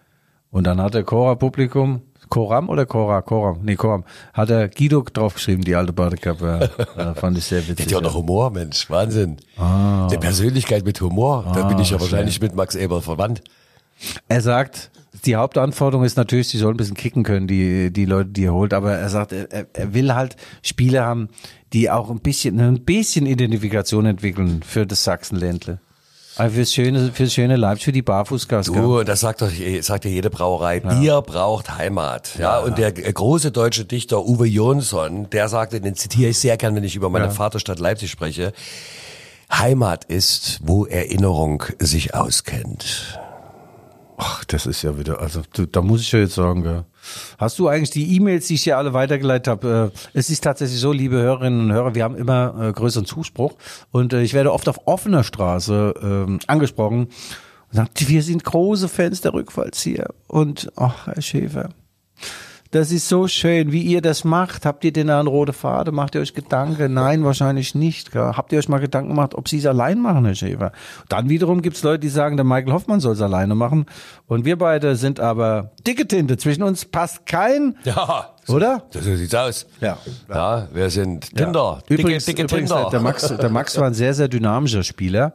Und 0.49 0.65
dann 0.65 0.81
hat 0.81 0.95
der 0.95 1.03
Cora-Publikum, 1.03 2.01
Koram 2.29 2.69
oder 2.69 2.85
Cora? 2.85 3.21
Koram, 3.21 3.59
nee, 3.63 3.75
Koram, 3.75 4.03
hat 4.33 4.49
er 4.49 4.67
Guido 4.69 5.01
draufgeschrieben, 5.01 5.63
die 5.63 5.75
alte 5.75 5.93
Badekappe. 5.93 6.69
Ja, 6.97 7.13
fand 7.13 7.37
ich 7.37 7.45
sehr 7.45 7.61
Hat 7.61 7.69
witzig. 7.69 7.91
ja 7.91 7.97
auch 7.97 8.01
noch 8.01 8.15
Humor, 8.15 8.49
Mensch. 8.51 8.89
Wahnsinn. 8.89 9.37
Eine 9.57 10.17
Persönlichkeit 10.19 10.85
mit 10.85 10.99
Humor. 11.01 11.51
Da 11.53 11.63
bin 11.67 11.79
ich 11.79 11.89
ja 11.89 11.99
wahrscheinlich 11.99 12.39
mit 12.41 12.55
Max 12.55 12.75
Eber 12.75 13.01
verwandt. 13.01 13.41
Er 14.27 14.41
sagt, 14.41 14.91
die 15.25 15.35
Hauptanforderung 15.35 16.05
ist 16.05 16.17
natürlich, 16.17 16.49
sie 16.49 16.57
sollen 16.57 16.75
ein 16.75 16.77
bisschen 16.77 16.95
kicken 16.95 17.23
können, 17.23 17.47
die, 17.47 17.91
die 17.91 18.05
Leute, 18.05 18.29
die 18.29 18.45
er 18.45 18.53
holt. 18.53 18.73
Aber 18.73 18.93
er 18.93 19.09
sagt, 19.09 19.31
er, 19.31 19.67
er 19.73 19.93
will 19.93 20.13
halt 20.13 20.35
Spieler 20.61 21.05
haben, 21.05 21.29
die 21.73 21.89
auch 21.89 22.09
ein 22.09 22.19
bisschen, 22.19 22.59
ein 22.59 22.83
bisschen 22.83 23.25
Identifikation 23.25 24.05
entwickeln 24.05 24.61
für 24.63 24.85
das 24.85 25.03
Sachsenländle. 25.03 25.79
Aber 26.37 26.49
fürs 26.49 26.73
schöne, 26.73 27.11
fürs 27.13 27.33
schöne 27.33 27.55
Leipzig, 27.55 27.85
für 27.85 27.91
die 27.91 28.01
Barfußgas. 28.01 28.67
Du, 28.67 29.03
das 29.03 29.21
sagt 29.21 29.41
doch, 29.41 29.49
sagt 29.81 30.05
ja 30.05 30.11
jede 30.11 30.29
Brauerei, 30.29 30.79
Bier 30.79 31.21
braucht 31.21 31.77
Heimat. 31.77 32.35
Ja, 32.37 32.59
und 32.59 32.77
der 32.77 32.91
große 32.91 33.51
deutsche 33.51 33.85
Dichter 33.85 34.25
Uwe 34.25 34.45
Jonsson, 34.45 35.29
der 35.29 35.47
sagte, 35.47 35.79
den 35.79 35.95
zitiere 35.95 36.31
ich 36.31 36.39
sehr 36.39 36.57
gern, 36.57 36.75
wenn 36.75 36.83
ich 36.83 36.95
über 36.95 37.09
meine 37.09 37.31
Vaterstadt 37.31 37.79
Leipzig 37.79 38.11
spreche. 38.11 38.53
Heimat 39.51 40.05
ist, 40.05 40.59
wo 40.63 40.85
Erinnerung 40.85 41.63
sich 41.79 42.15
auskennt. 42.15 43.19
Ach, 44.17 44.45
das 44.45 44.65
ist 44.65 44.81
ja 44.81 44.97
wieder, 44.97 45.19
also 45.19 45.41
da 45.71 45.81
muss 45.81 46.01
ich 46.01 46.11
ja 46.11 46.19
jetzt 46.19 46.35
sagen, 46.35 46.63
gell. 46.63 46.85
Hast 47.37 47.59
du 47.59 47.67
eigentlich 47.67 47.89
die 47.89 48.15
E-Mails, 48.15 48.47
die 48.47 48.53
ich 48.53 48.63
hier 48.63 48.77
alle 48.77 48.93
weitergeleitet 48.93 49.47
habe? 49.47 49.91
Äh, 49.93 49.99
es 50.13 50.29
ist 50.29 50.43
tatsächlich 50.43 50.79
so, 50.79 50.93
liebe 50.93 51.17
Hörerinnen 51.17 51.61
und 51.61 51.73
Hörer, 51.73 51.95
wir 51.95 52.03
haben 52.03 52.15
immer 52.15 52.69
äh, 52.69 52.71
größeren 52.71 53.05
Zuspruch 53.05 53.55
und 53.91 54.13
äh, 54.13 54.21
ich 54.21 54.33
werde 54.33 54.53
oft 54.53 54.69
auf 54.69 54.87
offener 54.87 55.23
Straße 55.23 55.93
ähm, 56.01 56.39
angesprochen 56.47 57.09
Und 57.71 57.75
sagt, 57.75 58.07
wir 58.07 58.23
sind 58.23 58.43
große 58.43 58.87
Fans 58.87 59.19
der 59.19 59.33
Rückfallzieher. 59.33 60.13
Und, 60.27 60.71
ach, 60.77 61.07
Herr 61.07 61.21
Schäfer, 61.21 61.69
das 62.75 62.91
ist 62.91 63.07
so 63.07 63.29
schön, 63.29 63.71
wie 63.71 63.83
ihr 63.83 64.01
das 64.01 64.25
macht. 64.25 64.65
Habt 64.65 64.83
ihr 64.83 64.91
denn 64.91 65.07
da 65.07 65.17
einen 65.19 65.29
rote 65.29 65.53
Faden? 65.53 65.95
Macht 65.95 66.13
ihr 66.13 66.19
euch 66.19 66.33
Gedanken? 66.33 66.93
Nein, 66.93 67.23
wahrscheinlich 67.23 67.73
nicht. 67.73 68.11
Gell? 68.11 68.33
Habt 68.35 68.51
ihr 68.51 68.59
euch 68.59 68.67
mal 68.67 68.79
Gedanken 68.79 69.11
gemacht, 69.11 69.33
ob 69.33 69.47
sie 69.47 69.59
es 69.59 69.65
allein 69.65 70.01
machen, 70.01 70.25
Herr 70.25 70.35
Schäfer? 70.35 70.73
Dann 71.07 71.29
wiederum 71.29 71.61
gibt's 71.61 71.83
Leute, 71.83 71.99
die 71.99 72.09
sagen, 72.09 72.35
der 72.35 72.43
Michael 72.43 72.73
Hoffmann 72.73 72.99
soll 72.99 73.13
es 73.13 73.21
alleine 73.21 73.55
machen. 73.55 73.85
Und 74.27 74.43
wir 74.43 74.57
beide 74.57 74.97
sind 74.97 75.21
aber 75.21 75.71
dicke 75.87 76.05
Tinte. 76.05 76.35
Zwischen 76.35 76.63
uns 76.63 76.83
passt 76.83 77.25
kein, 77.25 77.77
Ja, 77.85 78.31
oder? 78.49 78.83
so 78.91 78.99
sieht's 78.99 79.33
aus. 79.33 79.67
Ja. 79.79 79.97
Ja, 80.29 80.67
wir 80.73 80.89
sind 80.89 81.33
Tinder. 81.33 81.81
Ja. 81.89 81.95
Übrigens, 81.95 82.25
dicke, 82.25 82.41
dicke 82.43 82.55
übrigens 82.55 82.71
Tinder. 82.71 82.89
der, 82.89 82.99
Max, 82.99 83.27
der 83.37 83.49
Max 83.49 83.77
war 83.77 83.85
ein 83.87 83.93
sehr, 83.93 84.13
sehr 84.13 84.27
dynamischer 84.27 84.83
Spieler. 84.83 85.31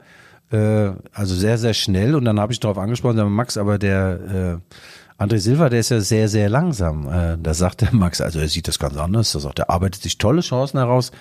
Äh, 0.53 0.91
also 1.15 1.35
sehr, 1.35 1.57
sehr 1.57 1.73
schnell. 1.73 2.15
Und 2.15 2.27
dann 2.27 2.39
habe 2.39 2.53
ich 2.53 2.61
darauf 2.61 2.77
angesprochen, 2.77 3.17
der 3.17 3.25
Max, 3.25 3.57
aber 3.57 3.79
der 3.79 4.61
äh, 4.61 4.75
André 5.21 5.37
Silva, 5.37 5.69
der 5.69 5.81
ist 5.81 5.91
ja 5.91 6.01
sehr, 6.01 6.29
sehr 6.29 6.49
langsam. 6.49 7.07
Äh, 7.07 7.37
da 7.37 7.53
sagt 7.53 7.83
der 7.83 7.93
Max, 7.93 8.23
also 8.23 8.41
er 8.41 8.49
sieht 8.49 8.69
das 8.69 8.79
ganz 8.79 8.97
anders. 8.97 9.33
Da 9.33 9.41
sagt 9.41 9.59
er, 9.59 9.69
arbeitet 9.69 10.03
sich 10.03 10.17
tolle 10.17 10.41
Chancen 10.41 10.79
heraus. 10.79 11.13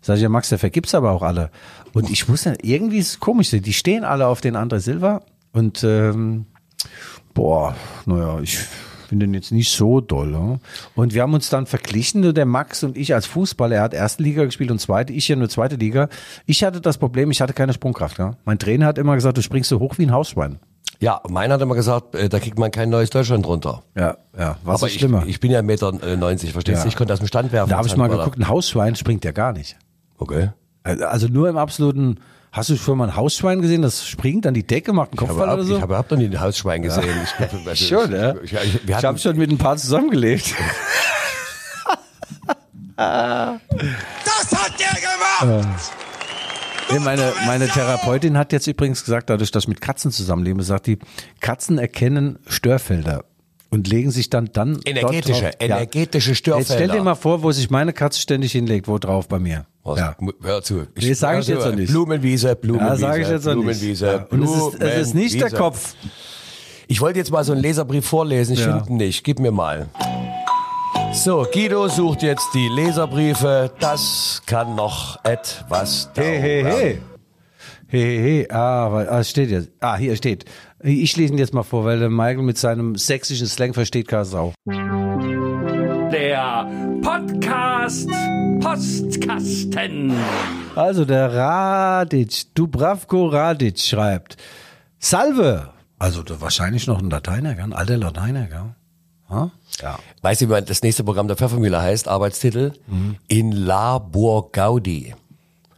Sag 0.00 0.16
ich 0.16 0.22
ja, 0.22 0.28
Max, 0.28 0.50
der 0.50 0.60
vergibt's 0.60 0.94
aber 0.94 1.10
auch 1.10 1.22
alle. 1.22 1.50
Und 1.92 2.10
ich 2.10 2.28
wusste, 2.28 2.56
irgendwie 2.62 2.98
ist 2.98 3.08
es 3.08 3.20
komisch, 3.20 3.50
die 3.50 3.72
stehen 3.72 4.04
alle 4.04 4.28
auf 4.28 4.40
den 4.40 4.56
André 4.56 4.78
Silva. 4.78 5.22
Und 5.52 5.82
ähm, 5.82 6.46
boah, 7.34 7.74
naja, 8.06 8.38
ich 8.40 8.56
finde 9.08 9.26
den 9.26 9.34
jetzt 9.34 9.50
nicht 9.50 9.72
so 9.72 10.00
doll. 10.00 10.28
Ne? 10.28 10.60
Und 10.94 11.12
wir 11.12 11.22
haben 11.22 11.34
uns 11.34 11.50
dann 11.50 11.66
verglichen, 11.66 12.32
der 12.32 12.46
Max 12.46 12.84
und 12.84 12.96
ich 12.96 13.14
als 13.14 13.26
Fußballer. 13.26 13.74
Er 13.74 13.82
hat 13.82 13.94
erste 13.94 14.22
Liga 14.22 14.44
gespielt 14.44 14.70
und 14.70 14.80
zweite, 14.80 15.12
ich 15.12 15.26
ja 15.26 15.34
nur 15.34 15.48
zweite 15.48 15.74
Liga. 15.74 16.08
Ich 16.46 16.62
hatte 16.62 16.80
das 16.80 16.98
Problem, 16.98 17.32
ich 17.32 17.40
hatte 17.40 17.52
keine 17.52 17.72
Sprungkraft. 17.72 18.16
Ja? 18.20 18.36
Mein 18.44 18.60
Trainer 18.60 18.86
hat 18.86 18.96
immer 18.96 19.16
gesagt, 19.16 19.38
du 19.38 19.42
springst 19.42 19.70
so 19.70 19.80
hoch 19.80 19.98
wie 19.98 20.06
ein 20.06 20.12
Hausschwein. 20.12 20.60
Ja, 21.02 21.20
meiner 21.28 21.54
hat 21.54 21.62
immer 21.62 21.74
gesagt, 21.74 22.14
äh, 22.14 22.28
da 22.28 22.38
kriegt 22.38 22.58
man 22.58 22.70
kein 22.70 22.90
neues 22.90 23.08
Deutschland 23.10 23.46
runter. 23.46 23.82
Ja, 23.96 24.18
ja, 24.38 24.58
was 24.64 24.82
Aber 24.82 24.88
ist 24.90 24.98
schlimmer? 24.98 25.22
Ich, 25.22 25.30
ich 25.30 25.40
bin 25.40 25.50
ja 25.50 25.60
1,90 25.60 25.62
Meter, 25.62 25.92
90, 26.16 26.52
verstehst 26.52 26.76
Ja. 26.78 26.82
du? 26.82 26.88
Ich 26.88 26.96
konnte 26.96 27.12
aus 27.14 27.20
dem 27.20 27.26
Stand 27.28 27.52
werfen. 27.52 27.70
da 27.70 27.78
habe 27.78 27.88
ich 27.88 27.96
mal 27.96 28.08
geguckt, 28.08 28.38
ein 28.38 28.48
Hausschwein 28.48 28.94
springt 28.96 29.24
ja 29.24 29.32
gar 29.32 29.52
nicht. 29.52 29.76
Okay. 30.18 30.50
Also 30.82 31.28
nur 31.28 31.48
im 31.48 31.56
absoluten, 31.56 32.20
hast 32.52 32.68
du 32.68 32.76
schon 32.76 32.98
mal 32.98 33.08
ein 33.08 33.16
Hausschwein 33.16 33.62
gesehen, 33.62 33.80
das 33.82 34.06
springt 34.06 34.46
an 34.46 34.52
die 34.54 34.66
Decke, 34.66 34.92
macht 34.92 35.10
einen 35.12 35.14
Ich 35.14 35.20
habe, 35.22 35.30
Kopfball 35.38 35.54
oder 35.54 35.64
so? 35.64 35.74
ich 35.76 35.80
habe 35.80 35.92
überhaupt 35.92 36.10
noch 36.10 36.18
nie 36.18 36.26
ein 36.26 36.40
Hausschwein 36.40 36.82
gesehen. 36.82 37.04
Ich, 37.24 37.36
glaub, 37.48 37.66
also, 37.66 37.84
Schon, 37.84 38.12
ja? 38.12 38.34
Ich, 38.42 38.52
ich, 38.52 38.84
ich 38.86 38.94
hatten, 38.94 39.06
habe 39.06 39.18
schon 39.18 39.36
mit 39.38 39.50
ein 39.50 39.58
paar 39.58 39.76
zusammengelebt. 39.78 40.54
Das 42.96 44.52
hat 44.52 44.72
der 44.78 45.00
gemacht! 45.00 45.92
Nee, 46.92 46.98
meine, 47.00 47.32
meine 47.46 47.68
Therapeutin 47.68 48.36
hat 48.36 48.52
jetzt 48.52 48.66
übrigens 48.66 49.04
gesagt, 49.04 49.30
dadurch, 49.30 49.50
dass 49.50 49.64
ich 49.64 49.68
mit 49.68 49.80
Katzen 49.80 50.10
zusammenlebe, 50.10 50.62
sagt 50.62 50.86
die, 50.86 50.98
Katzen 51.40 51.78
erkennen 51.78 52.38
Störfelder 52.46 53.24
und 53.70 53.86
legen 53.88 54.10
sich 54.10 54.30
dann 54.30 54.50
dann 54.52 54.74
dort 54.74 54.88
Energetische, 54.88 55.42
drauf. 55.42 55.50
energetische 55.60 56.30
Jetzt 56.30 56.38
stell 56.38 56.54
Störfelder. 56.56 56.94
dir 56.94 57.02
mal 57.02 57.14
vor, 57.14 57.42
wo 57.42 57.52
sich 57.52 57.70
meine 57.70 57.92
Katze 57.92 58.20
ständig 58.20 58.52
hinlegt, 58.52 58.88
wo 58.88 58.98
drauf 58.98 59.28
bei 59.28 59.38
mir. 59.38 59.66
Was? 59.84 59.98
Ja. 59.98 60.16
Hör 60.42 60.62
zu. 60.62 60.86
Nee, 61.00 61.12
sag 61.14 61.38
ich 61.40 61.46
jetzt 61.48 61.64
noch 61.64 61.74
nicht. 61.74 61.90
Blumenwiese, 61.90 62.54
Blumenwiese. 62.56 62.90
Ja, 62.90 62.96
sage 62.98 63.22
ich 63.22 63.28
jetzt. 63.28 63.44
Blumenwiese, 63.44 64.06
Ja. 64.06 64.26
Und 64.30 64.42
es 64.42 64.50
ist, 64.50 64.80
es 64.80 65.00
ist 65.08 65.14
nicht 65.14 65.34
der 65.40 65.46
Blumenwiese. 65.46 65.56
Kopf. 65.56 65.94
Ich 66.88 67.00
wollte 67.00 67.20
jetzt 67.20 67.30
mal 67.30 67.44
so 67.44 67.52
einen 67.52 67.62
Leserbrief 67.62 68.04
vorlesen. 68.04 68.54
Ich 68.54 68.60
Ja. 68.60 68.72
finde 68.78 68.90
ihn 68.90 68.96
nicht. 68.96 69.22
Gib 69.24 69.38
mir 69.38 69.52
mal. 69.52 69.88
So, 71.12 71.44
Guido 71.52 71.88
sucht 71.88 72.22
jetzt 72.22 72.48
die 72.54 72.68
Leserbriefe. 72.68 73.70
Das 73.80 74.40
kann 74.46 74.74
noch 74.76 75.22
etwas 75.24 76.12
dauern. 76.12 76.26
Hey, 76.28 76.40
hey, 76.40 76.64
hey. 76.64 76.98
Hey, 77.88 78.18
hey. 78.18 78.48
Ah, 78.50 78.86
aber, 78.86 79.10
ah, 79.10 79.18
es 79.18 79.30
steht 79.30 79.50
jetzt. 79.50 79.70
Ah, 79.80 79.96
hier 79.96 80.14
steht. 80.14 80.44
Ich 80.82 81.16
lese 81.16 81.32
ihn 81.32 81.38
jetzt 81.38 81.52
mal 81.52 81.64
vor, 81.64 81.84
weil 81.84 81.98
der 81.98 82.10
Michael 82.10 82.42
mit 82.42 82.56
seinem 82.56 82.96
sächsischen 82.96 83.48
Slang 83.48 83.74
versteht 83.74 84.08
keine 84.08 84.24
Sau. 84.24 84.54
Der 86.12 86.70
Podcast 87.02 88.08
Postkasten. 88.60 90.12
Also 90.76 91.04
der 91.04 91.34
Radic, 91.34 92.54
Dubravko 92.54 93.26
Radic 93.26 93.80
schreibt, 93.80 94.36
Salve. 94.98 95.70
Also 95.98 96.22
wahrscheinlich 96.40 96.86
noch 96.86 97.00
ein 97.00 97.10
Lateiner, 97.10 97.54
gell? 97.54 97.64
ein 97.64 97.72
alter 97.72 97.96
Lateiner, 97.96 98.46
gell? 98.46 98.74
Ha? 99.28 99.50
Ja. 99.82 99.98
Weißt 100.22 100.40
du, 100.42 100.46
wie 100.46 100.50
man 100.52 100.64
das 100.64 100.82
nächste 100.82 101.04
Programm 101.04 101.26
der 101.28 101.36
Pfeffermühle 101.36 101.80
heißt? 101.80 102.08
Arbeitstitel? 102.08 102.72
Mhm. 102.86 103.16
In 103.28 103.52
Labor 103.52 104.50
Gaudi. 104.52 105.14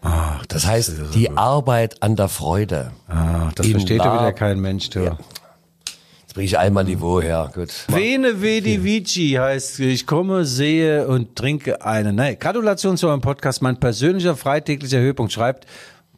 Ach, 0.00 0.44
Das 0.46 0.66
heißt, 0.66 0.92
die 1.14 1.30
Arbeit 1.30 2.02
an 2.02 2.16
der 2.16 2.28
Freude. 2.28 2.90
ah, 3.08 3.50
das 3.54 3.66
in 3.66 3.72
versteht 3.72 3.98
ja 4.04 4.14
wieder 4.14 4.32
kein 4.32 4.58
Mensch, 4.60 4.90
du. 4.90 5.00
Jetzt 5.04 6.34
bringe 6.34 6.46
ich 6.46 6.58
einmal 6.58 6.84
Niveau 6.84 7.20
her. 7.20 7.50
Gut. 7.54 7.68
Vene 7.88 8.40
Vedi 8.42 8.82
Vici 8.82 9.36
heißt, 9.38 9.78
ich 9.80 10.06
komme, 10.06 10.44
sehe 10.44 11.06
und 11.06 11.36
trinke 11.36 11.84
eine. 11.84 12.12
Nein, 12.12 12.36
Gratulation 12.40 12.96
zu 12.96 13.06
eurem 13.08 13.20
Podcast. 13.20 13.62
Mein 13.62 13.78
persönlicher 13.78 14.34
freitäglicher 14.34 14.98
Höhepunkt 14.98 15.32
schreibt, 15.32 15.66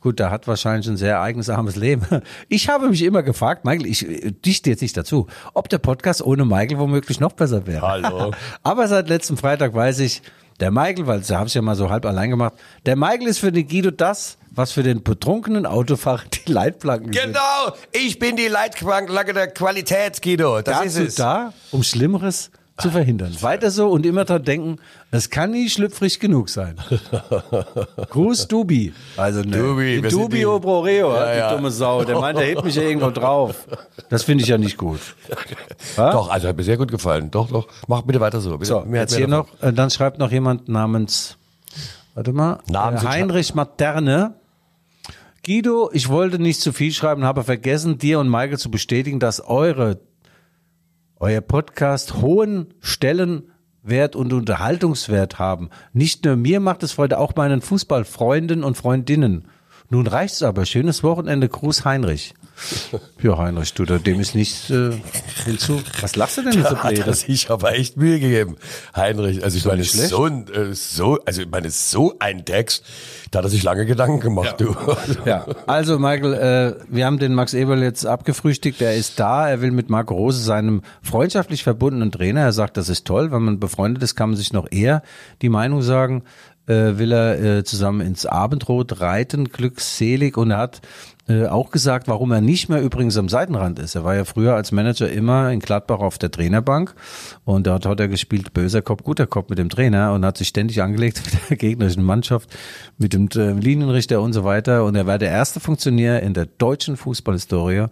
gut, 0.04 0.20
da 0.20 0.30
hat 0.30 0.46
wahrscheinlich 0.46 0.86
ein 0.86 0.98
sehr 0.98 1.20
eigenes 1.20 1.48
armes 1.48 1.76
Leben. 1.76 2.04
Ich 2.48 2.68
habe 2.68 2.90
mich 2.90 3.02
immer 3.02 3.22
gefragt, 3.22 3.64
Michael, 3.64 3.86
ich 3.86 4.06
äh, 4.06 4.30
dichte 4.30 4.68
jetzt 4.68 4.82
nicht 4.82 4.96
dazu, 4.96 5.28
ob 5.54 5.68
der 5.70 5.78
Podcast 5.78 6.22
ohne 6.22 6.44
Michael 6.44 6.78
womöglich 6.78 7.20
noch 7.20 7.32
besser 7.32 7.66
wäre. 7.66 7.80
Hallo. 7.80 8.32
Aber 8.62 8.86
seit 8.86 9.08
letztem 9.08 9.36
Freitag 9.38 9.74
weiß 9.74 10.00
ich, 10.00 10.22
der 10.60 10.70
Michael, 10.70 11.06
weil 11.06 11.20
da 11.20 11.38
habe 11.38 11.48
ich 11.48 11.54
ja 11.54 11.62
mal 11.62 11.74
so 11.74 11.88
halb 11.88 12.04
allein 12.04 12.30
gemacht, 12.30 12.52
der 12.84 12.96
Michael 12.96 13.28
ist 13.28 13.38
für 13.38 13.50
den 13.50 13.66
Guido 13.66 13.90
das, 13.90 14.36
was 14.50 14.72
für 14.72 14.82
den 14.82 15.02
betrunkenen 15.02 15.64
Autofahrer 15.64 16.24
die 16.46 16.52
Leitplanken 16.52 17.12
sind. 17.12 17.22
Genau, 17.24 17.74
ich 17.92 18.18
bin 18.18 18.36
die 18.36 18.48
Leitplanke 18.48 19.32
der 19.32 19.48
Qualität, 19.48 20.20
Guido. 20.20 20.60
Das 20.60 20.84
ist 20.84 20.96
dazu 20.96 21.06
es. 21.06 21.14
da, 21.14 21.52
um 21.70 21.82
Schlimmeres 21.82 22.50
zu 22.78 22.90
verhindern. 22.90 23.36
Weiter 23.40 23.70
so 23.70 23.88
und 23.88 24.04
immer 24.06 24.24
dran 24.24 24.42
denken, 24.44 24.76
es 25.10 25.30
kann 25.30 25.52
nie 25.52 25.68
schlüpfrig 25.70 26.18
genug 26.20 26.48
sein. 26.48 26.76
Gruß 28.10 28.48
Dubi. 28.48 28.92
Also 29.16 29.42
ne, 29.42 29.56
Dubi, 29.56 30.02
die 30.02 30.08
Dubio 30.08 30.58
die- 30.58 30.62
pro 30.64 30.80
Reo, 30.80 31.14
Ja, 31.14 31.32
die 31.32 31.38
ja. 31.38 31.54
dumme 31.54 31.70
Sau. 31.70 32.04
Der 32.04 32.18
meint, 32.18 32.38
der 32.38 32.46
hebt 32.46 32.64
mich 32.64 32.74
ja 32.74 32.82
irgendwo 32.88 33.10
drauf. 33.10 33.66
Das 34.10 34.22
finde 34.24 34.42
ich 34.42 34.48
ja 34.48 34.58
nicht 34.58 34.76
gut. 34.76 35.00
Ha? 35.96 36.10
Doch, 36.10 36.28
also 36.30 36.48
hat 36.48 36.56
mir 36.56 36.64
sehr 36.64 36.76
gut 36.76 36.90
gefallen. 36.90 37.30
Doch, 37.30 37.48
doch. 37.48 37.68
Mach 37.86 38.02
bitte 38.02 38.20
weiter 38.20 38.40
so. 38.40 38.52
Bitte. 38.58 38.66
So, 38.66 38.84
jetzt 38.92 39.14
hier 39.16 39.28
noch, 39.28 39.46
äh, 39.62 39.72
dann 39.72 39.90
schreibt 39.90 40.18
noch 40.18 40.30
jemand 40.32 40.68
namens, 40.68 41.36
warte 42.14 42.32
mal, 42.32 42.58
äh, 42.68 42.98
sind- 42.98 43.08
Heinrich 43.08 43.54
Materne. 43.54 44.34
Guido, 45.46 45.90
ich 45.92 46.08
wollte 46.08 46.38
nicht 46.38 46.60
zu 46.62 46.72
viel 46.72 46.90
schreiben, 46.92 47.22
habe 47.24 47.44
vergessen, 47.44 47.98
dir 47.98 48.18
und 48.18 48.30
Michael 48.30 48.58
zu 48.58 48.70
bestätigen, 48.70 49.20
dass 49.20 49.42
eure, 49.46 49.98
euer 51.24 51.40
Podcast 51.40 52.20
hohen 52.20 52.74
Stellenwert 52.80 54.14
und 54.14 54.34
Unterhaltungswert 54.34 55.38
haben. 55.38 55.70
Nicht 55.94 56.26
nur 56.26 56.36
mir 56.36 56.60
macht 56.60 56.82
es 56.82 56.92
Freude, 56.92 57.18
auch 57.18 57.34
meinen 57.34 57.62
Fußballfreunden 57.62 58.62
und 58.62 58.76
Freundinnen. 58.76 59.48
Nun 59.88 60.06
reicht's 60.06 60.42
aber. 60.42 60.66
Schönes 60.66 61.02
Wochenende. 61.02 61.48
Gruß 61.48 61.86
Heinrich. 61.86 62.34
Ja, 63.22 63.38
Heinrich, 63.38 63.72
du, 63.72 63.84
dem 63.84 64.20
ist 64.20 64.34
nichts 64.34 64.68
äh, 64.70 64.90
hinzu. 65.44 65.80
Was 66.00 66.14
lachst 66.16 66.38
du 66.38 66.42
denn 66.42 66.52
jetzt 66.52 66.70
so 66.70 66.76
Hat 66.82 66.92
er 66.92 67.04
blöd? 67.04 67.16
sich 67.16 67.50
aber 67.50 67.72
echt 67.72 67.96
Mühe 67.96 68.20
gegeben, 68.20 68.56
Heinrich. 68.94 69.42
Also 69.42 69.56
ich 69.56 69.64
meine, 69.64 69.82
so 69.84 70.24
ein, 70.24 70.46
äh, 70.48 70.74
so, 70.74 71.18
also 71.24 71.42
ich 71.42 71.48
meine, 71.48 71.70
so 71.70 72.14
ein 72.18 72.44
Text, 72.44 72.84
da 73.30 73.38
hat 73.38 73.46
er 73.46 73.50
sich 73.50 73.62
lange 73.62 73.86
Gedanken 73.86 74.20
gemacht, 74.20 74.60
du. 74.60 74.76
Ja, 75.24 75.46
also 75.66 75.98
Michael, 75.98 76.34
äh, 76.34 76.84
wir 76.88 77.06
haben 77.06 77.18
den 77.18 77.34
Max 77.34 77.54
Eberl 77.54 77.82
jetzt 77.82 78.04
abgefrühstückt. 78.06 78.80
Er 78.82 78.94
ist 78.94 79.18
da. 79.18 79.48
Er 79.48 79.60
will 79.60 79.70
mit 79.70 79.88
Marco 79.90 80.14
Rose, 80.14 80.42
seinem 80.42 80.82
freundschaftlich 81.02 81.62
verbundenen 81.62 82.12
Trainer, 82.12 82.42
er 82.42 82.52
sagt, 82.52 82.76
das 82.76 82.88
ist 82.88 83.06
toll. 83.06 83.32
Wenn 83.32 83.42
man 83.42 83.60
befreundet 83.60 84.02
ist, 84.02 84.16
kann 84.16 84.30
man 84.30 84.36
sich 84.36 84.52
noch 84.52 84.70
eher 84.70 85.02
die 85.42 85.48
Meinung 85.48 85.82
sagen. 85.82 86.24
Äh, 86.66 86.96
will 86.96 87.12
er 87.12 87.58
äh, 87.58 87.64
zusammen 87.64 88.00
ins 88.00 88.24
Abendrot 88.24 89.00
reiten, 89.00 89.50
glückselig. 89.50 90.38
Und 90.38 90.50
er 90.50 90.58
hat 90.58 90.80
äh, 91.26 91.46
auch 91.46 91.70
gesagt, 91.70 92.06
warum 92.06 92.32
er 92.32 92.40
nicht 92.40 92.68
mehr 92.68 92.82
übrigens 92.82 93.16
am 93.16 93.28
Seitenrand 93.28 93.78
ist. 93.78 93.94
Er 93.94 94.04
war 94.04 94.14
ja 94.14 94.24
früher 94.24 94.54
als 94.54 94.72
Manager 94.72 95.10
immer 95.10 95.50
in 95.50 95.60
Gladbach 95.60 96.00
auf 96.00 96.18
der 96.18 96.30
Trainerbank 96.30 96.94
und 97.44 97.66
dort 97.66 97.86
hat 97.86 97.98
er 98.00 98.08
gespielt 98.08 98.52
böser 98.52 98.82
Kopf, 98.82 99.02
guter 99.02 99.26
Kopf 99.26 99.48
mit 99.48 99.58
dem 99.58 99.70
Trainer 99.70 100.12
und 100.12 100.24
hat 100.24 100.36
sich 100.36 100.48
ständig 100.48 100.82
angelegt 100.82 101.22
mit 101.24 101.50
der 101.50 101.56
gegnerischen 101.56 102.02
Mannschaft, 102.02 102.50
mit 102.98 103.14
dem 103.14 103.28
äh, 103.34 103.52
Linienrichter 103.52 104.20
und 104.20 104.32
so 104.34 104.44
weiter. 104.44 104.84
Und 104.84 104.96
er 104.96 105.06
war 105.06 105.18
der 105.18 105.30
erste 105.30 105.60
Funktionär 105.60 106.22
in 106.22 106.34
der 106.34 106.46
deutschen 106.46 106.96
Fußballhistorie, 106.96 107.86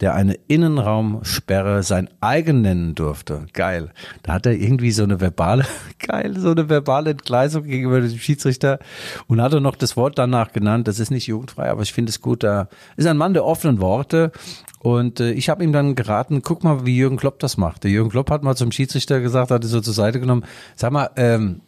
der 0.00 0.14
eine 0.14 0.34
Innenraumsperre 0.46 1.82
sein 1.82 2.08
eigen 2.20 2.60
nennen 2.62 2.94
durfte. 2.94 3.46
Geil. 3.52 3.90
Da 4.22 4.34
hat 4.34 4.46
er 4.46 4.52
irgendwie 4.52 4.90
so 4.92 5.02
eine 5.02 5.20
verbale, 5.20 5.64
geil, 5.98 6.38
so 6.38 6.50
eine 6.50 6.68
verbale 6.68 7.10
Entgleisung 7.10 7.64
gegenüber 7.64 8.00
dem 8.00 8.18
Schiedsrichter 8.18 8.78
und 9.26 9.40
hat 9.40 9.52
er 9.52 9.60
noch 9.60 9.76
das 9.76 9.96
Wort 9.96 10.18
danach 10.18 10.52
genannt. 10.52 10.88
Das 10.88 11.00
ist 11.00 11.10
nicht 11.10 11.26
jugendfrei, 11.26 11.68
aber 11.70 11.82
ich 11.82 11.92
finde 11.92 12.10
es 12.10 12.20
gut. 12.20 12.42
Da 12.42 12.68
ist 12.96 13.06
ein 13.06 13.16
Mann 13.16 13.34
der 13.34 13.44
offenen 13.44 13.80
Worte. 13.80 14.32
Und 14.80 15.20
äh, 15.20 15.32
ich 15.32 15.48
habe 15.48 15.64
ihm 15.64 15.72
dann 15.72 15.96
geraten, 15.96 16.42
guck 16.42 16.62
mal, 16.62 16.86
wie 16.86 16.96
Jürgen 16.96 17.16
Klopp 17.16 17.40
das 17.40 17.56
macht. 17.56 17.84
Der 17.84 17.90
Jürgen 17.90 18.10
Klopp 18.10 18.30
hat 18.30 18.44
mal 18.44 18.56
zum 18.56 18.70
Schiedsrichter 18.70 19.20
gesagt, 19.20 19.50
hat 19.50 19.64
er 19.64 19.68
so 19.68 19.80
zur 19.80 19.94
Seite 19.94 20.20
genommen, 20.20 20.44
sag 20.76 20.92
mal, 20.92 21.10
ähm, 21.16 21.62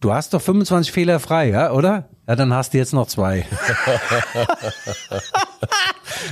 du 0.00 0.12
hast 0.12 0.34
doch 0.34 0.42
25 0.42 0.92
Fehler 0.92 1.20
frei, 1.20 1.50
ja, 1.50 1.72
oder? 1.72 2.08
Ja, 2.26 2.36
dann 2.36 2.52
hast 2.54 2.74
du 2.74 2.78
jetzt 2.78 2.92
noch 2.92 3.06
zwei. 3.06 3.46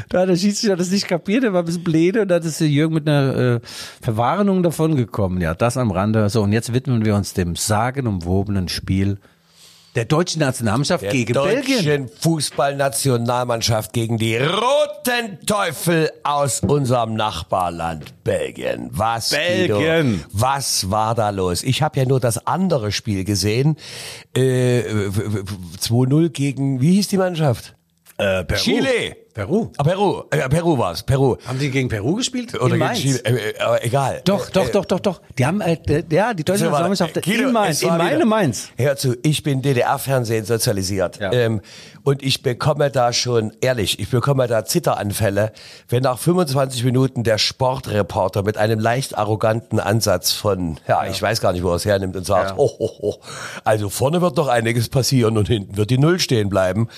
da 0.09 0.21
hat 0.21 0.29
der 0.29 0.37
Schiedsrichter 0.37 0.77
das 0.77 0.91
nicht 0.91 1.09
kapiert, 1.09 1.43
der 1.43 1.53
war 1.53 1.63
ein 1.63 1.67
bisschen 1.67 1.85
blöde 1.85 2.23
und 2.23 2.29
da 2.29 2.37
ist 2.37 2.61
Jürgen 2.61 2.95
mit 2.95 3.09
einer 3.09 3.37
äh, 3.37 3.61
Verwarnung 4.01 4.63
davon 4.63 4.97
gekommen. 4.97 5.41
Ja, 5.41 5.55
das 5.55 5.77
am 5.77 5.91
Rande. 5.91 6.29
So, 6.29 6.43
und 6.43 6.53
jetzt 6.53 6.73
widmen 6.73 7.05
wir 7.05 7.15
uns 7.15 7.35
dem 7.35 7.57
sagenumwobenen 7.57 8.69
Spiel 8.69 9.19
der 9.99 10.05
deutschen 10.05 10.39
Nationalmannschaft 10.39 11.03
Der 11.03 11.11
gegen 11.11 11.33
Belgien. 11.33 11.85
deutschen 11.85 12.09
Fußballnationalmannschaft 12.21 13.93
gegen 13.93 14.17
die 14.17 14.37
roten 14.37 15.45
Teufel 15.45 16.13
aus 16.23 16.61
unserem 16.61 17.15
Nachbarland 17.15 18.23
Belgien. 18.23 18.91
Was, 18.93 19.31
Belgien. 19.31 20.23
Guido, 20.23 20.25
was 20.33 20.89
war 20.93 21.17
da 21.17 21.31
los? 21.31 21.65
Ich 21.65 21.83
habe 21.83 21.99
ja 21.99 22.07
nur 22.07 22.21
das 22.21 22.47
andere 22.47 22.93
Spiel 22.93 23.25
gesehen. 23.25 23.77
Äh, 24.37 24.83
2-0 25.81 26.29
gegen, 26.29 26.81
wie 26.81 26.93
hieß 26.93 27.09
die 27.09 27.17
Mannschaft? 27.17 27.75
Äh, 28.19 28.45
Peru. 28.45 28.59
Chile. 28.61 29.17
Peru. 29.33 29.71
Ah, 29.77 29.85
Peru. 29.85 30.23
Äh, 30.31 30.49
Peru 30.49 30.77
war's. 30.77 31.05
Peru. 31.05 31.37
Haben 31.47 31.61
die 31.61 31.71
gegen 31.71 31.89
Peru 31.89 32.17
gespielt? 32.17 32.53
Oder 32.57 32.65
In 32.65 32.71
gegen 32.73 32.79
Mainz. 32.81 32.99
Chile. 32.99 33.19
Äh, 33.25 33.31
äh, 33.51 33.55
egal. 33.87 34.21
Doch, 34.25 34.51
doch, 34.51 34.67
Äh, 34.67 34.73
doch, 34.73 34.85
doch, 34.85 34.99
doch. 34.99 35.21
Die 35.39 35.47
haben, 35.47 35.61
äh, 35.61 35.77
ja, 36.11 36.35
die 36.35 36.43
deutsche 36.43 36.65
So 36.65 36.73
war. 36.73 36.81
Nationalmannschaft 36.89 37.23
Guido, 37.23 37.47
in 37.47 37.53
Mainz, 37.53 37.77
es 37.77 37.83
in 37.85 37.91
war 37.91 37.99
meine 37.99 38.17
wieder- 38.17 38.27
Mainz. 38.27 38.71
Hör 38.77 38.97
zu, 38.97 39.15
ich 39.23 39.45
bin 39.45 39.63
DDR-Fernsehen 39.63 40.45
sozialisiert. 40.45 41.21
Ja. 41.21 41.33
Ähm, 41.33 41.61
und 42.03 42.25
ich 42.25 42.43
bekomme 42.43 42.91
da 42.91 43.13
schon, 43.13 43.53
ehrlich, 43.61 44.01
ich 44.01 44.11
bekomme 44.11 44.49
da 44.49 44.65
Zitteranfälle, 44.65 45.53
wenn 45.89 46.03
nach 46.03 46.19
25 46.19 46.83
Minuten 46.83 47.23
der 47.23 47.39
Sportreporter 47.39 48.43
mit 48.43 48.57
einem 48.57 48.81
leicht 48.81 49.17
arroganten 49.17 49.79
Ansatz 49.79 50.33
von, 50.33 50.79
ja, 50.89 51.07
ich 51.07 51.23
weiß 51.23 51.41
gar 51.41 51.53
nicht, 51.53 51.63
wo 51.63 51.69
er 51.71 51.77
es 51.77 51.85
hernimmt 51.85 52.17
und 52.17 52.27
sagt, 52.27 52.51
Ja. 52.51 52.55
oh, 52.57 52.71
oh, 52.81 52.91
oh, 53.01 53.15
also 53.63 53.89
vorne 53.89 54.21
wird 54.21 54.37
doch 54.37 54.49
einiges 54.49 54.89
passieren 54.89 55.39
und 55.39 55.47
hinten 55.47 55.77
wird 55.77 55.91
die 55.91 55.99
Null 55.99 56.19
stehen 56.19 56.49
bleiben. 56.49 56.89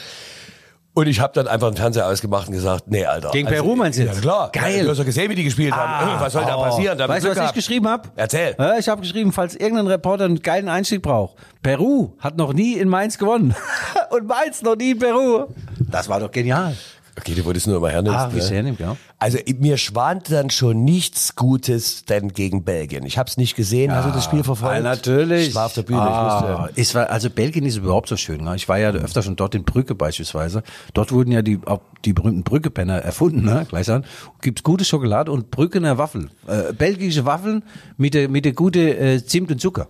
Und 1.01 1.07
ich 1.07 1.19
habe 1.19 1.33
dann 1.33 1.49
einfach 1.49 1.71
den 1.71 1.77
Fernseher 1.79 2.07
ausgemacht 2.07 2.49
und 2.49 2.53
gesagt, 2.55 2.85
nee, 2.89 3.07
Alter. 3.07 3.31
Gegen 3.31 3.49
Peru 3.49 3.75
meinst 3.75 3.99
du 3.99 4.03
Ja, 4.03 4.11
jetzt? 4.11 4.21
klar. 4.21 4.51
Geil. 4.53 4.85
Du 4.85 4.91
hast 4.91 4.99
doch 4.99 5.05
gesehen, 5.07 5.31
wie 5.31 5.35
die 5.35 5.45
gespielt 5.45 5.73
haben. 5.75 6.19
Äh, 6.19 6.21
Was 6.21 6.35
soll 6.35 6.45
da 6.45 6.57
Oh. 6.59 6.63
passieren? 6.63 6.99
Da 6.99 7.05
haben 7.05 7.11
wir 7.11 7.15
weißt 7.15 7.25
du, 7.25 7.29
was 7.31 7.37
ich 7.37 7.41
gehabt. 7.41 7.55
geschrieben 7.55 7.89
habe? 7.89 8.09
Erzähl. 8.17 8.55
Ja, 8.59 8.77
ich 8.77 8.87
habe 8.87 9.01
geschrieben, 9.01 9.33
falls 9.33 9.55
irgendein 9.55 9.87
Reporter 9.87 10.27
einen 10.27 10.43
geilen 10.43 10.69
Einstieg 10.69 11.01
braucht. 11.01 11.37
Peru 11.63 12.11
hat 12.19 12.37
noch 12.37 12.53
nie 12.53 12.75
in 12.75 12.89
Mainz 12.89 13.17
gewonnen. 13.17 13.55
Und 14.11 14.27
Mainz 14.27 14.61
noch 14.61 14.77
nie 14.77 14.91
in 14.91 14.99
Peru. 14.99 15.47
Das 15.91 16.07
war 16.11 16.21
doch 16.21 16.31
genial. 16.31 16.77
Okay, 17.19 17.35
du 17.35 17.45
wolltest 17.45 17.67
nur 17.67 17.77
immer 17.77 17.91
hernimmst. 17.91 18.19
Ah, 18.19 18.29
ne? 18.29 18.43
hernimmt, 18.43 18.81
ja. 18.81 18.97
Also 19.19 19.39
mir 19.59 19.77
schwante 19.77 20.33
dann 20.33 20.51
schon 20.51 20.85
nichts 20.85 21.37
Gutes 21.37 22.05
denn 22.05 22.33
gegen 22.33 22.65
Belgien. 22.65 23.05
Ich 23.05 23.19
habe 23.19 23.29
es 23.29 23.37
nicht 23.37 23.57
gesehen. 23.57 23.93
Hast 23.95 24.09
du 24.09 24.13
das 24.13 24.25
Spiel 24.25 24.43
verfolgt? 24.45 24.77
Ja, 24.77 24.83
natürlich. 24.83 25.49
Ich 25.49 25.55
war 25.55 25.67
auf 25.67 25.75
der 25.75 25.83
Bühne. 25.83 26.01
Ah, 26.01 26.55
Ich 26.55 26.61
musste. 26.67 26.81
es 26.81 26.95
war, 26.95 27.11
also 27.11 27.29
Belgien 27.31 27.67
ist 27.67 27.77
überhaupt 27.77 28.09
so 28.09 28.17
schön. 28.17 28.45
Ne? 28.45 28.57
Ich 28.57 28.69
war 28.69 28.79
ja 28.79 28.91
öfter 28.91 29.23
schon 29.23 29.37
dort 29.37 29.55
in 29.55 29.65
Brücke 29.65 29.95
beispielsweise. 29.95 30.63
Dort 30.95 31.13
wurden 31.13 31.33
ja 31.33 31.43
die, 31.43 31.61
auch 31.67 31.81
die 32.05 32.13
berühmten 32.13 32.43
Brückepenner 32.45 32.99
erfunden, 32.99 33.45
ne? 33.45 33.67
gleich 33.69 33.91
an. 33.91 34.05
Gibt's 34.41 34.63
gute 34.63 34.85
Schokolade 34.85 35.31
und 35.33 35.51
Brückener 35.51 35.99
Waffeln. 35.99 36.31
Äh, 36.47 36.73
belgische 36.73 37.27
Waffeln 37.27 37.63
mit 37.97 38.15
der, 38.15 38.29
mit 38.29 38.45
der 38.45 38.53
gute 38.53 38.97
äh, 38.97 39.25
Zimt 39.25 39.51
und 39.51 39.61
Zucker. 39.61 39.89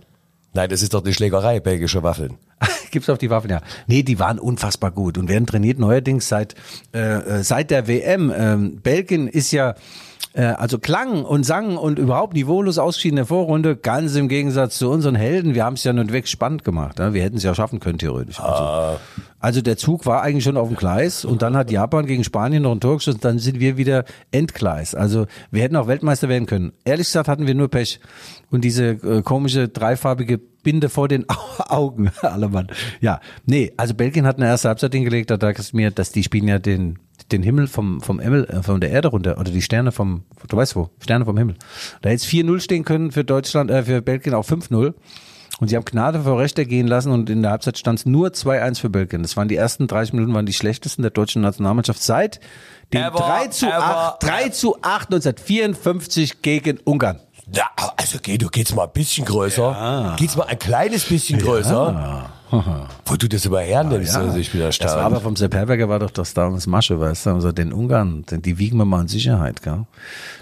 Nein, 0.53 0.69
das 0.69 0.81
ist 0.81 0.93
doch 0.93 1.03
eine 1.03 1.13
Schlägerei, 1.13 1.59
belgische 1.61 2.03
Waffeln. 2.03 2.37
Gibt's 2.91 3.09
auf 3.09 3.17
die 3.17 3.29
Waffen, 3.29 3.49
ja. 3.49 3.61
Nee, 3.87 4.03
die 4.03 4.19
waren 4.19 4.39
unfassbar 4.39 4.91
gut 4.91 5.17
und 5.17 5.29
werden 5.29 5.47
trainiert 5.47 5.79
neuerdings 5.79 6.27
seit, 6.27 6.55
äh, 6.93 6.99
äh, 6.99 7.43
seit 7.43 7.71
der 7.71 7.87
WM. 7.87 8.31
Ähm, 8.35 8.79
Belgien 8.81 9.27
ist 9.27 9.51
ja, 9.51 9.75
äh, 10.33 10.43
also 10.43 10.79
klang 10.79 11.25
und 11.25 11.43
sang 11.43 11.77
und 11.77 11.99
überhaupt 11.99 12.33
niveaulos 12.33 12.77
ausgeschieden 12.77 13.17
in 13.17 13.23
der 13.23 13.25
Vorrunde, 13.25 13.75
ganz 13.75 14.15
im 14.15 14.27
Gegensatz 14.27 14.77
zu 14.77 14.89
unseren 14.89 15.15
Helden. 15.15 15.55
Wir 15.55 15.65
haben 15.65 15.73
es 15.73 15.83
ja 15.83 15.93
nun 15.93 16.11
weg 16.11 16.27
spannend 16.27 16.63
gemacht. 16.63 16.99
Ne? 16.99 17.13
Wir 17.13 17.23
hätten 17.23 17.37
es 17.37 17.43
ja 17.43 17.55
schaffen 17.55 17.79
können, 17.79 17.97
theoretisch. 17.97 18.39
Also, 18.39 18.99
also 19.39 19.61
der 19.61 19.77
Zug 19.77 20.05
war 20.05 20.21
eigentlich 20.21 20.43
schon 20.43 20.57
auf 20.57 20.67
dem 20.67 20.77
Gleis 20.77 21.25
und 21.25 21.41
dann 21.41 21.57
hat 21.57 21.71
Japan 21.71 22.05
gegen 22.05 22.23
Spanien 22.23 22.63
noch 22.63 22.71
ein 22.71 22.79
Tor 22.79 22.97
geschossen, 22.97 23.19
dann 23.21 23.39
sind 23.39 23.59
wir 23.59 23.77
wieder 23.77 24.05
Endgleis. 24.31 24.95
Also 24.95 25.25
wir 25.49 25.63
hätten 25.63 25.75
auch 25.75 25.87
Weltmeister 25.87 26.29
werden 26.29 26.45
können. 26.45 26.73
Ehrlich 26.85 27.07
gesagt 27.07 27.27
hatten 27.27 27.47
wir 27.47 27.55
nur 27.55 27.69
Pech. 27.69 27.99
Und 28.49 28.63
diese 28.63 28.85
äh, 28.85 29.21
komische 29.21 29.67
dreifarbige 29.67 30.39
Binde 30.63 30.89
vor 30.89 31.07
den 31.07 31.25
Au- 31.29 31.35
Augen, 31.69 32.11
alle 32.21 32.49
Mann. 32.49 32.67
Ja, 32.99 33.19
nee, 33.45 33.73
also 33.77 33.93
Belgien 33.93 34.25
hat 34.25 34.37
eine 34.37 34.47
erste 34.47 34.67
Halbzeit 34.69 34.93
hingelegt, 34.93 35.29
da 35.31 35.37
dachte 35.37 35.61
ich 35.61 35.73
mir, 35.73 35.91
dass 35.91 36.11
die 36.11 36.23
spielen 36.23 36.47
ja 36.47 36.59
den 36.59 36.99
den 37.31 37.43
Himmel 37.43 37.67
vom 37.67 38.01
vom 38.01 38.19
Himmel 38.19 38.45
äh, 38.45 38.63
von 38.63 38.81
der 38.81 38.89
Erde 38.91 39.07
runter 39.09 39.37
oder 39.39 39.51
die 39.51 39.61
Sterne 39.61 39.91
vom 39.91 40.23
du 40.47 40.57
weißt 40.57 40.75
wo, 40.75 40.89
Sterne 40.99 41.25
vom 41.25 41.37
Himmel. 41.37 41.55
Da 42.01 42.09
hätte 42.09 42.23
es 42.23 42.25
4-0 42.27 42.59
stehen 42.59 42.83
können 42.83 43.11
für 43.11 43.23
Deutschland 43.23 43.69
äh, 43.71 43.83
für 43.83 44.01
Belgien 44.01 44.33
auch 44.33 44.45
5-0. 44.45 44.93
Und 45.59 45.67
sie 45.67 45.75
haben 45.75 45.85
Gnade 45.85 46.21
vor 46.21 46.39
Rechter 46.39 46.65
gehen 46.65 46.87
lassen 46.87 47.11
und 47.11 47.29
in 47.29 47.43
der 47.43 47.51
Halbzeit 47.51 47.77
stand 47.77 47.99
es 47.99 48.05
nur 48.07 48.29
2-1 48.29 48.79
für 48.79 48.89
Belgien. 48.89 49.21
Das 49.21 49.37
waren 49.37 49.47
die 49.47 49.55
ersten 49.57 49.85
30 49.87 50.13
Minuten 50.13 50.33
waren 50.33 50.47
die 50.47 50.53
schlechtesten 50.53 51.03
der 51.03 51.11
deutschen 51.11 51.43
Nationalmannschaft 51.43 52.01
seit 52.01 52.39
dem 52.91 53.03
Ever, 53.03 53.19
3 53.19 53.47
zu 53.49 53.67
ever, 53.67 54.15
8, 54.15 54.23
3 54.23 54.49
zu 54.49 54.75
8 54.81 55.13
1954 55.13 56.41
gegen 56.41 56.79
Ungarn. 56.83 57.19
Ja, 57.53 57.65
also 57.97 58.19
geh, 58.21 58.37
du 58.37 58.47
geht's 58.49 58.73
mal 58.73 58.83
ein 58.85 58.91
bisschen 58.93 59.25
größer. 59.25 60.15
Geht's 60.17 60.35
mal 60.37 60.45
ein 60.47 60.59
kleines 60.59 61.03
bisschen 61.05 61.39
größer. 61.39 62.29
Wo 63.05 63.15
du 63.15 63.29
das 63.29 63.45
immer 63.45 63.61
hernimmst, 63.61 64.13
also 64.13 64.37
ich 64.37 64.51
bin 64.51 64.59
Das 64.59 64.77
war 64.81 64.89
aber 64.89 65.03
erstaunt. 65.03 65.23
vom 65.23 65.35
Sepp 65.37 65.53
Herberger 65.55 65.87
war 65.87 65.99
doch 65.99 66.11
das 66.11 66.33
damals 66.33 66.67
Masche, 66.67 66.99
weißt 66.99 67.27
du? 67.27 67.29
Also 67.29 67.53
den 67.53 67.71
Ungarn, 67.71 68.25
die 68.29 68.57
wiegen 68.57 68.77
wir 68.77 68.83
mal 68.83 69.01
in 69.01 69.07
Sicherheit, 69.07 69.61
gell? 69.61 69.85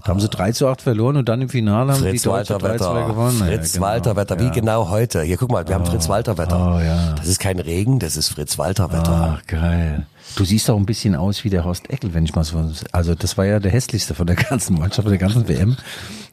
Da 0.04 0.08
haben 0.08 0.20
sie 0.20 0.28
3 0.28 0.52
zu 0.54 0.68
8 0.68 0.82
verloren 0.82 1.18
und 1.18 1.30
dann 1.30 1.40
im 1.44 1.50
Finale 1.50 1.94
haben 1.94 2.00
Fritz 2.00 2.24
die 2.24 2.28
Deutschen 2.30 2.56
Walter 2.56 2.68
3 2.68 2.78
zu 2.80 2.84
2 2.86 2.96
Wetter. 2.96 3.08
gewonnen. 3.08 3.38
Fritz 3.38 3.74
ja, 3.74 3.80
genau. 3.80 3.86
Walter 3.92 4.16
Wetter, 4.16 4.40
wie 4.40 4.44
Ja. 4.46 4.50
genau 4.50 4.90
heute. 4.90 5.22
Hier, 5.22 5.38
guck 5.38 5.52
mal, 5.52 5.68
wir 5.68 5.76
haben 5.76 5.86
Fritz 5.86 6.10
Walter 6.10 6.36
Wetter. 6.40 6.76
Oh, 6.78 6.80
ja. 6.80 7.14
Das 7.14 7.28
ist 7.28 7.40
kein 7.40 7.60
Regen, 7.60 8.00
das 8.00 8.18
ist 8.18 8.30
Fritz 8.30 8.58
Walter 8.58 8.92
Wetter. 8.92 9.38
Ach, 9.40 9.46
geil. 9.46 10.08
Du 10.36 10.46
siehst 10.46 10.68
doch 10.68 10.78
ein 10.78 10.86
bisschen 10.88 11.16
aus 11.16 11.44
wie 11.44 11.50
der 11.52 11.64
Horst 11.64 11.92
Eckel, 11.92 12.14
wenn 12.16 12.24
ich 12.26 12.34
mal 12.34 12.44
so, 12.44 12.72
also 12.92 13.14
das 13.14 13.38
war 13.38 13.46
ja 13.46 13.60
der 13.60 13.72
hässlichste 13.72 14.16
von 14.16 14.26
der 14.26 14.36
ganzen 14.36 14.80
Mannschaft, 14.80 15.04
von 15.04 15.10
der 15.12 15.18
ganzen 15.20 15.48
WM. 15.48 15.78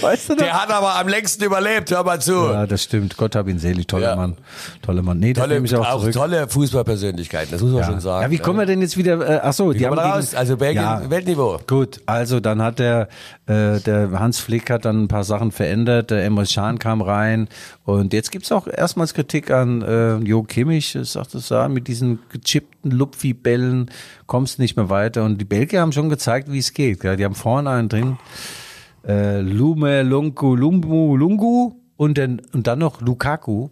weißt 0.00 0.28
du 0.30 0.32
noch? 0.34 0.38
Der 0.42 0.62
hat 0.62 0.70
aber 0.70 0.96
am 0.96 1.08
längsten 1.08 1.44
überlebt, 1.44 1.90
hör 1.90 2.04
mal 2.04 2.20
zu. 2.20 2.32
Ja, 2.32 2.66
das 2.66 2.82
stimmt. 2.82 3.16
Gott 3.16 3.36
hab 3.36 3.48
ihn 3.48 3.58
selig. 3.58 3.86
Toller 3.86 4.10
Ja. 4.10 4.16
Mann. 4.16 4.36
Toller 4.82 5.02
Mann. 5.02 5.18
Nee, 5.18 5.32
das 5.32 5.42
Tolle, 5.42 5.54
nehme 5.54 5.66
ich 5.66 5.74
auch, 5.76 5.86
auch 5.88 6.10
tolle 6.10 6.48
Fußballpersönlichkeiten, 6.48 7.50
das 7.52 7.60
muss 7.60 7.70
man 7.72 7.80
Ja. 7.80 7.86
schon 7.86 8.00
sagen. 8.00 8.22
ja, 8.24 8.30
wie 8.30 8.38
kommen 8.38 8.58
wir 8.58 8.66
denn 8.66 8.80
jetzt 8.80 8.96
wieder? 8.96 9.20
Äh, 9.28 9.40
ach 9.42 9.52
so, 9.52 9.72
die 9.72 9.86
haben 9.86 9.98
raus? 9.98 10.34
Also 10.34 10.56
Belgien, 10.56 11.08
Weltniveau. 11.10 11.58
Gut, 11.66 12.00
also 12.06 12.40
dann 12.40 12.62
hat 12.62 12.78
der 12.78 13.08
äh, 13.46 13.78
der 13.80 14.10
Hans 14.18 14.38
Flick 14.40 14.70
hat 14.70 14.84
dann 14.84 15.04
ein 15.04 15.08
paar 15.08 15.24
Sachen 15.24 15.52
verändert. 15.52 16.10
Der 16.10 16.24
Emre 16.24 16.44
Can 16.46 16.78
kam 16.78 17.02
rein 17.02 17.48
und 17.84 18.12
jetzt 18.12 18.32
gibt's 18.32 18.50
auch 18.52 18.66
erstmals 18.66 19.12
Kritik 19.14 19.50
an 19.50 19.82
äh, 19.82 20.16
Jo 20.18 20.42
Kimmich. 20.42 20.92
Das 20.94 21.12
sagt 21.12 21.34
es 21.34 21.48
da 21.48 21.68
mit 21.68 21.86
diesen 21.88 22.20
gechippten 22.30 22.90
Lupfi-Bällen 22.90 23.90
kommst 24.26 24.58
du 24.58 24.62
nicht 24.62 24.76
mehr 24.76 24.88
weiter. 24.88 25.24
Und 25.24 25.38
die 25.38 25.44
Belgier 25.44 25.80
haben 25.82 25.92
schon 25.92 26.08
gezeigt, 26.08 26.50
wie 26.50 26.58
es 26.58 26.72
geht. 26.72 27.04
Ja, 27.04 27.16
die 27.16 27.24
haben 27.24 27.34
vorne 27.34 27.70
einen 27.70 27.88
drin. 27.88 28.16
Äh, 29.06 29.40
Lume 29.40 30.02
Lungu 30.02 30.56
Lumbu 30.56 31.16
Lungu 31.16 31.74
und 31.96 32.18
dann 32.18 32.40
und 32.52 32.66
dann 32.66 32.78
noch 32.78 33.00
Lukaku 33.00 33.68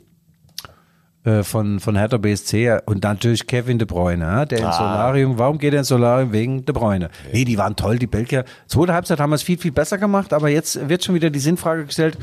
äh, 1.25 1.43
von, 1.43 1.79
von 1.79 1.97
Hertha 1.97 2.17
BSC 2.17 2.81
und 2.87 3.05
natürlich 3.05 3.47
Kevin 3.47 3.79
De 3.79 3.87
Bruyne, 3.87 4.25
ja, 4.25 4.45
der 4.45 4.59
ins 4.59 4.77
Solarium, 4.77 5.39
warum 5.39 5.59
geht 5.59 5.73
er 5.73 5.81
ins 5.81 5.89
Solarium? 5.89 6.33
Wegen 6.33 6.65
De 6.65 6.75
Bruyne. 6.75 7.11
Nee, 7.33 7.45
die 7.45 7.57
waren 7.59 7.77
toll, 7.77 7.99
die 7.99 8.07
Belgier. 8.07 8.45
Zweite 8.67 8.93
Halbzeit 8.93 9.21
haben 9.21 9.31
wir 9.31 9.37
es 9.37 9.43
viel, 9.43 9.59
viel 9.59 9.73
besser 9.73 9.99
gemacht, 9.99 10.33
aber 10.33 10.49
jetzt 10.49 10.89
wird 10.89 11.05
schon 11.05 11.15
wieder 11.15 11.31
die 11.31 11.39
Sinnfrage 11.39 11.87
gestellt, 11.87 12.19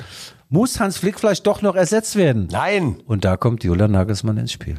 muss 0.49 0.79
Hans 0.79 0.97
Flick 0.97 1.19
vielleicht 1.19 1.47
doch 1.47 1.61
noch 1.61 1.75
ersetzt 1.75 2.15
werden? 2.15 2.47
Nein. 2.51 2.97
Und 3.05 3.23
da 3.23 3.37
kommt 3.37 3.63
Julian 3.63 3.91
Nagelsmann 3.91 4.37
ins 4.37 4.51
Spiel. 4.51 4.77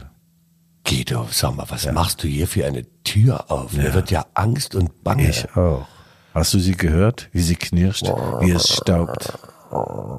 Guido, 0.87 1.27
sag 1.31 1.57
mal, 1.57 1.65
was 1.69 1.91
machst 1.93 2.23
du 2.23 2.29
hier 2.29 2.47
für 2.47 2.67
eine 2.67 2.85
Tür 3.05 3.51
auf? 3.51 3.73
Mir 3.73 3.95
wird 3.95 4.11
ja 4.11 4.27
Angst 4.35 4.75
und 4.75 5.03
Bange. 5.05 5.29
Ich 5.29 5.47
auch. 5.57 5.87
Hast 6.35 6.55
du 6.55 6.59
sie 6.59 6.77
gehört, 6.77 7.29
wie 7.33 7.41
sie 7.41 7.57
knirscht, 7.57 8.07
wie 8.41 8.51
es 8.51 8.69
staubt? 8.69 9.33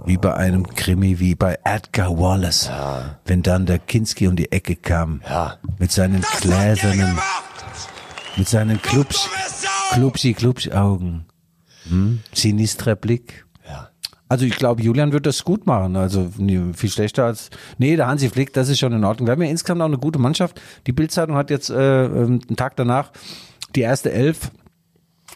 Wie 0.06 0.18
bei 0.18 0.34
einem 0.34 0.68
Krimi, 0.68 1.20
wie 1.20 1.36
bei 1.36 1.58
Edgar 1.64 2.18
Wallace. 2.18 2.70
Wenn 3.26 3.44
dann 3.44 3.66
der 3.66 3.80
Kinski 3.80 4.28
um 4.28 4.36
die 4.36 4.52
Ecke 4.52 4.76
kam. 4.76 5.22
Ja. 5.28 5.58
Mit 5.78 5.92
seinen 5.92 6.22
Das 6.22 6.42
gläsernen, 6.42 7.18
mit 8.38 8.48
seinen 8.48 8.82
Klubsch! 8.82 9.28
Klubschi, 9.92 10.34
Klubsch-Augen. 10.34 11.26
Hm? 11.90 12.22
Sinistrer 12.34 12.96
Blick. 12.96 13.46
Ja. 13.68 13.90
Also 14.30 14.46
ich 14.46 14.56
glaube, 14.56 14.82
Julian 14.82 15.12
wird 15.12 15.26
das 15.26 15.44
gut 15.44 15.68
machen. 15.68 15.98
Also 15.98 16.30
viel 16.74 16.90
schlechter 16.90 17.26
als. 17.26 17.50
Nee, 17.78 17.98
der 17.98 18.08
Hansi 18.08 18.30
Flick, 18.30 18.54
das 18.54 18.70
ist 18.70 18.80
schon 18.80 18.94
in 18.94 19.04
Ordnung. 19.04 19.28
Wir 19.28 19.34
haben 19.34 19.42
ja 19.42 19.50
insgesamt 19.50 19.82
auch 19.82 19.86
eine 19.86 19.98
gute 19.98 20.20
Mannschaft. 20.20 20.62
Die 20.88 20.94
Bildzeitung 20.94 21.36
hat 21.36 21.50
jetzt 21.50 21.70
äh, 21.70 22.06
ähm, 22.06 22.40
einen 22.48 22.56
Tag 22.56 22.78
danach 22.78 23.12
die 23.76 23.82
erste 23.82 24.12
Elf 24.12 24.52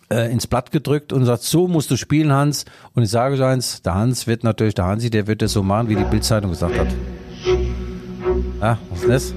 äh, 0.10 0.32
ins 0.32 0.48
Blatt 0.48 0.72
gedrückt 0.72 1.14
und 1.14 1.26
sagt, 1.26 1.44
so 1.44 1.68
musst 1.68 1.92
du 1.92 1.98
spielen, 1.98 2.32
Hans. 2.32 2.66
Und 2.94 3.04
ich 3.04 3.10
sage 3.10 3.36
euch 3.36 3.44
eins, 3.44 3.82
der 3.82 3.96
Hans 3.96 4.28
wird 4.28 4.44
natürlich, 4.44 4.76
der 4.76 4.86
Hansi, 4.86 5.10
der 5.10 5.28
wird 5.28 5.42
das 5.42 5.54
so 5.54 5.64
machen, 5.64 5.90
wie 5.90 5.96
die 5.96 6.04
Bildzeitung 6.04 6.52
gesagt 6.52 6.78
hat. 6.78 6.88
Ah, 8.62 8.78
was 8.90 9.04
ist 9.04 9.10
das? 9.10 9.34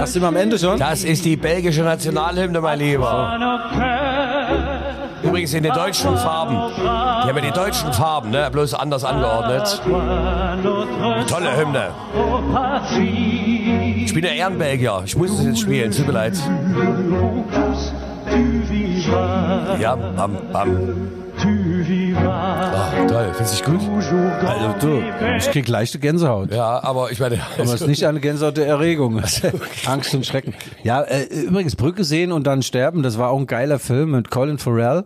Ach, 0.00 0.06
sind 0.06 0.22
wir 0.22 0.28
am 0.28 0.36
Ende 0.36 0.58
schon? 0.58 0.78
Das 0.78 1.04
ist 1.04 1.24
die 1.24 1.36
belgische 1.36 1.82
Nationalhymne, 1.82 2.60
mein 2.60 2.78
Lieber. 2.78 3.38
übrigens 5.22 5.54
in 5.54 5.62
den 5.62 5.72
deutschen 5.72 6.16
Farben. 6.16 6.54
Die 6.76 7.28
haben 7.28 7.36
ja 7.36 7.40
die 7.40 7.50
deutschen 7.50 7.92
Farben, 7.92 8.30
ne? 8.30 8.48
bloß 8.50 8.74
anders 8.74 9.04
angeordnet. 9.04 9.82
Tolle 11.28 11.56
Hymne. 11.56 11.90
Ich 14.06 14.14
bin 14.14 14.22
der 14.22 14.36
Ehrenbelgier. 14.36 15.02
Ich 15.04 15.16
muss 15.16 15.32
es 15.32 15.44
jetzt 15.44 15.60
spielen. 15.60 15.90
Tut 15.90 16.06
mir 16.06 16.12
leid. 16.12 16.34
Ja, 19.80 19.96
bam, 19.96 20.36
bam. 20.52 20.78
Ah, 22.16 23.06
toll. 23.08 23.30
Findest 23.34 23.66
du 23.66 23.72
gut? 23.72 23.80
Also 24.46 24.74
du, 24.80 25.02
ich 25.36 25.50
krieg 25.50 25.68
leichte 25.68 25.98
Gänsehaut. 25.98 26.52
Ja, 26.52 26.82
aber 26.82 27.10
ich 27.10 27.18
meine. 27.18 27.40
Aber 27.54 27.64
es 27.64 27.74
ist 27.74 27.86
nicht 27.88 28.06
eine 28.06 28.20
Gänsehaut 28.20 28.56
der 28.56 28.68
Erregung. 28.68 29.20
Angst 29.86 30.14
und 30.14 30.24
Schrecken. 30.24 30.54
Ja, 30.84 31.02
äh, 31.02 31.24
übrigens 31.24 31.74
Brücke 31.74 32.04
sehen 32.04 32.30
und 32.30 32.46
dann 32.46 32.62
sterben, 32.62 33.02
das 33.02 33.18
war 33.18 33.30
auch 33.30 33.38
ein 33.38 33.46
geiler 33.46 33.80
Film 33.80 34.12
mit 34.12 34.30
Colin 34.30 34.58
Farrell. 34.58 35.04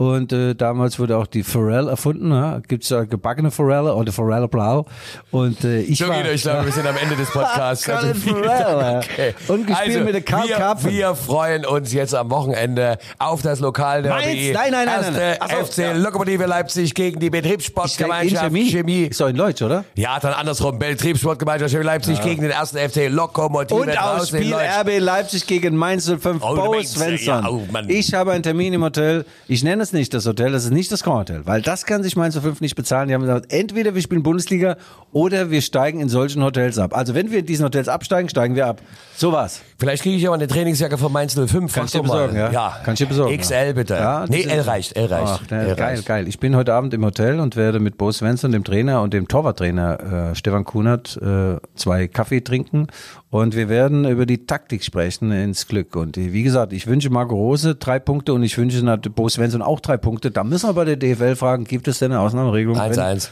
Und 0.00 0.32
äh, 0.32 0.54
damals 0.54 0.98
wurde 0.98 1.18
auch 1.18 1.26
die 1.26 1.42
Forelle 1.42 1.90
erfunden. 1.90 2.30
Ja? 2.32 2.60
Gibt 2.66 2.84
es 2.84 2.90
äh, 2.90 3.04
gebackene 3.04 3.50
Forelle 3.50 3.94
oder 3.94 4.10
Forelle 4.12 4.48
Blau. 4.48 4.86
Und 5.30 5.62
äh, 5.62 5.82
ich 5.82 5.98
So, 5.98 6.08
war... 6.08 6.16
Guido, 6.22 6.30
ich 6.32 6.40
glaube, 6.40 6.64
wir 6.64 6.72
sind 6.72 6.86
am 6.86 6.96
Ende 6.96 7.16
des 7.16 7.30
Podcasts. 7.32 7.84
Farrell, 7.84 8.14
Dank. 8.14 9.04
ja. 9.18 9.54
Und 9.54 9.66
gespielt 9.66 10.02
mit 10.06 10.14
der 10.14 10.22
Karl 10.22 10.48
wir, 10.48 10.56
Karpfen. 10.56 10.90
wir 10.90 11.14
freuen 11.14 11.66
uns 11.66 11.92
jetzt 11.92 12.14
am 12.14 12.30
Wochenende 12.30 12.96
auf 13.18 13.42
das 13.42 13.60
Lokal 13.60 14.00
Mainz? 14.00 14.54
Nein, 14.54 14.70
nein, 14.70 14.86
nein, 14.86 15.12
nein, 15.12 15.36
nein. 15.38 15.64
FC 15.66 15.78
ja. 15.78 15.92
Lokomotive 15.92 16.46
Leipzig 16.46 16.94
gegen 16.94 17.20
die 17.20 17.28
Betriebssportgemeinschaft 17.28 18.44
Chemie. 18.44 18.70
Chemie. 18.70 19.02
Ist 19.04 19.20
doch 19.20 19.28
in 19.28 19.36
Deutsch, 19.36 19.60
oder? 19.60 19.84
Ja, 19.96 20.18
dann 20.18 20.32
andersrum. 20.32 20.78
Betriebssportgemeinschaft 20.78 21.72
Chemie 21.72 21.84
Leipzig 21.84 22.22
gegen 22.22 22.40
den 22.40 22.52
ersten 22.52 22.78
FC 22.78 23.10
Lokomotive 23.10 23.78
Und 23.78 23.98
auch 24.00 24.24
Spiel. 24.24 24.54
RB 24.54 24.98
Leipzig 24.98 25.46
gegen 25.46 25.76
Mainz 25.76 26.06
05 26.06 26.42
Oh, 26.42 26.54
Bo 26.54 26.82
Svensson. 26.82 27.26
ja, 27.44 27.46
oh, 27.50 27.62
ich 27.86 28.14
habe 28.14 28.32
einen 28.32 28.42
Termin 28.42 28.72
im 28.72 28.82
Hotel. 28.82 29.26
Ich 29.46 29.62
nenne 29.62 29.82
es 29.82 29.89
nicht 29.92 30.14
das 30.14 30.26
Hotel, 30.26 30.52
das 30.52 30.64
ist 30.64 30.70
nicht 30.70 30.90
das 30.92 31.02
Grand 31.02 31.30
Hotel, 31.30 31.46
weil 31.46 31.62
das 31.62 31.86
kann 31.86 32.02
sich 32.02 32.16
Mainz 32.16 32.38
05 32.38 32.60
nicht 32.60 32.74
bezahlen. 32.74 33.08
Die 33.08 33.14
haben 33.14 33.22
gesagt, 33.22 33.52
entweder 33.52 33.94
wir 33.94 34.02
spielen 34.02 34.22
Bundesliga 34.22 34.76
oder 35.12 35.50
wir 35.50 35.62
steigen 35.62 36.00
in 36.00 36.08
solchen 36.08 36.42
Hotels 36.42 36.78
ab. 36.78 36.96
Also 36.96 37.14
wenn 37.14 37.30
wir 37.30 37.40
in 37.40 37.46
diesen 37.46 37.64
Hotels 37.64 37.88
absteigen, 37.88 38.28
steigen 38.28 38.54
wir 38.54 38.66
ab. 38.66 38.80
So 39.16 39.32
was. 39.32 39.60
Vielleicht 39.78 40.02
kriege 40.02 40.16
ich 40.16 40.26
aber 40.26 40.36
eine 40.36 40.46
Trainingsjacke 40.46 40.98
von 40.98 41.12
Mainz 41.12 41.34
05. 41.34 41.72
Kann 41.74 41.84
ich 41.84 41.90
dir 41.92 41.98
Frag 41.98 42.06
doch 42.06 42.14
mal. 42.14 42.28
besorgen, 42.28 42.52
ja? 42.52 42.80
Kann 42.84 42.94
ich 42.94 42.98
dir 42.98 43.06
besorgen, 43.06 43.36
XL 43.36 43.54
ja. 43.54 43.72
bitte. 43.72 43.94
Ja, 43.94 44.24
nee, 44.28 44.42
L 44.42 44.60
reicht, 44.60 44.96
L 44.96 45.06
reicht. 45.06 45.40
Ach, 45.44 45.50
ne, 45.50 45.60
L 45.60 45.76
geil, 45.76 45.94
reicht. 45.94 46.06
geil. 46.06 46.28
Ich 46.28 46.38
bin 46.38 46.56
heute 46.56 46.74
Abend 46.74 46.94
im 46.94 47.04
Hotel 47.04 47.40
und 47.40 47.56
werde 47.56 47.80
mit 47.80 47.98
Bo 47.98 48.12
Svensson, 48.12 48.52
dem 48.52 48.64
Trainer, 48.64 49.02
und 49.02 49.12
dem 49.12 49.28
Torwarttrainer 49.28 50.30
äh, 50.30 50.34
Stefan 50.34 50.64
Kunert 50.64 51.18
äh, 51.20 51.56
zwei 51.74 52.08
Kaffee 52.08 52.40
trinken. 52.40 52.86
Und 53.30 53.54
wir 53.54 53.68
werden 53.68 54.04
über 54.06 54.26
die 54.26 54.46
Taktik 54.46 54.82
sprechen 54.82 55.30
ins 55.32 55.68
Glück. 55.68 55.96
Und 55.96 56.16
äh, 56.16 56.32
wie 56.32 56.42
gesagt, 56.42 56.72
ich 56.72 56.86
wünsche 56.86 57.10
Marco 57.10 57.34
Rose 57.34 57.74
drei 57.74 57.98
Punkte 57.98 58.32
und 58.32 58.42
ich 58.42 58.56
wünsche 58.58 58.80
Bo 59.10 59.28
Svensson 59.28 59.62
auch 59.62 59.79
drei 59.80 59.96
Punkte. 59.96 60.30
Da 60.30 60.44
müssen 60.44 60.68
wir 60.68 60.74
bei 60.74 60.84
der 60.84 60.96
DFL 60.96 61.36
fragen, 61.36 61.64
gibt 61.64 61.88
es 61.88 61.98
denn 61.98 62.12
eine 62.12 62.20
Ausnahmeregelung? 62.20 62.76
Wenn- 62.76 62.92
1-1. 62.92 63.30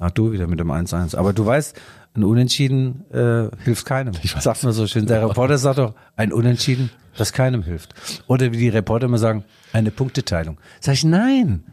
Ach, 0.00 0.10
du 0.10 0.32
wieder 0.32 0.46
mit 0.46 0.58
dem 0.58 0.70
1-1. 0.70 1.14
Aber 1.16 1.32
du 1.32 1.46
weißt, 1.46 1.76
ein 2.16 2.24
Unentschieden 2.24 3.04
äh, 3.12 3.48
hilft 3.64 3.86
keinem. 3.86 4.14
Sagt 4.40 4.62
man 4.64 4.72
so 4.72 4.86
schön. 4.86 5.06
Der 5.06 5.28
Reporter 5.28 5.56
sagt 5.58 5.78
doch, 5.78 5.94
ein 6.16 6.32
Unentschieden, 6.32 6.90
das 7.16 7.32
keinem 7.32 7.62
hilft. 7.62 7.94
Oder 8.26 8.52
wie 8.52 8.56
die 8.58 8.68
Reporter 8.68 9.06
immer 9.06 9.18
sagen, 9.18 9.44
eine 9.72 9.90
Punkteteilung. 9.90 10.58
Sag 10.80 10.94
ich, 10.94 11.04
nein, 11.04 11.64